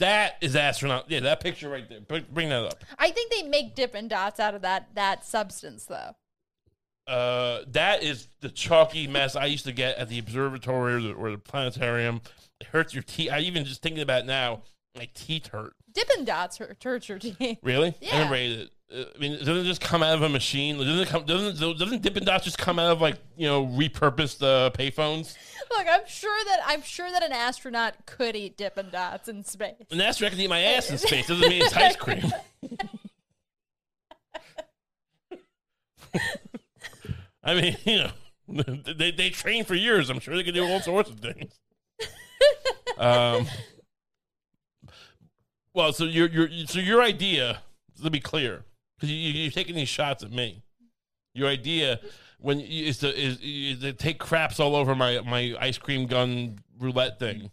That 0.00 0.36
is 0.40 0.56
astronaut. 0.56 1.10
Yeah, 1.10 1.20
that 1.20 1.40
picture 1.40 1.68
right 1.68 1.86
there. 1.88 2.00
Bring, 2.00 2.24
bring 2.32 2.48
that 2.48 2.64
up. 2.64 2.84
I 2.98 3.10
think 3.10 3.30
they 3.30 3.42
make 3.42 3.74
Dippin' 3.74 4.08
Dots 4.08 4.40
out 4.40 4.54
of 4.54 4.62
that 4.62 4.88
that 4.94 5.24
substance 5.24 5.84
though. 5.84 6.16
Uh, 7.06 7.64
that 7.68 8.02
is 8.02 8.28
the 8.40 8.48
chalky 8.48 9.06
mess 9.06 9.36
I 9.36 9.44
used 9.46 9.66
to 9.66 9.72
get 9.72 9.98
at 9.98 10.08
the 10.08 10.18
observatory 10.18 10.94
or 10.94 11.00
the, 11.00 11.12
or 11.12 11.30
the 11.32 11.38
planetarium. 11.38 12.22
It 12.60 12.68
hurts 12.68 12.94
your 12.94 13.02
teeth. 13.02 13.30
I 13.30 13.40
even 13.40 13.64
just 13.64 13.82
thinking 13.82 14.02
about 14.02 14.22
it 14.22 14.26
now, 14.26 14.62
my 14.96 15.08
teeth 15.14 15.48
hurt. 15.48 15.74
Dippin' 15.92 16.24
Dots 16.24 16.58
hurt, 16.58 16.82
hurt 16.82 17.08
your 17.08 17.18
teeth. 17.18 17.58
Really? 17.62 17.94
Yeah. 18.00 18.16
I 18.16 18.18
never 18.22 18.34
ate 18.34 18.58
it. 18.58 18.70
I 18.92 19.18
mean, 19.20 19.38
doesn't 19.38 19.58
it 19.58 19.64
just 19.64 19.80
come 19.80 20.02
out 20.02 20.14
of 20.14 20.22
a 20.22 20.28
machine? 20.28 20.76
Doesn't 20.76 20.98
it 20.98 21.08
come? 21.08 21.24
Doesn't 21.24 21.78
doesn't 21.78 22.02
Dippin' 22.02 22.24
Dots 22.24 22.44
just 22.44 22.58
come 22.58 22.80
out 22.80 22.90
of 22.90 23.00
like 23.00 23.16
you 23.36 23.46
know 23.46 23.64
repurposed 23.64 24.42
uh, 24.42 24.70
payphones? 24.70 25.36
Look, 25.70 25.86
I'm 25.88 26.06
sure 26.08 26.44
that 26.46 26.60
I'm 26.66 26.82
sure 26.82 27.08
that 27.10 27.22
an 27.22 27.30
astronaut 27.30 27.94
could 28.06 28.34
eat 28.34 28.56
Dippin' 28.56 28.90
Dots 28.90 29.28
in 29.28 29.44
space. 29.44 29.74
An 29.92 30.00
astronaut 30.00 30.32
can 30.32 30.40
eat 30.40 30.50
my 30.50 30.60
ass 30.60 30.90
in 30.90 30.98
space. 31.06 31.28
Doesn't 31.28 31.48
mean 31.48 31.62
it's 31.62 31.76
ice 31.76 31.94
cream. 31.94 32.32
I 37.44 37.54
mean, 37.54 37.76
you 37.84 37.98
know, 37.98 38.10
they 38.96 39.12
they 39.12 39.30
train 39.30 39.64
for 39.64 39.76
years. 39.76 40.10
I'm 40.10 40.18
sure 40.18 40.34
they 40.34 40.42
can 40.42 40.54
do 40.54 40.66
all 40.66 40.80
sorts 40.80 41.10
of 41.10 41.20
things. 41.20 41.60
Um. 42.98 43.46
Well, 45.72 45.92
so 45.92 46.04
your 46.04 46.28
your 46.28 46.48
so 46.66 46.80
your 46.80 47.00
idea, 47.00 47.60
to 48.02 48.10
be 48.10 48.18
clear, 48.18 48.64
because 49.00 49.10
you, 49.12 49.32
you're 49.32 49.50
taking 49.50 49.74
these 49.74 49.88
shots 49.88 50.22
at 50.22 50.30
me. 50.30 50.62
Your 51.34 51.48
idea 51.48 52.00
when 52.38 52.60
you, 52.60 52.86
is 52.86 52.98
to 52.98 53.08
is, 53.08 53.38
is 53.42 53.80
to 53.80 53.92
take 53.92 54.18
craps 54.18 54.60
all 54.60 54.76
over 54.76 54.94
my 54.94 55.20
my 55.20 55.54
ice 55.58 55.78
cream 55.78 56.06
gun 56.06 56.58
roulette 56.78 57.18
thing, 57.18 57.50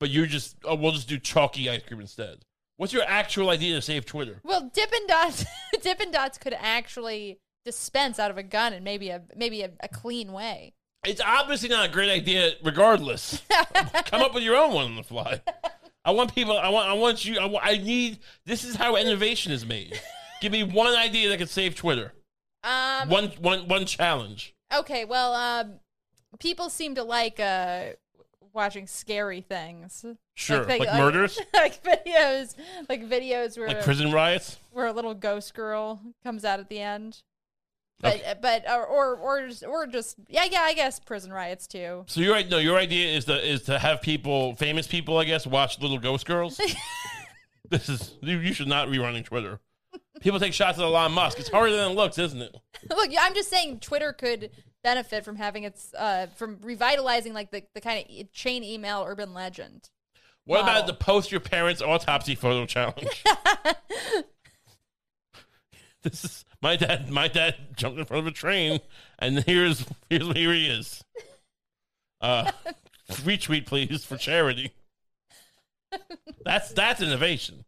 but 0.00 0.08
you're 0.08 0.26
just 0.26 0.56
oh 0.64 0.74
we'll 0.74 0.92
just 0.92 1.08
do 1.08 1.18
chalky 1.18 1.68
ice 1.68 1.82
cream 1.86 2.00
instead. 2.00 2.38
What's 2.76 2.92
your 2.92 3.04
actual 3.06 3.50
idea 3.50 3.76
to 3.76 3.82
save 3.82 4.06
Twitter? 4.06 4.40
Well, 4.44 4.70
Dippin' 4.72 5.06
Dots 5.06 5.44
Dippin' 5.82 6.10
Dots 6.10 6.38
could 6.38 6.54
actually 6.58 7.38
dispense 7.64 8.18
out 8.18 8.30
of 8.30 8.38
a 8.38 8.42
gun 8.42 8.72
in 8.72 8.82
maybe 8.82 9.10
a 9.10 9.22
maybe 9.36 9.62
a, 9.62 9.70
a 9.80 9.88
clean 9.88 10.32
way. 10.32 10.74
It's 11.04 11.20
obviously 11.20 11.68
not 11.68 11.88
a 11.88 11.92
great 11.92 12.10
idea, 12.10 12.52
regardless. 12.62 13.42
Come 14.04 14.22
up 14.22 14.34
with 14.34 14.44
your 14.44 14.56
own 14.56 14.72
one 14.72 14.86
on 14.86 14.96
the 14.96 15.02
fly. 15.02 15.40
I 16.04 16.12
want 16.12 16.32
people. 16.34 16.56
I 16.56 16.68
want. 16.68 16.88
I 16.88 16.92
want 16.92 17.24
you. 17.24 17.38
I, 17.38 17.46
wa- 17.46 17.60
I 17.62 17.78
need. 17.78 18.18
This 18.46 18.64
is 18.64 18.76
how 18.76 18.96
innovation 18.96 19.52
is 19.52 19.66
made. 19.66 20.00
Give 20.42 20.50
me 20.50 20.64
one 20.64 20.96
idea 20.96 21.28
that 21.28 21.38
could 21.38 21.48
save 21.48 21.76
Twitter. 21.76 22.12
Um, 22.64 23.08
One, 23.08 23.28
one, 23.40 23.68
one 23.68 23.86
challenge. 23.86 24.56
Okay, 24.74 25.04
well, 25.04 25.34
um, 25.34 25.74
people 26.40 26.68
seem 26.68 26.96
to 26.96 27.04
like 27.04 27.38
uh, 27.38 27.90
watching 28.52 28.88
scary 28.88 29.40
things. 29.40 30.04
Sure, 30.34 30.64
thing- 30.64 30.80
like 30.80 30.92
murders? 30.94 31.38
like 31.54 31.80
videos, 31.84 32.56
like 32.88 33.08
videos 33.08 33.56
where 33.56 33.68
Like 33.68 33.84
prison 33.84 34.10
riots. 34.10 34.58
where 34.72 34.86
a 34.88 34.92
little 34.92 35.14
ghost 35.14 35.54
girl 35.54 36.00
comes 36.24 36.44
out 36.44 36.58
at 36.58 36.68
the 36.68 36.80
end. 36.80 37.22
But 38.00 38.40
but 38.42 38.68
or 38.68 38.84
or 38.84 39.14
or 39.16 39.46
just, 39.46 39.64
or 39.64 39.86
just 39.86 40.16
yeah 40.28 40.42
yeah 40.50 40.62
I 40.62 40.74
guess 40.74 40.98
prison 40.98 41.32
riots 41.32 41.68
too. 41.68 42.02
So 42.08 42.20
your 42.20 42.42
no, 42.46 42.58
your 42.58 42.76
idea 42.76 43.16
is 43.16 43.26
to 43.26 43.48
is 43.48 43.62
to 43.64 43.78
have 43.78 44.02
people, 44.02 44.56
famous 44.56 44.88
people, 44.88 45.18
I 45.18 45.24
guess, 45.24 45.46
watch 45.46 45.78
Little 45.80 45.98
Ghost 45.98 46.26
Girls. 46.26 46.60
this 47.70 47.88
is 47.88 48.16
you, 48.20 48.38
you 48.38 48.52
should 48.54 48.66
not 48.66 48.90
be 48.90 48.98
running 48.98 49.22
Twitter. 49.22 49.60
People 50.22 50.38
take 50.38 50.52
shots 50.52 50.78
at 50.78 50.84
Elon 50.84 51.12
Musk. 51.12 51.38
It's 51.40 51.48
harder 51.48 51.74
than 51.74 51.90
it 51.90 51.94
looks, 51.94 52.16
isn't 52.18 52.40
it? 52.40 52.56
Look, 52.90 53.10
I'm 53.18 53.34
just 53.34 53.50
saying 53.50 53.80
Twitter 53.80 54.12
could 54.12 54.50
benefit 54.82 55.24
from 55.24 55.36
having 55.36 55.62
its 55.62 55.94
uh 55.94 56.26
from 56.34 56.58
revitalizing 56.62 57.32
like 57.34 57.50
the 57.50 57.62
the 57.74 57.80
kind 57.80 58.04
of 58.08 58.32
chain 58.32 58.64
email 58.64 59.04
urban 59.06 59.34
legend. 59.34 59.90
What 60.44 60.64
Model. 60.64 60.74
about 60.74 60.86
the 60.86 60.94
post 60.94 61.30
your 61.30 61.40
parents 61.40 61.82
autopsy 61.82 62.34
photo 62.34 62.66
challenge? 62.66 63.24
this 66.02 66.24
is 66.24 66.44
my 66.60 66.76
dad. 66.76 67.10
My 67.10 67.28
dad 67.28 67.56
jumped 67.76 67.98
in 67.98 68.04
front 68.04 68.20
of 68.20 68.26
a 68.26 68.34
train, 68.34 68.80
and 69.18 69.40
here's 69.44 69.84
here's 70.08 70.26
here 70.32 70.52
he 70.52 70.66
is. 70.66 71.02
Uh, 72.20 72.52
retweet 73.10 73.66
please 73.66 74.04
for 74.04 74.16
charity. 74.16 74.72
That's 76.44 76.72
that's 76.72 77.00
innovation. 77.00 77.64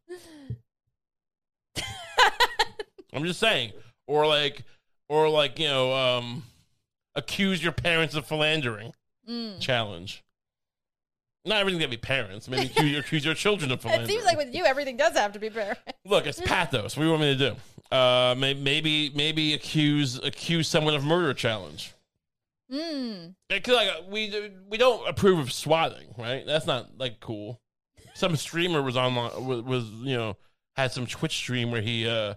I'm 3.15 3.25
just 3.25 3.41
saying, 3.41 3.73
or 4.07 4.27
like, 4.27 4.63
or 5.09 5.29
like 5.29 5.59
you 5.59 5.69
know, 5.69 5.93
um, 5.95 6.43
accuse 7.15 7.63
your 7.63 7.73
parents 7.73 8.15
of 8.15 8.27
philandering 8.27 8.93
Mm. 9.29 9.59
challenge. 9.61 10.23
Not 11.47 11.59
everything 11.59 11.79
got 11.81 11.87
to 11.87 11.91
be 11.91 11.97
parents. 11.97 12.49
Maybe 12.49 12.67
accuse, 12.67 12.91
your, 12.91 13.01
accuse 13.01 13.25
your 13.25 13.35
children 13.35 13.71
of 13.71 13.79
It 13.81 13.83
philandering. 13.83 14.09
seems 14.09 14.25
like 14.25 14.37
with 14.37 14.55
you 14.55 14.65
everything 14.65 14.97
does 14.99 15.15
have 15.15 15.33
to 15.33 15.39
be 15.39 15.49
fair. 15.51 15.77
Look, 16.05 16.27
it's 16.27 16.41
pathos. 16.41 16.97
What 16.97 17.03
do 17.03 17.05
you 17.07 17.11
want 17.11 17.23
me 17.23 17.37
to 17.37 17.51
do? 17.91 17.97
Uh, 17.97 18.35
may, 18.37 18.53
maybe 18.55 19.11
maybe 19.15 19.55
accuse 19.55 20.19
accuse 20.19 20.69
someone 20.69 20.95
of 20.95 21.05
murder 21.05 21.33
challenge. 21.35 21.93
Mm. 22.73 23.35
Because 23.49 23.75
like 23.77 23.91
we 24.11 24.51
we 24.69 24.79
don't 24.79 25.07
approve 25.09 25.39
of 25.39 25.53
swatting, 25.53 26.15
right? 26.19 26.45
That's 26.47 26.67
not 26.67 26.99
like 26.99 27.21
cool. 27.21 27.61
Some 28.15 28.37
streamer 28.37 28.83
was 28.83 28.97
on 28.97 29.15
was, 29.15 29.63
was 29.63 29.85
you 29.91 30.17
know 30.17 30.37
had 30.77 30.93
some 30.93 31.07
Twitch 31.07 31.37
stream 31.37 31.71
where 31.71 31.83
he 31.83 32.09
uh 32.09 32.35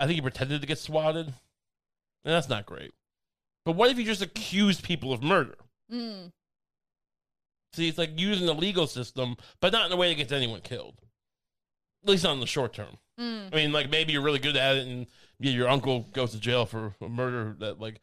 I 0.00 0.06
think 0.06 0.16
he 0.16 0.22
pretended 0.22 0.62
to 0.62 0.66
get 0.66 0.78
swatted, 0.78 1.26
and 1.26 1.34
that's 2.34 2.48
not 2.48 2.64
great. 2.64 2.92
But 3.66 3.76
what 3.76 3.90
if 3.90 3.98
you 3.98 4.04
just 4.04 4.22
accuse 4.22 4.80
people 4.80 5.12
of 5.12 5.22
murder? 5.22 5.56
Mm. 5.92 6.32
See, 7.74 7.86
it's 7.86 7.98
like 7.98 8.18
using 8.18 8.46
the 8.46 8.54
legal 8.54 8.86
system, 8.86 9.36
but 9.60 9.72
not 9.72 9.86
in 9.86 9.92
a 9.92 9.96
way 9.96 10.08
that 10.08 10.16
gets 10.16 10.32
anyone 10.32 10.62
killed. 10.62 10.94
At 12.02 12.08
least 12.08 12.24
not 12.24 12.32
in 12.32 12.40
the 12.40 12.46
short 12.46 12.72
term. 12.72 12.96
Mm. 13.20 13.52
I 13.52 13.56
mean, 13.56 13.72
like 13.72 13.90
maybe 13.90 14.14
you're 14.14 14.22
really 14.22 14.38
good 14.38 14.56
at 14.56 14.78
it, 14.78 14.88
and 14.88 15.06
yeah, 15.38 15.52
your 15.52 15.68
uncle 15.68 16.06
goes 16.14 16.32
to 16.32 16.40
jail 16.40 16.64
for 16.64 16.94
a 17.02 17.08
murder 17.08 17.54
that, 17.60 17.78
like, 17.78 18.00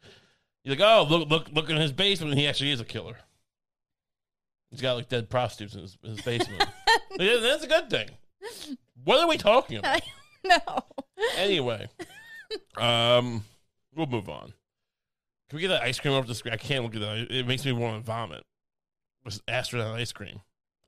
you're 0.62 0.76
like, 0.76 0.84
oh, 0.86 1.04
look, 1.08 1.28
look, 1.28 1.48
look 1.52 1.68
in 1.68 1.76
his 1.76 1.92
basement. 1.92 2.34
He 2.34 2.46
actually 2.46 2.70
is 2.70 2.80
a 2.80 2.84
killer. 2.84 3.16
He's 4.70 4.80
got 4.80 4.94
like 4.94 5.08
dead 5.08 5.30
prostitutes 5.30 5.74
in 5.74 5.80
his, 5.80 5.98
his 6.02 6.20
basement. 6.20 6.64
That's 7.18 7.64
a 7.64 7.66
good 7.66 7.90
thing. 7.90 8.10
What 9.02 9.18
are 9.20 9.28
we 9.28 9.38
talking 9.38 9.78
about? 9.78 10.02
no. 10.44 10.84
Anyway, 11.36 11.88
um, 12.76 13.44
we'll 13.94 14.06
move 14.06 14.28
on. 14.28 14.52
Can 15.48 15.56
we 15.56 15.62
get 15.62 15.68
that 15.68 15.82
ice 15.82 15.98
cream 15.98 16.14
off 16.14 16.26
the 16.26 16.34
screen? 16.34 16.54
I 16.54 16.58
can't 16.58 16.84
look 16.84 16.94
at 16.94 17.00
that. 17.00 17.26
It 17.30 17.46
makes 17.46 17.64
me 17.64 17.72
want 17.72 18.02
to 18.02 18.06
vomit. 18.06 18.44
It's 19.24 19.40
astronaut 19.48 19.98
ice 19.98 20.12
cream. 20.12 20.40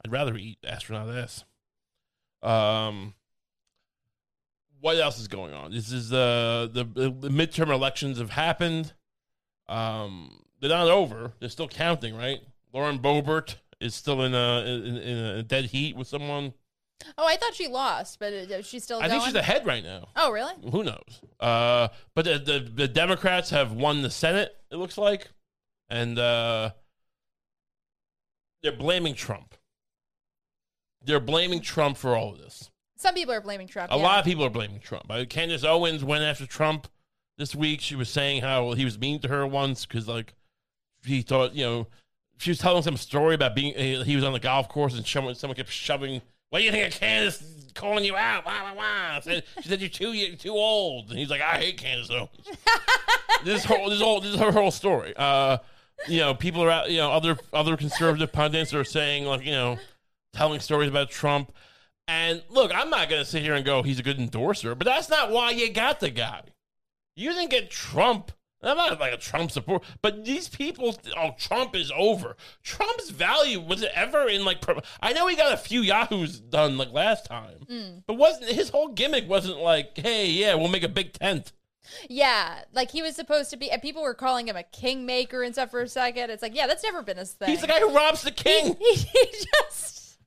I'd 0.04 0.12
rather 0.12 0.36
eat 0.36 0.58
astronaut 0.66 1.14
ass. 1.14 1.44
Um, 2.42 3.14
what 4.80 4.96
else 4.96 5.18
is 5.18 5.28
going 5.28 5.52
on? 5.52 5.72
This 5.72 5.92
is 5.92 6.12
uh, 6.12 6.68
the 6.72 6.84
the 6.84 7.28
midterm 7.28 7.70
elections 7.70 8.18
have 8.18 8.30
happened. 8.30 8.94
Um, 9.68 10.42
they're 10.60 10.70
not 10.70 10.88
over. 10.88 11.32
They're 11.38 11.48
still 11.48 11.68
counting, 11.68 12.16
right? 12.16 12.40
Lauren 12.72 12.98
Boebert 12.98 13.56
is 13.80 13.94
still 13.94 14.22
in 14.22 14.34
a 14.34 14.64
in, 14.64 14.96
in 14.96 15.18
a 15.18 15.42
dead 15.42 15.66
heat 15.66 15.96
with 15.96 16.06
someone. 16.06 16.54
Oh, 17.16 17.26
I 17.26 17.36
thought 17.36 17.54
she 17.54 17.68
lost, 17.68 18.18
but 18.18 18.32
uh, 18.32 18.62
she's 18.62 18.84
still 18.84 18.98
I 18.98 19.08
going. 19.08 19.20
think 19.20 19.24
she's 19.24 19.34
ahead 19.34 19.66
right 19.66 19.82
now. 19.82 20.08
Oh, 20.16 20.30
really? 20.30 20.54
Who 20.70 20.84
knows? 20.84 21.20
Uh, 21.38 21.88
but 22.14 22.24
the, 22.24 22.38
the 22.38 22.70
the 22.74 22.88
Democrats 22.88 23.50
have 23.50 23.72
won 23.72 24.02
the 24.02 24.10
Senate. 24.10 24.54
It 24.70 24.76
looks 24.76 24.98
like, 24.98 25.30
and 25.88 26.18
uh, 26.18 26.70
they're 28.62 28.72
blaming 28.72 29.14
Trump. 29.14 29.54
They're 31.02 31.20
blaming 31.20 31.60
Trump 31.60 31.96
for 31.96 32.14
all 32.14 32.32
of 32.32 32.38
this. 32.38 32.70
Some 32.96 33.14
people 33.14 33.32
are 33.32 33.40
blaming 33.40 33.66
Trump. 33.66 33.90
A 33.90 33.96
yeah. 33.96 34.02
lot 34.02 34.18
of 34.18 34.26
people 34.26 34.44
are 34.44 34.50
blaming 34.50 34.80
Trump. 34.80 35.06
Uh, 35.08 35.24
Candace 35.24 35.64
Owens 35.64 36.04
went 36.04 36.22
after 36.22 36.44
Trump 36.46 36.86
this 37.38 37.54
week. 37.54 37.80
She 37.80 37.96
was 37.96 38.10
saying 38.10 38.42
how 38.42 38.72
he 38.72 38.84
was 38.84 38.98
mean 38.98 39.20
to 39.20 39.28
her 39.28 39.46
once 39.46 39.86
because 39.86 40.06
like 40.06 40.34
he 41.04 41.22
thought 41.22 41.54
you 41.54 41.64
know 41.64 41.86
she 42.36 42.50
was 42.50 42.58
telling 42.58 42.82
some 42.82 42.98
story 42.98 43.34
about 43.34 43.54
being 43.54 43.74
he 43.74 44.02
he 44.04 44.16
was 44.16 44.24
on 44.24 44.34
the 44.34 44.40
golf 44.40 44.68
course 44.68 44.94
and 44.94 45.06
someone 45.06 45.34
someone 45.34 45.56
kept 45.56 45.70
shoving. 45.70 46.20
What 46.50 46.58
do 46.58 46.64
you 46.64 46.72
think 46.72 46.92
of 46.92 47.00
Candace 47.00 47.42
calling 47.74 48.04
you 48.04 48.16
out? 48.16 48.44
Wah, 48.44 48.62
wah, 48.62 48.74
wah. 48.74 49.20
Said, 49.20 49.44
she 49.62 49.68
said 49.68 49.80
you're 49.80 49.88
too 49.88 50.12
you're 50.12 50.36
too 50.36 50.52
old, 50.52 51.10
and 51.10 51.18
he's 51.18 51.30
like, 51.30 51.40
I 51.40 51.58
hate 51.58 51.78
Candace 51.78 52.10
Owens. 52.10 52.48
this 53.44 53.64
whole 53.64 53.88
this 53.88 54.00
whole 54.00 54.20
this 54.20 54.34
is 54.34 54.40
her 54.40 54.52
whole 54.52 54.72
story. 54.72 55.14
Uh, 55.16 55.58
you 56.08 56.18
know, 56.18 56.34
people 56.34 56.62
are 56.62 56.70
out. 56.70 56.90
You 56.90 56.98
know, 56.98 57.12
other 57.12 57.38
other 57.52 57.76
conservative 57.76 58.32
pundits 58.32 58.74
are 58.74 58.84
saying 58.84 59.24
like 59.24 59.44
you 59.44 59.52
know, 59.52 59.78
telling 60.32 60.60
stories 60.60 60.88
about 60.88 61.10
Trump. 61.10 61.52
And 62.08 62.42
look, 62.50 62.72
I'm 62.74 62.90
not 62.90 63.08
going 63.08 63.22
to 63.22 63.28
sit 63.28 63.42
here 63.42 63.54
and 63.54 63.64
go 63.64 63.84
he's 63.84 64.00
a 64.00 64.02
good 64.02 64.18
endorser, 64.18 64.74
but 64.74 64.84
that's 64.84 65.08
not 65.08 65.30
why 65.30 65.52
you 65.52 65.72
got 65.72 66.00
the 66.00 66.10
guy. 66.10 66.42
You 67.14 67.30
didn't 67.32 67.50
get 67.50 67.70
Trump. 67.70 68.32
I'm 68.62 68.76
not 68.76 69.00
like 69.00 69.14
a 69.14 69.16
Trump 69.16 69.50
supporter, 69.50 69.84
but 70.02 70.24
these 70.24 70.48
people, 70.48 70.94
oh, 71.16 71.30
Trump 71.38 71.74
is 71.74 71.90
over. 71.96 72.36
Trump's 72.62 73.08
value 73.10 73.58
was 73.60 73.82
it 73.82 73.90
ever 73.94 74.28
in 74.28 74.44
like? 74.44 74.62
I 75.00 75.12
know 75.14 75.26
he 75.28 75.36
got 75.36 75.52
a 75.52 75.56
few 75.56 75.80
yahoos 75.80 76.38
done 76.40 76.76
like 76.76 76.92
last 76.92 77.24
time, 77.24 77.60
Mm. 77.70 78.02
but 78.06 78.14
wasn't 78.14 78.50
his 78.50 78.68
whole 78.70 78.88
gimmick 78.88 79.28
wasn't 79.28 79.58
like, 79.60 79.96
hey, 79.96 80.28
yeah, 80.28 80.54
we'll 80.56 80.68
make 80.68 80.82
a 80.82 80.88
big 80.88 81.12
tent. 81.14 81.52
Yeah, 82.08 82.60
like 82.74 82.90
he 82.90 83.00
was 83.02 83.16
supposed 83.16 83.48
to 83.50 83.56
be, 83.56 83.70
and 83.70 83.80
people 83.80 84.02
were 84.02 84.14
calling 84.14 84.46
him 84.46 84.56
a 84.56 84.62
kingmaker 84.62 85.42
and 85.42 85.54
stuff 85.54 85.70
for 85.70 85.80
a 85.80 85.88
second. 85.88 86.30
It's 86.30 86.42
like, 86.42 86.54
yeah, 86.54 86.66
that's 86.66 86.82
never 86.82 87.02
been 87.02 87.16
his 87.16 87.32
thing. 87.32 87.48
He's 87.48 87.62
the 87.62 87.66
guy 87.66 87.80
who 87.80 87.94
robs 87.94 88.22
the 88.22 88.30
king. 88.30 88.76
He, 88.78 88.94
he 88.94 89.26
just 89.56 90.18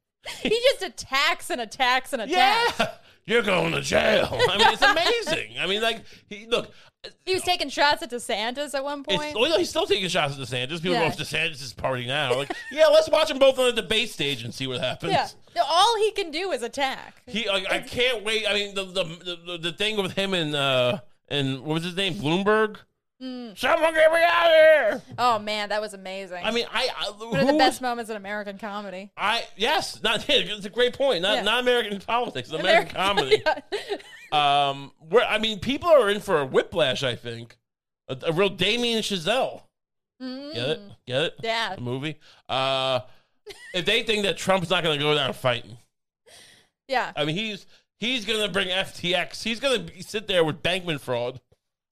he 0.42 0.50
just 0.50 0.82
attacks 0.82 1.50
and 1.50 1.62
attacks 1.62 2.14
and 2.14 2.22
attacks. 2.24 2.80
Yeah, 2.80 2.90
you're 3.26 3.44
going 3.44 3.74
to 3.74 3.82
jail. 3.82 4.28
I 4.32 4.58
mean, 4.58 4.68
it's 4.74 4.82
amazing. 4.82 5.54
I 5.60 5.68
mean, 5.68 5.82
like, 5.82 6.04
he 6.30 6.48
look. 6.48 6.72
He 7.26 7.34
was 7.34 7.44
taking 7.44 7.70
shots 7.70 8.02
at 8.02 8.10
DeSantis 8.12 8.74
at 8.74 8.84
one 8.84 9.04
point. 9.04 9.22
It's, 9.24 9.36
well, 9.36 9.58
he's 9.58 9.70
still 9.70 9.86
taking 9.86 10.08
shots 10.08 10.34
at 10.36 10.40
DeSantis. 10.40 10.82
People 10.82 10.92
Yeah. 10.94 11.10
go, 11.10 11.16
DeSantis 11.16 11.62
is 11.62 11.74
party 11.74 12.06
now. 12.08 12.36
Like, 12.36 12.52
yeah, 12.72 12.88
let's 12.88 13.10
watch 13.10 13.28
them 13.28 13.40
both 13.40 13.60
on 13.60 13.66
the 13.76 13.82
debate 13.82 14.10
stage 14.10 14.44
and 14.44 14.54
see 14.54 14.68
what 14.68 14.80
happens. 14.80 15.12
yeah, 15.12 15.28
all 15.66 15.98
he 16.00 16.12
can 16.12 16.32
do 16.32 16.52
is 16.52 16.64
attack. 16.64 17.22
He, 17.28 17.48
like, 17.50 17.70
I 17.70 17.80
can't 17.80 18.24
wait. 18.24 18.46
I 18.48 18.54
mean, 18.54 18.76
the 18.76 18.86
the 18.86 19.04
the, 19.46 19.58
the 19.58 19.72
thing 19.74 20.02
with 20.02 20.14
him 20.14 20.34
and 20.34 20.56
uh 20.56 21.00
and 21.28 21.62
what 21.62 21.76
was 21.76 21.84
his 21.84 21.96
name, 21.96 22.14
Bloomberg. 22.16 22.78
Mm. 23.22 23.58
Someone 23.58 23.94
get 23.94 24.12
me 24.12 24.20
out 24.22 24.46
of 24.48 24.52
here! 24.52 25.02
Oh 25.18 25.40
man, 25.40 25.70
that 25.70 25.80
was 25.80 25.94
amazing. 25.94 26.42
I 26.44 26.52
mean, 26.52 26.66
I, 26.74 26.90
I 26.98 27.10
one 27.26 27.40
of 27.40 27.48
the 27.48 27.54
best 27.54 27.82
moments 27.82 28.10
in 28.12 28.18
American 28.18 28.58
comedy. 28.58 29.12
I 29.16 29.44
yes, 29.56 30.02
not 30.04 30.26
it's 30.30 30.66
a 30.66 30.70
great 30.70 30.94
point. 30.94 31.22
Not 31.22 31.36
Yeah. 31.38 31.42
not 31.44 31.62
American 31.62 32.00
politics, 32.02 32.50
it's 32.52 32.60
American 32.60 32.98
American- 32.98 33.42
comedy. 33.44 33.44
Um, 34.34 34.92
where 35.00 35.26
I 35.26 35.38
mean, 35.38 35.60
people 35.60 35.90
are 35.90 36.10
in 36.10 36.20
for 36.20 36.40
a 36.40 36.46
whiplash. 36.46 37.04
I 37.04 37.16
think 37.16 37.58
a, 38.08 38.18
a 38.28 38.32
real 38.34 38.50
Damien 38.50 39.02
Chazelle. 39.02 39.64
Mm. 40.22 40.54
Get 40.54 40.70
it? 40.70 40.82
Get 41.06 41.22
it? 41.24 41.36
Yeah. 41.44 41.76
The 41.76 41.82
movie. 41.82 42.20
Uh, 42.50 43.02
if 43.74 43.86
they 43.86 44.04
think 44.04 44.24
that 44.24 44.38
Trump's 44.38 44.70
not 44.70 44.84
going 44.84 44.98
to 44.98 45.04
go 45.04 45.14
down 45.14 45.34
fighting, 45.34 45.78
Yeah. 46.88 47.12
I 47.16 47.26
mean, 47.26 47.36
he's 47.36 47.66
he's 48.00 48.26
going 48.26 48.42
to 48.46 48.52
bring 48.52 48.70
FTX. 48.70 49.44
He's 49.44 49.60
going 49.60 49.88
to 49.88 50.04
sit 50.04 50.28
there 50.28 50.44
with 50.44 50.64
Bankman 50.64 51.00
fraud 51.00 51.42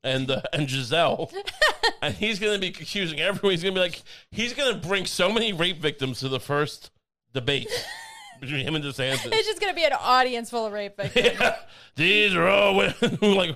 and 0.04 0.32
uh, 0.32 0.42
and 0.54 0.68
Gisele, 0.68 1.32
and 2.02 2.14
he's 2.16 2.40
going 2.40 2.54
to 2.54 2.60
be 2.60 2.68
accusing 2.68 3.20
everyone. 3.20 3.52
He's 3.52 3.64
going 3.64 3.76
to 3.76 3.80
be 3.80 3.84
like, 3.84 4.02
he's 4.32 4.54
going 4.54 4.74
to 4.74 4.88
bring 4.88 5.06
so 5.06 5.32
many 5.32 5.54
rape 5.54 5.80
victims 5.82 6.20
to 6.22 6.30
the 6.30 6.40
first 6.40 6.90
debate 7.34 7.70
between 8.42 8.66
him 8.66 8.76
and 8.76 8.84
DeSantis. 8.84 9.28
It's 9.32 9.48
just 9.48 9.62
gonna 9.62 9.74
be 9.74 9.86
an 9.86 9.94
audience 9.94 10.50
full 10.50 10.66
of 10.66 10.74
rape 10.74 10.98
victims. 10.98 11.38
Yeah, 11.40 11.56
these 11.96 12.36
are 12.36 12.48
all 12.48 12.76
women 12.76 12.94
who 13.22 13.36
like, 13.36 13.56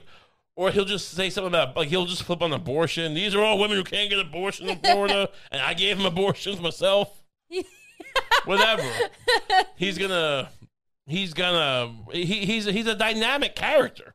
or 0.56 0.72
he'll 0.72 0.86
just 0.86 1.10
say 1.10 1.30
something 1.30 1.50
about 1.50 1.76
like 1.76 1.90
he'll 1.90 2.06
just 2.06 2.24
flip 2.24 2.42
on 2.42 2.54
abortion. 2.54 3.14
These 3.14 3.36
are 3.36 3.42
all 3.42 3.58
women 3.58 3.76
who 3.76 3.84
can't 3.84 4.10
get 4.10 4.20
abortion 4.20 4.70
in 4.70 4.80
Florida, 4.80 5.30
and 5.52 5.62
I 5.62 5.74
gave 5.74 6.00
him 6.00 6.06
abortions 6.06 6.62
myself. 6.62 7.22
Whatever. 8.46 8.84
He's 9.76 9.98
gonna, 9.98 10.50
he's 11.08 11.34
gonna, 11.34 11.94
he, 12.12 12.24
he's 12.24 12.66
he's 12.66 12.86
a 12.88 12.96
dynamic 12.96 13.56
character. 13.56 14.14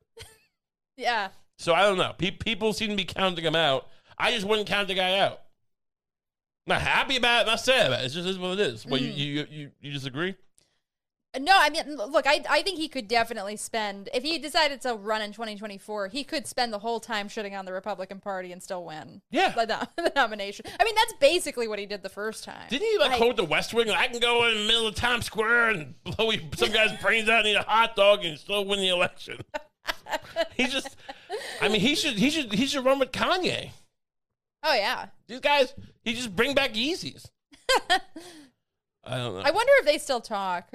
yeah. 0.96 1.28
So 1.58 1.74
I 1.74 1.82
don't 1.82 1.98
know. 1.98 2.14
Pe- 2.16 2.30
people 2.30 2.72
seem 2.72 2.90
to 2.90 2.96
be 2.96 3.04
counting 3.04 3.44
him 3.44 3.56
out. 3.56 3.88
I 4.16 4.30
just 4.32 4.46
wouldn't 4.46 4.68
count 4.68 4.88
the 4.88 4.94
guy 4.94 5.18
out. 5.18 5.40
I'm 6.66 6.74
Not 6.74 6.82
happy 6.82 7.16
about 7.16 7.42
it, 7.42 7.46
not 7.50 7.60
sad 7.60 7.88
about 7.88 8.02
it. 8.02 8.06
It's 8.06 8.14
just 8.14 8.28
is 8.28 8.38
what 8.38 8.52
it 8.52 8.60
is. 8.60 8.86
Well, 8.86 9.00
you, 9.00 9.10
mm. 9.10 9.16
you 9.16 9.46
you 9.50 9.70
you 9.80 9.92
disagree? 9.92 10.36
No, 11.38 11.52
I 11.56 11.70
mean, 11.70 11.96
look, 11.96 12.26
I 12.26 12.42
I 12.50 12.62
think 12.62 12.76
he 12.76 12.88
could 12.88 13.06
definitely 13.06 13.56
spend 13.56 14.08
if 14.12 14.24
he 14.24 14.36
decided 14.38 14.80
to 14.80 14.94
run 14.94 15.22
in 15.22 15.30
2024. 15.32 16.08
He 16.08 16.24
could 16.24 16.44
spend 16.44 16.72
the 16.72 16.80
whole 16.80 16.98
time 16.98 17.28
shitting 17.28 17.56
on 17.56 17.64
the 17.64 17.72
Republican 17.72 18.18
Party 18.18 18.50
and 18.50 18.60
still 18.60 18.84
win. 18.84 19.22
Yeah. 19.30 19.50
the, 19.50 19.88
the 19.96 20.12
nomination. 20.16 20.66
I 20.78 20.82
mean, 20.82 20.96
that's 20.96 21.12
basically 21.20 21.68
what 21.68 21.78
he 21.78 21.86
did 21.86 22.02
the 22.02 22.08
first 22.08 22.42
time. 22.42 22.66
Didn't 22.68 22.88
he 22.88 22.98
like 22.98 23.16
quote 23.16 23.36
the 23.36 23.44
West 23.44 23.72
Wing? 23.72 23.90
I 23.90 24.08
can 24.08 24.18
go 24.18 24.44
in 24.48 24.56
the 24.56 24.66
middle 24.66 24.88
of 24.88 24.96
Times 24.96 25.26
Square 25.26 25.70
and 25.70 25.94
blow 26.02 26.32
some 26.56 26.72
guy's 26.72 27.00
brains 27.00 27.28
out 27.28 27.40
and 27.40 27.48
eat 27.48 27.54
a 27.54 27.62
hot 27.62 27.94
dog 27.94 28.24
and 28.24 28.36
still 28.36 28.64
win 28.64 28.80
the 28.80 28.88
election. 28.88 29.38
he 30.56 30.66
just, 30.66 30.96
I 31.60 31.68
mean, 31.68 31.80
he 31.80 31.94
should, 31.94 32.14
he 32.14 32.30
should, 32.30 32.52
he 32.52 32.66
should 32.66 32.84
run 32.84 32.98
with 32.98 33.12
Kanye. 33.12 33.70
Oh 34.64 34.74
yeah. 34.74 35.06
These 35.28 35.40
guys, 35.40 35.74
he 36.02 36.12
just 36.12 36.34
bring 36.34 36.56
back 36.56 36.74
Yeezys. 36.74 37.30
I 37.88 39.16
don't 39.16 39.34
know. 39.34 39.42
I 39.44 39.52
wonder 39.52 39.72
if 39.78 39.86
they 39.86 39.98
still 39.98 40.20
talk. 40.20 40.72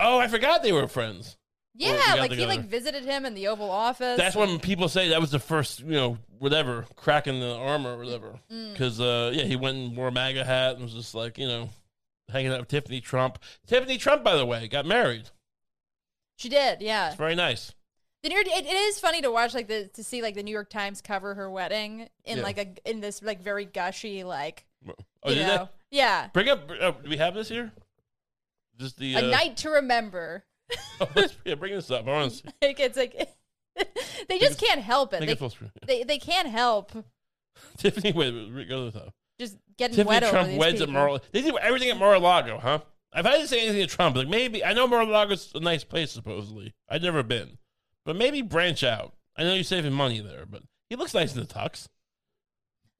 Oh, 0.00 0.18
I 0.18 0.28
forgot 0.28 0.62
they 0.62 0.72
were 0.72 0.86
friends. 0.88 1.36
Yeah, 1.74 1.92
like 2.18 2.30
he 2.32 2.36
together. 2.38 2.46
like 2.48 2.64
visited 2.64 3.04
him 3.04 3.24
in 3.24 3.34
the 3.34 3.46
Oval 3.48 3.70
Office. 3.70 4.16
That's 4.18 4.34
when 4.34 4.58
people 4.58 4.88
say 4.88 5.10
that 5.10 5.20
was 5.20 5.30
the 5.30 5.38
first, 5.38 5.80
you 5.80 5.92
know, 5.92 6.18
whatever, 6.38 6.86
cracking 6.96 7.38
the 7.38 7.54
armor 7.54 7.94
or 7.94 7.98
whatever. 7.98 8.40
Mm. 8.52 8.72
Because, 8.72 9.00
uh, 9.00 9.30
yeah, 9.32 9.44
he 9.44 9.54
went 9.54 9.76
and 9.76 9.96
wore 9.96 10.08
a 10.08 10.12
MAGA 10.12 10.44
hat 10.44 10.74
and 10.74 10.82
was 10.82 10.92
just 10.94 11.14
like, 11.14 11.38
you 11.38 11.46
know, 11.46 11.70
hanging 12.30 12.50
out 12.50 12.58
with 12.58 12.68
Tiffany 12.68 13.00
Trump. 13.00 13.38
Tiffany 13.68 13.96
Trump, 13.96 14.24
by 14.24 14.34
the 14.34 14.44
way, 14.44 14.66
got 14.66 14.86
married. 14.86 15.30
she 16.36 16.48
did. 16.48 16.80
Yeah. 16.82 17.08
It's 17.08 17.16
very 17.16 17.36
nice. 17.36 17.72
The 18.24 18.30
New 18.30 18.34
York, 18.34 18.48
it, 18.48 18.66
it 18.66 18.74
is 18.74 18.98
funny 18.98 19.22
to 19.22 19.30
watch 19.30 19.54
like 19.54 19.68
the 19.68 19.86
to 19.94 20.02
see 20.02 20.20
like 20.20 20.34
the 20.34 20.42
New 20.42 20.50
York 20.50 20.70
Times 20.70 21.00
cover 21.00 21.34
her 21.34 21.48
wedding 21.48 22.08
in 22.24 22.38
Yeah. 22.38 22.42
like 22.42 22.58
a 22.58 22.90
in 22.90 22.98
this 22.98 23.22
like 23.22 23.40
very 23.40 23.64
gushy 23.64 24.24
like 24.24 24.64
Oh, 25.22 25.30
you 25.30 25.36
did 25.36 25.46
know 25.46 25.68
yeah? 25.92 26.26
Bring 26.32 26.48
up, 26.48 26.68
uh, 26.80 26.90
do 26.90 27.08
we 27.08 27.16
have 27.18 27.34
this 27.34 27.48
here? 27.48 27.70
Just 28.78 28.98
the. 28.98 29.14
a 29.14 29.18
Uh, 29.18 29.30
night 29.30 29.56
to 29.58 29.70
remember. 29.70 30.44
oh, 31.00 31.08
let's- 31.14 31.36
yeah, 31.44 31.54
bring 31.54 31.74
this 31.74 31.90
up. 31.90 32.06
I 32.06 32.10
want 32.10 32.30
to 32.32 32.36
see. 32.38 32.44
like 32.62 32.80
it's 32.80 32.96
like 32.96 33.14
they 34.28 34.38
just 34.38 34.60
can't 34.60 34.80
help 34.80 35.12
it. 35.14 35.20
They, 35.20 35.32
it 35.32 35.86
they 35.86 36.02
they 36.04 36.18
can't 36.18 36.48
help 36.48 36.92
Tiffany, 37.76 38.12
wait, 38.12 38.30
go 38.68 38.84
to 38.86 38.90
the 38.90 39.00
top. 39.00 39.14
just 39.40 39.56
getting 39.76 39.96
Tiffany 39.96 40.08
wet 40.14 40.22
over 40.24 40.32
Trump 40.32 40.48
these 40.50 40.58
weds 40.58 40.80
at. 40.80 40.88
Mar. 40.88 41.18
They 41.32 41.42
do 41.42 41.58
everything 41.58 41.90
at 41.90 41.96
Mar-a-Lago, 41.98 42.58
huh? 42.58 42.80
If 43.14 43.24
I 43.26 43.32
didn't 43.32 43.48
say 43.48 43.60
anything 43.62 43.80
to 43.88 43.94
Trump, 43.94 44.16
like 44.16 44.28
maybe 44.28 44.64
I 44.64 44.74
know 44.74 44.86
Mar-a-Lago's 44.86 45.52
a 45.54 45.60
nice 45.60 45.82
place 45.84 46.10
supposedly. 46.12 46.74
I've 46.88 47.02
never 47.02 47.22
been, 47.22 47.58
but 48.04 48.14
maybe 48.16 48.42
branch 48.42 48.84
out. 48.84 49.14
I 49.36 49.44
know 49.44 49.54
you're 49.54 49.64
saving 49.64 49.92
money 49.92 50.20
there, 50.20 50.44
but 50.48 50.62
he 50.90 50.96
looks 50.96 51.14
nice 51.14 51.34
in 51.34 51.40
the 51.40 51.46
tux. 51.46 51.86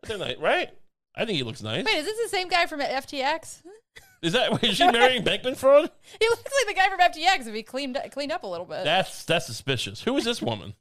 They're 0.05 0.19
nice, 0.19 0.39
right? 0.39 0.71
I 1.15 1.25
think 1.25 1.37
he 1.37 1.43
looks 1.43 1.63
nice. 1.63 1.85
Wait, 1.85 1.97
is 1.99 2.05
this 2.05 2.23
the 2.23 2.29
same 2.29 2.49
guy 2.49 2.67
from 2.67 2.81
FTX? 2.81 3.63
Is 4.21 4.33
that 4.33 4.65
is 4.65 4.77
she 4.77 4.91
marrying 4.91 5.23
Bankman 5.23 5.57
fraud? 5.57 5.89
He 6.21 6.29
looks 6.29 6.43
like 6.43 6.67
the 6.67 6.75
guy 6.75 6.89
from 6.89 6.99
FTX 6.99 7.47
if 7.47 7.55
he 7.55 7.63
cleaned 7.63 7.97
cleaned 8.11 8.33
up 8.33 8.43
a 8.43 8.49
little 8.49 8.67
bit. 8.67 8.83
That's 8.83 9.25
that's 9.25 9.47
suspicious. 9.47 10.03
Who 10.03 10.17
is 10.17 10.25
this 10.25 10.43
woman? 10.43 10.75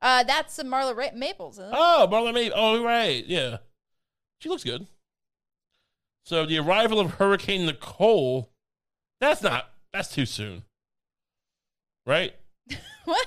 uh, 0.00 0.22
that's 0.24 0.54
some 0.54 0.68
Marla 0.68 0.96
Ra- 0.96 1.14
Maples. 1.14 1.60
Oh, 1.60 2.08
Marla 2.10 2.32
May. 2.32 2.50
Oh, 2.50 2.82
right. 2.82 3.26
Yeah. 3.26 3.58
She 4.38 4.48
looks 4.48 4.64
good. 4.64 4.86
So 6.24 6.46
the 6.46 6.58
arrival 6.58 6.98
of 6.98 7.12
Hurricane 7.12 7.66
Nicole, 7.66 8.50
that's 9.20 9.42
not, 9.42 9.70
that's 9.92 10.08
too 10.14 10.24
soon. 10.24 10.62
Right? 12.06 12.34
what? 13.04 13.26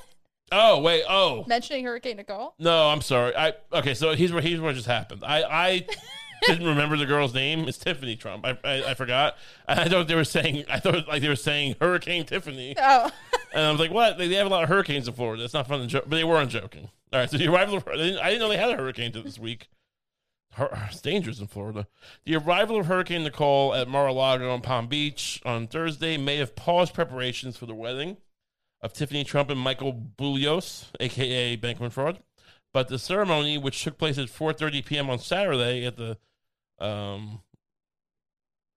Oh, 0.55 0.79
wait. 0.81 1.03
Oh. 1.09 1.43
Mentioning 1.47 1.83
Hurricane 1.83 2.17
Nicole? 2.17 2.53
No, 2.59 2.89
I'm 2.89 3.01
sorry. 3.01 3.35
I 3.35 3.53
Okay, 3.71 3.93
so 3.93 4.13
here's 4.15 4.31
what, 4.31 4.43
here's 4.43 4.61
what 4.61 4.75
just 4.75 4.87
happened. 4.87 5.23
I, 5.25 5.43
I 5.43 5.87
didn't 6.47 6.67
remember 6.67 6.95
the 6.95 7.07
girl's 7.07 7.33
name. 7.33 7.67
It's 7.67 7.77
Tiffany 7.77 8.15
Trump. 8.15 8.45
I, 8.45 8.57
I, 8.63 8.83
I 8.91 8.93
forgot. 8.93 9.35
I 9.67 9.89
thought 9.89 10.07
they 10.07 10.15
were 10.15 10.23
saying, 10.23 10.65
I 10.69 10.79
thought 10.79 11.07
like 11.07 11.21
they 11.21 11.27
were 11.27 11.35
saying 11.35 11.75
Hurricane 11.81 12.25
Tiffany. 12.25 12.75
Oh, 12.79 13.11
And 13.53 13.65
I 13.65 13.71
was 13.71 13.79
like, 13.79 13.91
what? 13.91 14.17
They, 14.17 14.27
they 14.27 14.35
have 14.35 14.47
a 14.47 14.49
lot 14.49 14.63
of 14.63 14.69
hurricanes 14.69 15.07
in 15.07 15.13
Florida. 15.13 15.43
It's 15.43 15.53
not 15.53 15.67
fun 15.67 15.79
to 15.79 15.87
joke, 15.87 16.05
but 16.07 16.15
they 16.15 16.23
weren't 16.23 16.49
joking. 16.49 16.89
All 17.11 17.19
right, 17.19 17.29
so 17.29 17.37
the 17.37 17.47
arrival 17.47 17.77
of, 17.77 17.87
I 17.87 17.95
didn't, 17.97 18.19
I 18.19 18.29
didn't 18.29 18.39
know 18.41 18.49
they 18.49 18.57
had 18.57 18.71
a 18.71 18.77
hurricane 18.77 19.11
to 19.11 19.21
this 19.21 19.37
week. 19.37 19.69
It's 20.57 21.01
dangerous 21.01 21.39
in 21.39 21.47
Florida. 21.47 21.87
The 22.25 22.35
arrival 22.35 22.79
of 22.79 22.85
Hurricane 22.85 23.23
Nicole 23.23 23.73
at 23.73 23.87
Mar-a-Lago 23.87 24.51
on 24.51 24.61
Palm 24.61 24.87
Beach 24.87 25.41
on 25.45 25.67
Thursday 25.67 26.17
may 26.17 26.37
have 26.37 26.55
paused 26.55 26.93
preparations 26.93 27.57
for 27.57 27.65
the 27.65 27.73
wedding 27.73 28.17
of 28.83 28.93
Tiffany 28.93 29.23
Trump 29.23 29.49
and 29.49 29.59
Michael 29.59 29.93
Boulos, 30.17 30.85
aka 30.99 31.57
Bankman 31.57 31.91
Fraud. 31.91 32.19
But 32.73 32.87
the 32.89 32.99
ceremony, 32.99 33.57
which 33.57 33.83
took 33.83 33.97
place 33.97 34.17
at 34.19 34.27
4:30 34.27 34.85
p.m. 34.85 35.09
on 35.09 35.17
Saturday 35.19 35.85
at 35.85 35.95
the, 35.97 36.17
um, 36.79 37.41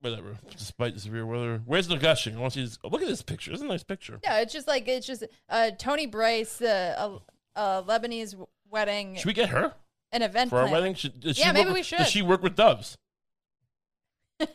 whatever, 0.00 0.36
despite 0.50 0.94
the 0.94 1.00
severe 1.00 1.26
weather. 1.26 1.60
Where's 1.66 1.88
the 1.88 1.96
gushing? 1.96 2.36
I 2.36 2.40
want 2.40 2.52
to 2.54 2.60
see 2.60 2.64
this. 2.64 2.78
Oh, 2.84 2.88
look 2.88 3.02
at 3.02 3.08
this 3.08 3.22
picture. 3.22 3.52
It's 3.52 3.62
a 3.62 3.66
nice 3.66 3.82
picture. 3.82 4.18
yeah. 4.22 4.38
It's 4.40 4.52
just 4.52 4.68
like 4.68 4.86
it's 4.86 5.06
just 5.06 5.24
uh, 5.48 5.70
Tony 5.78 6.06
Bryce, 6.06 6.60
uh, 6.62 7.18
a, 7.56 7.60
a 7.60 7.82
Lebanese 7.82 8.34
wedding, 8.70 9.16
Should 9.16 9.26
we 9.26 9.32
get 9.32 9.48
her 9.48 9.72
an 10.12 10.22
event 10.22 10.50
for 10.50 10.58
our 10.58 10.70
wedding? 10.70 10.94
Should, 10.94 11.20
does 11.20 11.38
Yeah, 11.38 11.46
she 11.46 11.52
maybe 11.52 11.68
we 11.68 11.74
with- 11.80 11.86
should. 11.86 11.98
Does 11.98 12.08
she 12.10 12.22
work 12.22 12.42
with 12.42 12.54
doves? 12.54 12.98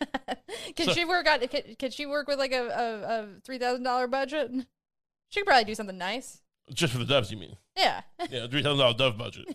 Can 0.75 0.85
So- 0.87 0.93
she 0.93 1.05
work 1.05 1.27
on? 1.27 1.39
Can, 1.47 1.75
can 1.79 1.91
she 1.91 2.05
work 2.05 2.27
with 2.27 2.37
like 2.37 2.51
a, 2.51 2.67
a, 2.67 3.23
a 3.23 3.27
three 3.43 3.57
thousand 3.57 3.83
dollar 3.83 4.07
budget? 4.07 4.51
She 5.31 5.39
could 5.39 5.47
probably 5.47 5.63
do 5.65 5.73
something 5.75 5.97
nice. 5.97 6.41
Just 6.73 6.93
for 6.93 6.99
the 6.99 7.05
doves, 7.05 7.31
you 7.31 7.37
mean? 7.37 7.55
Yeah. 7.75 8.01
Yeah, 8.29 8.47
three 8.47 8.61
thousand 8.61 8.79
dollar 8.79 8.93
dove 8.97 9.17
budget. 9.17 9.45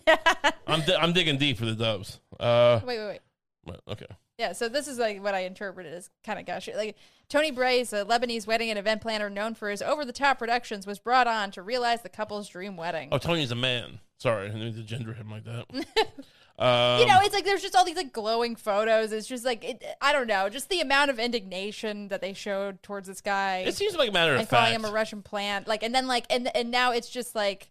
I'm 0.67 0.81
di- 0.81 0.95
I'm 0.95 1.13
digging 1.13 1.37
deep 1.37 1.57
for 1.57 1.65
the 1.65 1.75
doves. 1.75 2.19
Uh, 2.39 2.81
wait, 2.83 2.99
wait, 2.99 3.19
wait. 3.65 3.79
okay. 3.87 4.07
Yeah, 4.37 4.51
so 4.53 4.69
this 4.69 4.87
is 4.87 4.99
like 4.99 5.23
what 5.23 5.33
I 5.33 5.39
interpreted 5.41 5.93
as 5.93 6.09
kind 6.23 6.37
of 6.39 6.45
gushy. 6.45 6.73
Like 6.75 6.95
Tony 7.29 7.51
Bryce, 7.51 7.93
a 7.93 8.05
Lebanese 8.05 8.45
wedding 8.45 8.69
and 8.69 8.77
event 8.77 9.01
planner 9.01 9.29
known 9.29 9.55
for 9.55 9.69
his 9.69 9.81
over-the-top 9.81 10.37
productions, 10.37 10.85
was 10.85 10.99
brought 10.99 11.27
on 11.27 11.49
to 11.51 11.61
realize 11.61 12.01
the 12.01 12.09
couple's 12.09 12.47
dream 12.49 12.77
wedding. 12.77 13.09
Oh, 13.11 13.17
Tony's 13.17 13.51
a 13.51 13.55
man. 13.55 13.99
Sorry, 14.19 14.45
I 14.45 14.47
didn't 14.47 14.61
mean 14.61 14.73
to 14.75 14.83
gender 14.83 15.13
him 15.13 15.29
like 15.31 15.43
that. 15.45 15.65
um, 16.59 16.99
you 16.99 17.05
know, 17.05 17.19
it's 17.21 17.35
like 17.35 17.45
there's 17.45 17.61
just 17.61 17.75
all 17.75 17.85
these 17.85 17.95
like 17.95 18.11
glowing 18.11 18.55
photos. 18.55 19.11
It's 19.11 19.27
just 19.27 19.45
like 19.45 19.63
it, 19.63 19.83
I 20.01 20.11
don't 20.11 20.25
know, 20.25 20.49
just 20.49 20.69
the 20.69 20.81
amount 20.81 21.11
of 21.11 21.19
indignation 21.19 22.07
that 22.07 22.19
they 22.19 22.33
showed 22.33 22.81
towards 22.81 23.07
this 23.07 23.21
guy 23.21 23.59
it 23.59 23.75
seems 23.75 23.95
like 23.95 24.09
a 24.09 24.11
matter 24.11 24.33
of 24.33 24.39
and 24.39 24.49
calling 24.49 24.71
fact. 24.71 24.75
him 24.75 24.85
a 24.85 24.91
Russian 24.91 25.21
plant. 25.21 25.67
Like, 25.67 25.83
and 25.83 25.93
then 25.93 26.07
like, 26.07 26.25
and 26.31 26.55
and 26.55 26.71
now 26.71 26.93
it's 26.93 27.09
just 27.09 27.35
like, 27.35 27.69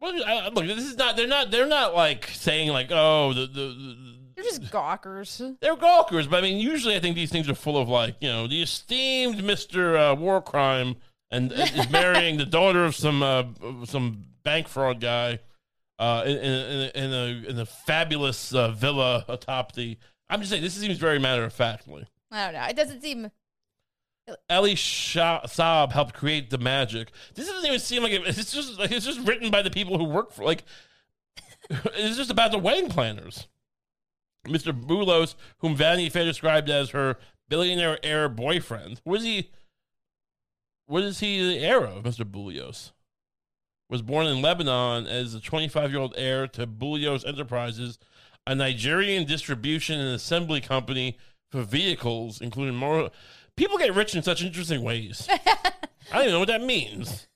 well, 0.00 0.14
I, 0.26 0.48
look, 0.48 0.66
this 0.66 0.78
is 0.78 0.96
not. 0.96 1.16
They're 1.16 1.26
not. 1.26 1.50
They're 1.50 1.66
not 1.66 1.94
like 1.94 2.26
saying 2.28 2.70
like, 2.70 2.88
oh, 2.90 3.34
the 3.34 3.42
the. 3.42 3.68
the 3.68 3.96
they're 4.34 4.44
just 4.44 4.70
gawkers. 4.70 5.42
they're 5.60 5.76
gawkers, 5.76 6.26
but 6.26 6.38
I 6.38 6.40
mean, 6.40 6.58
usually 6.58 6.96
I 6.96 7.00
think 7.00 7.16
these 7.16 7.30
things 7.30 7.50
are 7.50 7.54
full 7.54 7.76
of 7.76 7.90
like, 7.90 8.16
you 8.22 8.28
know, 8.28 8.46
the 8.46 8.62
esteemed 8.62 9.44
Mister 9.44 9.98
uh, 9.98 10.14
War 10.14 10.40
Crime 10.40 10.96
and 11.30 11.52
and 11.52 11.78
is 11.78 11.90
marrying 11.90 12.38
the 12.38 12.46
daughter 12.46 12.86
of 12.86 12.96
some 12.96 13.22
uh, 13.22 13.44
some 13.84 14.24
bank 14.42 14.68
fraud 14.68 15.00
guy 15.00 15.40
uh, 16.02 16.24
in, 16.24 16.36
in, 16.36 16.44
in, 16.44 16.80
a, 16.80 16.90
in 16.94 17.12
a 17.12 17.50
in 17.50 17.58
a 17.60 17.66
fabulous 17.66 18.52
uh, 18.52 18.72
villa 18.72 19.24
atop 19.28 19.72
the. 19.72 19.96
I'm 20.28 20.40
just 20.40 20.50
saying, 20.50 20.62
this 20.62 20.74
seems 20.74 20.98
very 20.98 21.20
matter 21.20 21.44
of 21.44 21.52
factly. 21.52 22.06
I 22.32 22.44
don't 22.46 22.54
know. 22.54 22.66
It 22.66 22.76
doesn't 22.76 23.02
seem. 23.02 23.30
Elie 24.48 24.74
Sha- 24.74 25.42
Saab 25.42 25.92
helped 25.92 26.14
create 26.14 26.50
the 26.50 26.58
magic. 26.58 27.12
This 27.34 27.46
doesn't 27.48 27.66
even 27.66 27.78
seem 27.78 28.02
like 28.02 28.12
it, 28.12 28.22
it's 28.26 28.52
just 28.52 28.78
like 28.80 28.90
it's 28.90 29.06
just 29.06 29.20
written 29.20 29.50
by 29.50 29.62
the 29.62 29.70
people 29.70 29.96
who 29.96 30.04
work 30.04 30.32
for 30.32 30.42
like. 30.44 30.64
it's 31.70 32.16
just 32.16 32.30
about 32.30 32.50
the 32.50 32.58
wedding 32.58 32.88
planners. 32.88 33.46
Mr. 34.46 34.72
Boulos, 34.72 35.36
whom 35.58 35.76
Vanity 35.76 36.08
Fair 36.08 36.24
described 36.24 36.68
as 36.68 36.90
her 36.90 37.16
billionaire 37.48 37.98
heir 38.02 38.28
boyfriend, 38.28 39.00
was 39.04 39.22
he? 39.22 39.50
What 40.86 41.04
is 41.04 41.20
he 41.20 41.40
the 41.40 41.60
heir 41.60 41.84
of, 41.84 42.02
Mr. 42.02 42.28
Boulos? 42.28 42.90
Was 43.92 44.00
born 44.00 44.26
in 44.26 44.40
Lebanon 44.40 45.06
as 45.06 45.34
a 45.34 45.40
25 45.40 45.90
year 45.90 46.00
old 46.00 46.14
heir 46.16 46.48
to 46.48 46.66
Boulos 46.66 47.26
Enterprises, 47.26 47.98
a 48.46 48.54
Nigerian 48.54 49.26
distribution 49.26 50.00
and 50.00 50.14
assembly 50.14 50.62
company 50.62 51.18
for 51.50 51.60
vehicles, 51.60 52.40
including 52.40 52.74
more. 52.74 53.10
People 53.54 53.76
get 53.76 53.94
rich 53.94 54.16
in 54.16 54.22
such 54.22 54.42
interesting 54.42 54.82
ways. 54.82 55.28
I 55.30 55.72
don't 56.10 56.22
even 56.22 56.32
know 56.32 56.38
what 56.38 56.48
that 56.48 56.62
means. 56.62 57.28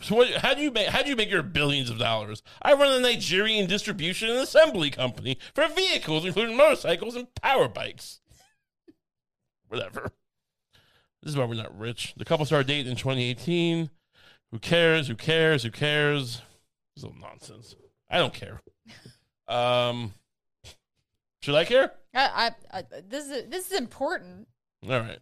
So 0.00 0.16
what, 0.16 0.32
how 0.32 0.52
do 0.54 0.62
you 0.62 0.72
make 0.72 0.88
how 0.88 1.00
do 1.00 1.10
you 1.10 1.14
make 1.14 1.30
your 1.30 1.44
billions 1.44 1.90
of 1.90 1.98
dollars? 2.00 2.42
I 2.60 2.72
run 2.72 2.92
a 2.92 2.98
Nigerian 2.98 3.68
distribution 3.68 4.30
and 4.30 4.40
assembly 4.40 4.90
company 4.90 5.38
for 5.54 5.68
vehicles, 5.68 6.24
including 6.26 6.56
motorcycles 6.56 7.14
and 7.14 7.32
power 7.36 7.68
bikes. 7.68 8.18
Whatever. 9.68 10.10
This 11.22 11.30
is 11.30 11.36
why 11.36 11.44
we're 11.44 11.54
not 11.54 11.78
rich. 11.78 12.14
The 12.16 12.24
couple 12.24 12.46
started 12.46 12.66
dating 12.66 12.90
in 12.90 12.96
2018. 12.96 13.90
Who 14.54 14.60
cares? 14.60 15.08
Who 15.08 15.16
cares? 15.16 15.64
Who 15.64 15.72
cares? 15.72 16.40
This 16.94 17.02
is 17.02 17.04
all 17.04 17.16
nonsense. 17.20 17.74
I 18.08 18.18
don't 18.18 18.32
care. 18.32 18.62
Um, 19.48 20.14
should 21.42 21.56
I 21.56 21.64
care? 21.64 21.90
I, 22.14 22.52
I, 22.70 22.78
I 22.78 22.84
this 23.04 23.24
is 23.24 23.50
this 23.50 23.72
is 23.72 23.76
important. 23.76 24.46
All 24.88 25.00
right. 25.00 25.18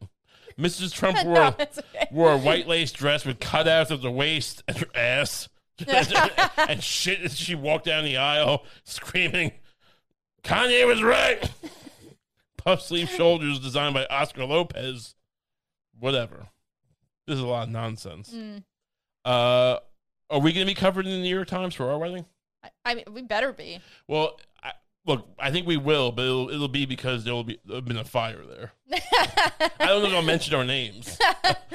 Mrs. 0.58 0.92
Trump 0.94 1.24
wore, 1.24 1.54
it's 1.58 1.78
okay. 1.78 2.08
wore 2.10 2.30
a 2.30 2.36
white 2.36 2.68
lace 2.68 2.92
dress 2.92 3.24
with 3.24 3.40
cutouts 3.40 3.90
of 3.90 4.02
the 4.02 4.10
waist 4.10 4.62
and 4.68 4.76
her 4.76 4.88
ass. 4.94 5.48
and 6.68 6.82
shit 6.82 7.22
as 7.22 7.38
she 7.38 7.54
walked 7.54 7.86
down 7.86 8.04
the 8.04 8.18
aisle 8.18 8.66
screaming, 8.84 9.52
Kanye 10.44 10.86
was 10.86 11.02
right. 11.02 11.50
Puff 12.58 12.82
sleeve 12.82 13.08
shoulders 13.08 13.58
designed 13.60 13.94
by 13.94 14.04
Oscar 14.10 14.44
Lopez. 14.44 15.14
Whatever. 15.98 16.48
This 17.26 17.36
is 17.36 17.42
a 17.42 17.46
lot 17.46 17.68
of 17.68 17.70
nonsense. 17.70 18.34
Mm. 18.34 18.64
Uh, 19.24 19.78
are 20.30 20.40
we 20.40 20.52
going 20.52 20.66
to 20.66 20.70
be 20.70 20.74
covered 20.74 21.06
in 21.06 21.12
the 21.12 21.18
New 21.18 21.34
York 21.34 21.48
Times 21.48 21.74
for 21.74 21.90
our 21.90 21.98
wedding? 21.98 22.24
I, 22.62 22.70
I 22.84 22.94
mean, 22.94 23.04
we 23.12 23.22
better 23.22 23.52
be. 23.52 23.80
Well, 24.08 24.40
I, 24.62 24.72
look, 25.04 25.26
I 25.38 25.50
think 25.50 25.66
we 25.66 25.76
will, 25.76 26.12
but 26.12 26.24
it'll, 26.24 26.48
it'll 26.48 26.68
be 26.68 26.86
because 26.86 27.24
there 27.24 27.34
will 27.34 27.44
be 27.44 27.58
there'll 27.64 27.82
been 27.82 27.96
a 27.98 28.04
fire 28.04 28.40
there. 28.44 28.72
I 29.78 29.86
don't 29.86 30.02
know 30.02 30.08
if 30.08 30.14
I'll 30.14 30.22
mention 30.22 30.54
our 30.54 30.64
names. 30.64 31.18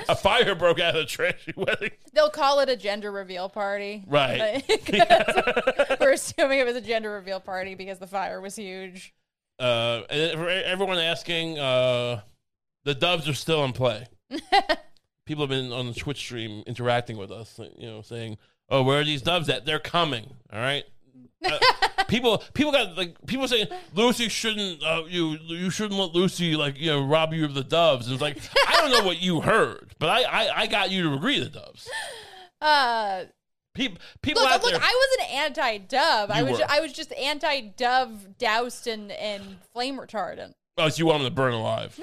a 0.10 0.16
fire 0.16 0.56
broke 0.56 0.80
out 0.80 0.96
of 0.96 1.02
a 1.02 1.06
trashy 1.06 1.54
wedding. 1.56 1.92
They'll 2.14 2.30
call 2.30 2.60
it 2.62 2.70
a 2.70 2.76
gender 2.76 3.12
reveal 3.12 3.50
party. 3.50 4.04
Right. 4.08 4.64
We're 6.00 6.14
assuming 6.14 6.60
it 6.60 6.66
was 6.66 6.76
a 6.76 6.82
gender 6.82 7.12
reveal 7.12 7.40
party 7.40 7.76
because 7.76 8.00
the 8.00 8.08
fire 8.08 8.42
was 8.42 8.56
huge. 8.56 9.14
Uh, 9.60 10.02
and 10.10 10.40
for 10.40 10.50
everyone 10.50 10.98
asking, 10.98 11.60
uh, 11.60 12.22
the 12.84 12.94
Doves 12.94 13.28
are 13.28 13.34
still 13.34 13.64
in 13.66 13.74
play. 13.74 14.08
People 15.28 15.44
have 15.44 15.50
been 15.50 15.72
on 15.72 15.88
the 15.88 15.94
Twitch 15.94 16.18
stream 16.18 16.64
interacting 16.66 17.18
with 17.18 17.32
us, 17.32 17.60
you 17.78 17.88
know, 17.88 18.02
saying, 18.02 18.38
"Oh, 18.70 18.82
where 18.82 19.02
are 19.02 19.04
these 19.04 19.22
Doves 19.22 19.50
at? 19.50 19.66
They're 19.66 19.78
coming." 19.78 20.34
All 20.52 20.60
right. 20.60 20.84
Uh, 21.46 21.60
people, 22.08 22.40
people 22.56 22.72
got 22.72 22.98
like 22.98 23.16
people 23.28 23.48
saying 23.48 23.68
Lucy 23.94 24.30
shouldn't, 24.30 24.82
uh, 24.82 25.04
you 25.08 25.38
you 25.44 25.70
shouldn't 25.70 26.00
let 26.00 26.16
Lucy 26.16 26.56
like 26.56 26.80
you 26.80 26.88
know 26.88 27.06
rob 27.06 27.34
you 27.34 27.46
of 27.46 27.54
the 27.54 27.64
doves. 27.64 28.08
And 28.08 28.14
it's 28.14 28.22
like 28.22 28.40
I 28.68 28.82
don't 28.82 28.92
know 28.92 29.06
what 29.06 29.22
you 29.22 29.42
heard, 29.42 29.94
but 30.00 30.10
I 30.10 30.24
I, 30.24 30.62
I 30.62 30.68
got 30.68 30.90
you 30.90 31.04
to 31.04 31.14
agree 31.14 31.40
to 31.40 31.50
doves. 31.50 31.88
Uh, 32.60 33.26
People, 33.78 34.00
people 34.24 34.42
look, 34.42 34.52
out 34.52 34.64
look, 34.64 34.72
there. 34.72 34.82
I 34.82 34.88
was 35.20 35.28
an 35.28 35.36
anti-dove. 35.38 36.32
I 36.32 36.42
was, 36.42 36.54
were. 36.54 36.58
ju- 36.58 36.64
I 36.68 36.80
was 36.80 36.94
just 36.94 37.14
anti-dove 37.14 38.40
doused 38.40 38.88
in, 38.88 39.12
in 39.12 39.60
flame 39.72 40.00
retardant. 40.00 40.54
Oh, 40.80 40.90
so 40.90 40.98
you 40.98 41.06
want 41.06 41.20
them 41.22 41.30
to 41.30 41.36
burn 41.36 41.54
alive. 41.54 42.00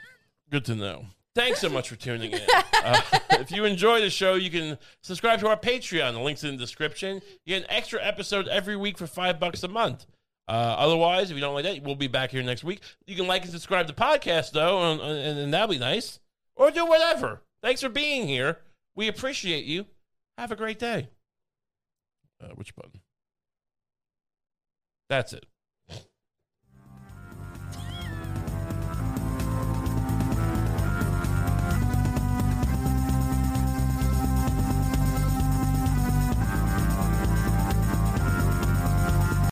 Good 0.50 0.64
to 0.64 0.74
know. 0.74 1.04
Thanks 1.38 1.60
so 1.60 1.68
much 1.68 1.88
for 1.88 1.94
tuning 1.96 2.32
in. 2.32 2.40
Uh, 2.84 3.00
if 3.32 3.50
you 3.50 3.64
enjoy 3.64 4.00
the 4.00 4.08
show, 4.08 4.34
you 4.34 4.50
can 4.50 4.78
subscribe 5.02 5.40
to 5.40 5.48
our 5.48 5.56
Patreon. 5.56 6.12
The 6.12 6.20
link's 6.20 6.44
in 6.44 6.52
the 6.52 6.56
description. 6.56 7.20
You 7.44 7.56
get 7.56 7.64
an 7.64 7.70
extra 7.70 8.02
episode 8.02 8.46
every 8.46 8.76
week 8.76 8.96
for 8.96 9.08
five 9.08 9.40
bucks 9.40 9.64
a 9.64 9.68
month. 9.68 10.06
Uh, 10.46 10.76
otherwise, 10.78 11.30
if 11.30 11.34
you 11.34 11.40
don't 11.40 11.54
like 11.54 11.64
that, 11.64 11.82
we'll 11.82 11.96
be 11.96 12.06
back 12.06 12.30
here 12.30 12.42
next 12.42 12.62
week. 12.62 12.80
You 13.04 13.16
can 13.16 13.26
like 13.26 13.42
and 13.42 13.50
subscribe 13.50 13.88
to 13.88 13.92
the 13.92 14.00
podcast, 14.00 14.52
though, 14.52 14.92
and, 14.92 15.00
and, 15.00 15.38
and 15.40 15.52
that'll 15.52 15.68
be 15.68 15.78
nice. 15.78 16.20
Or 16.54 16.70
do 16.70 16.86
whatever. 16.86 17.42
Thanks 17.62 17.82
for 17.82 17.88
being 17.88 18.28
here. 18.28 18.60
We 18.94 19.08
appreciate 19.08 19.64
you. 19.64 19.86
Have 20.38 20.52
a 20.52 20.56
great 20.56 20.78
day. 20.78 21.08
Uh, 22.40 22.50
which 22.54 22.76
button? 22.76 23.00
That's 25.08 25.32
it. 25.32 25.46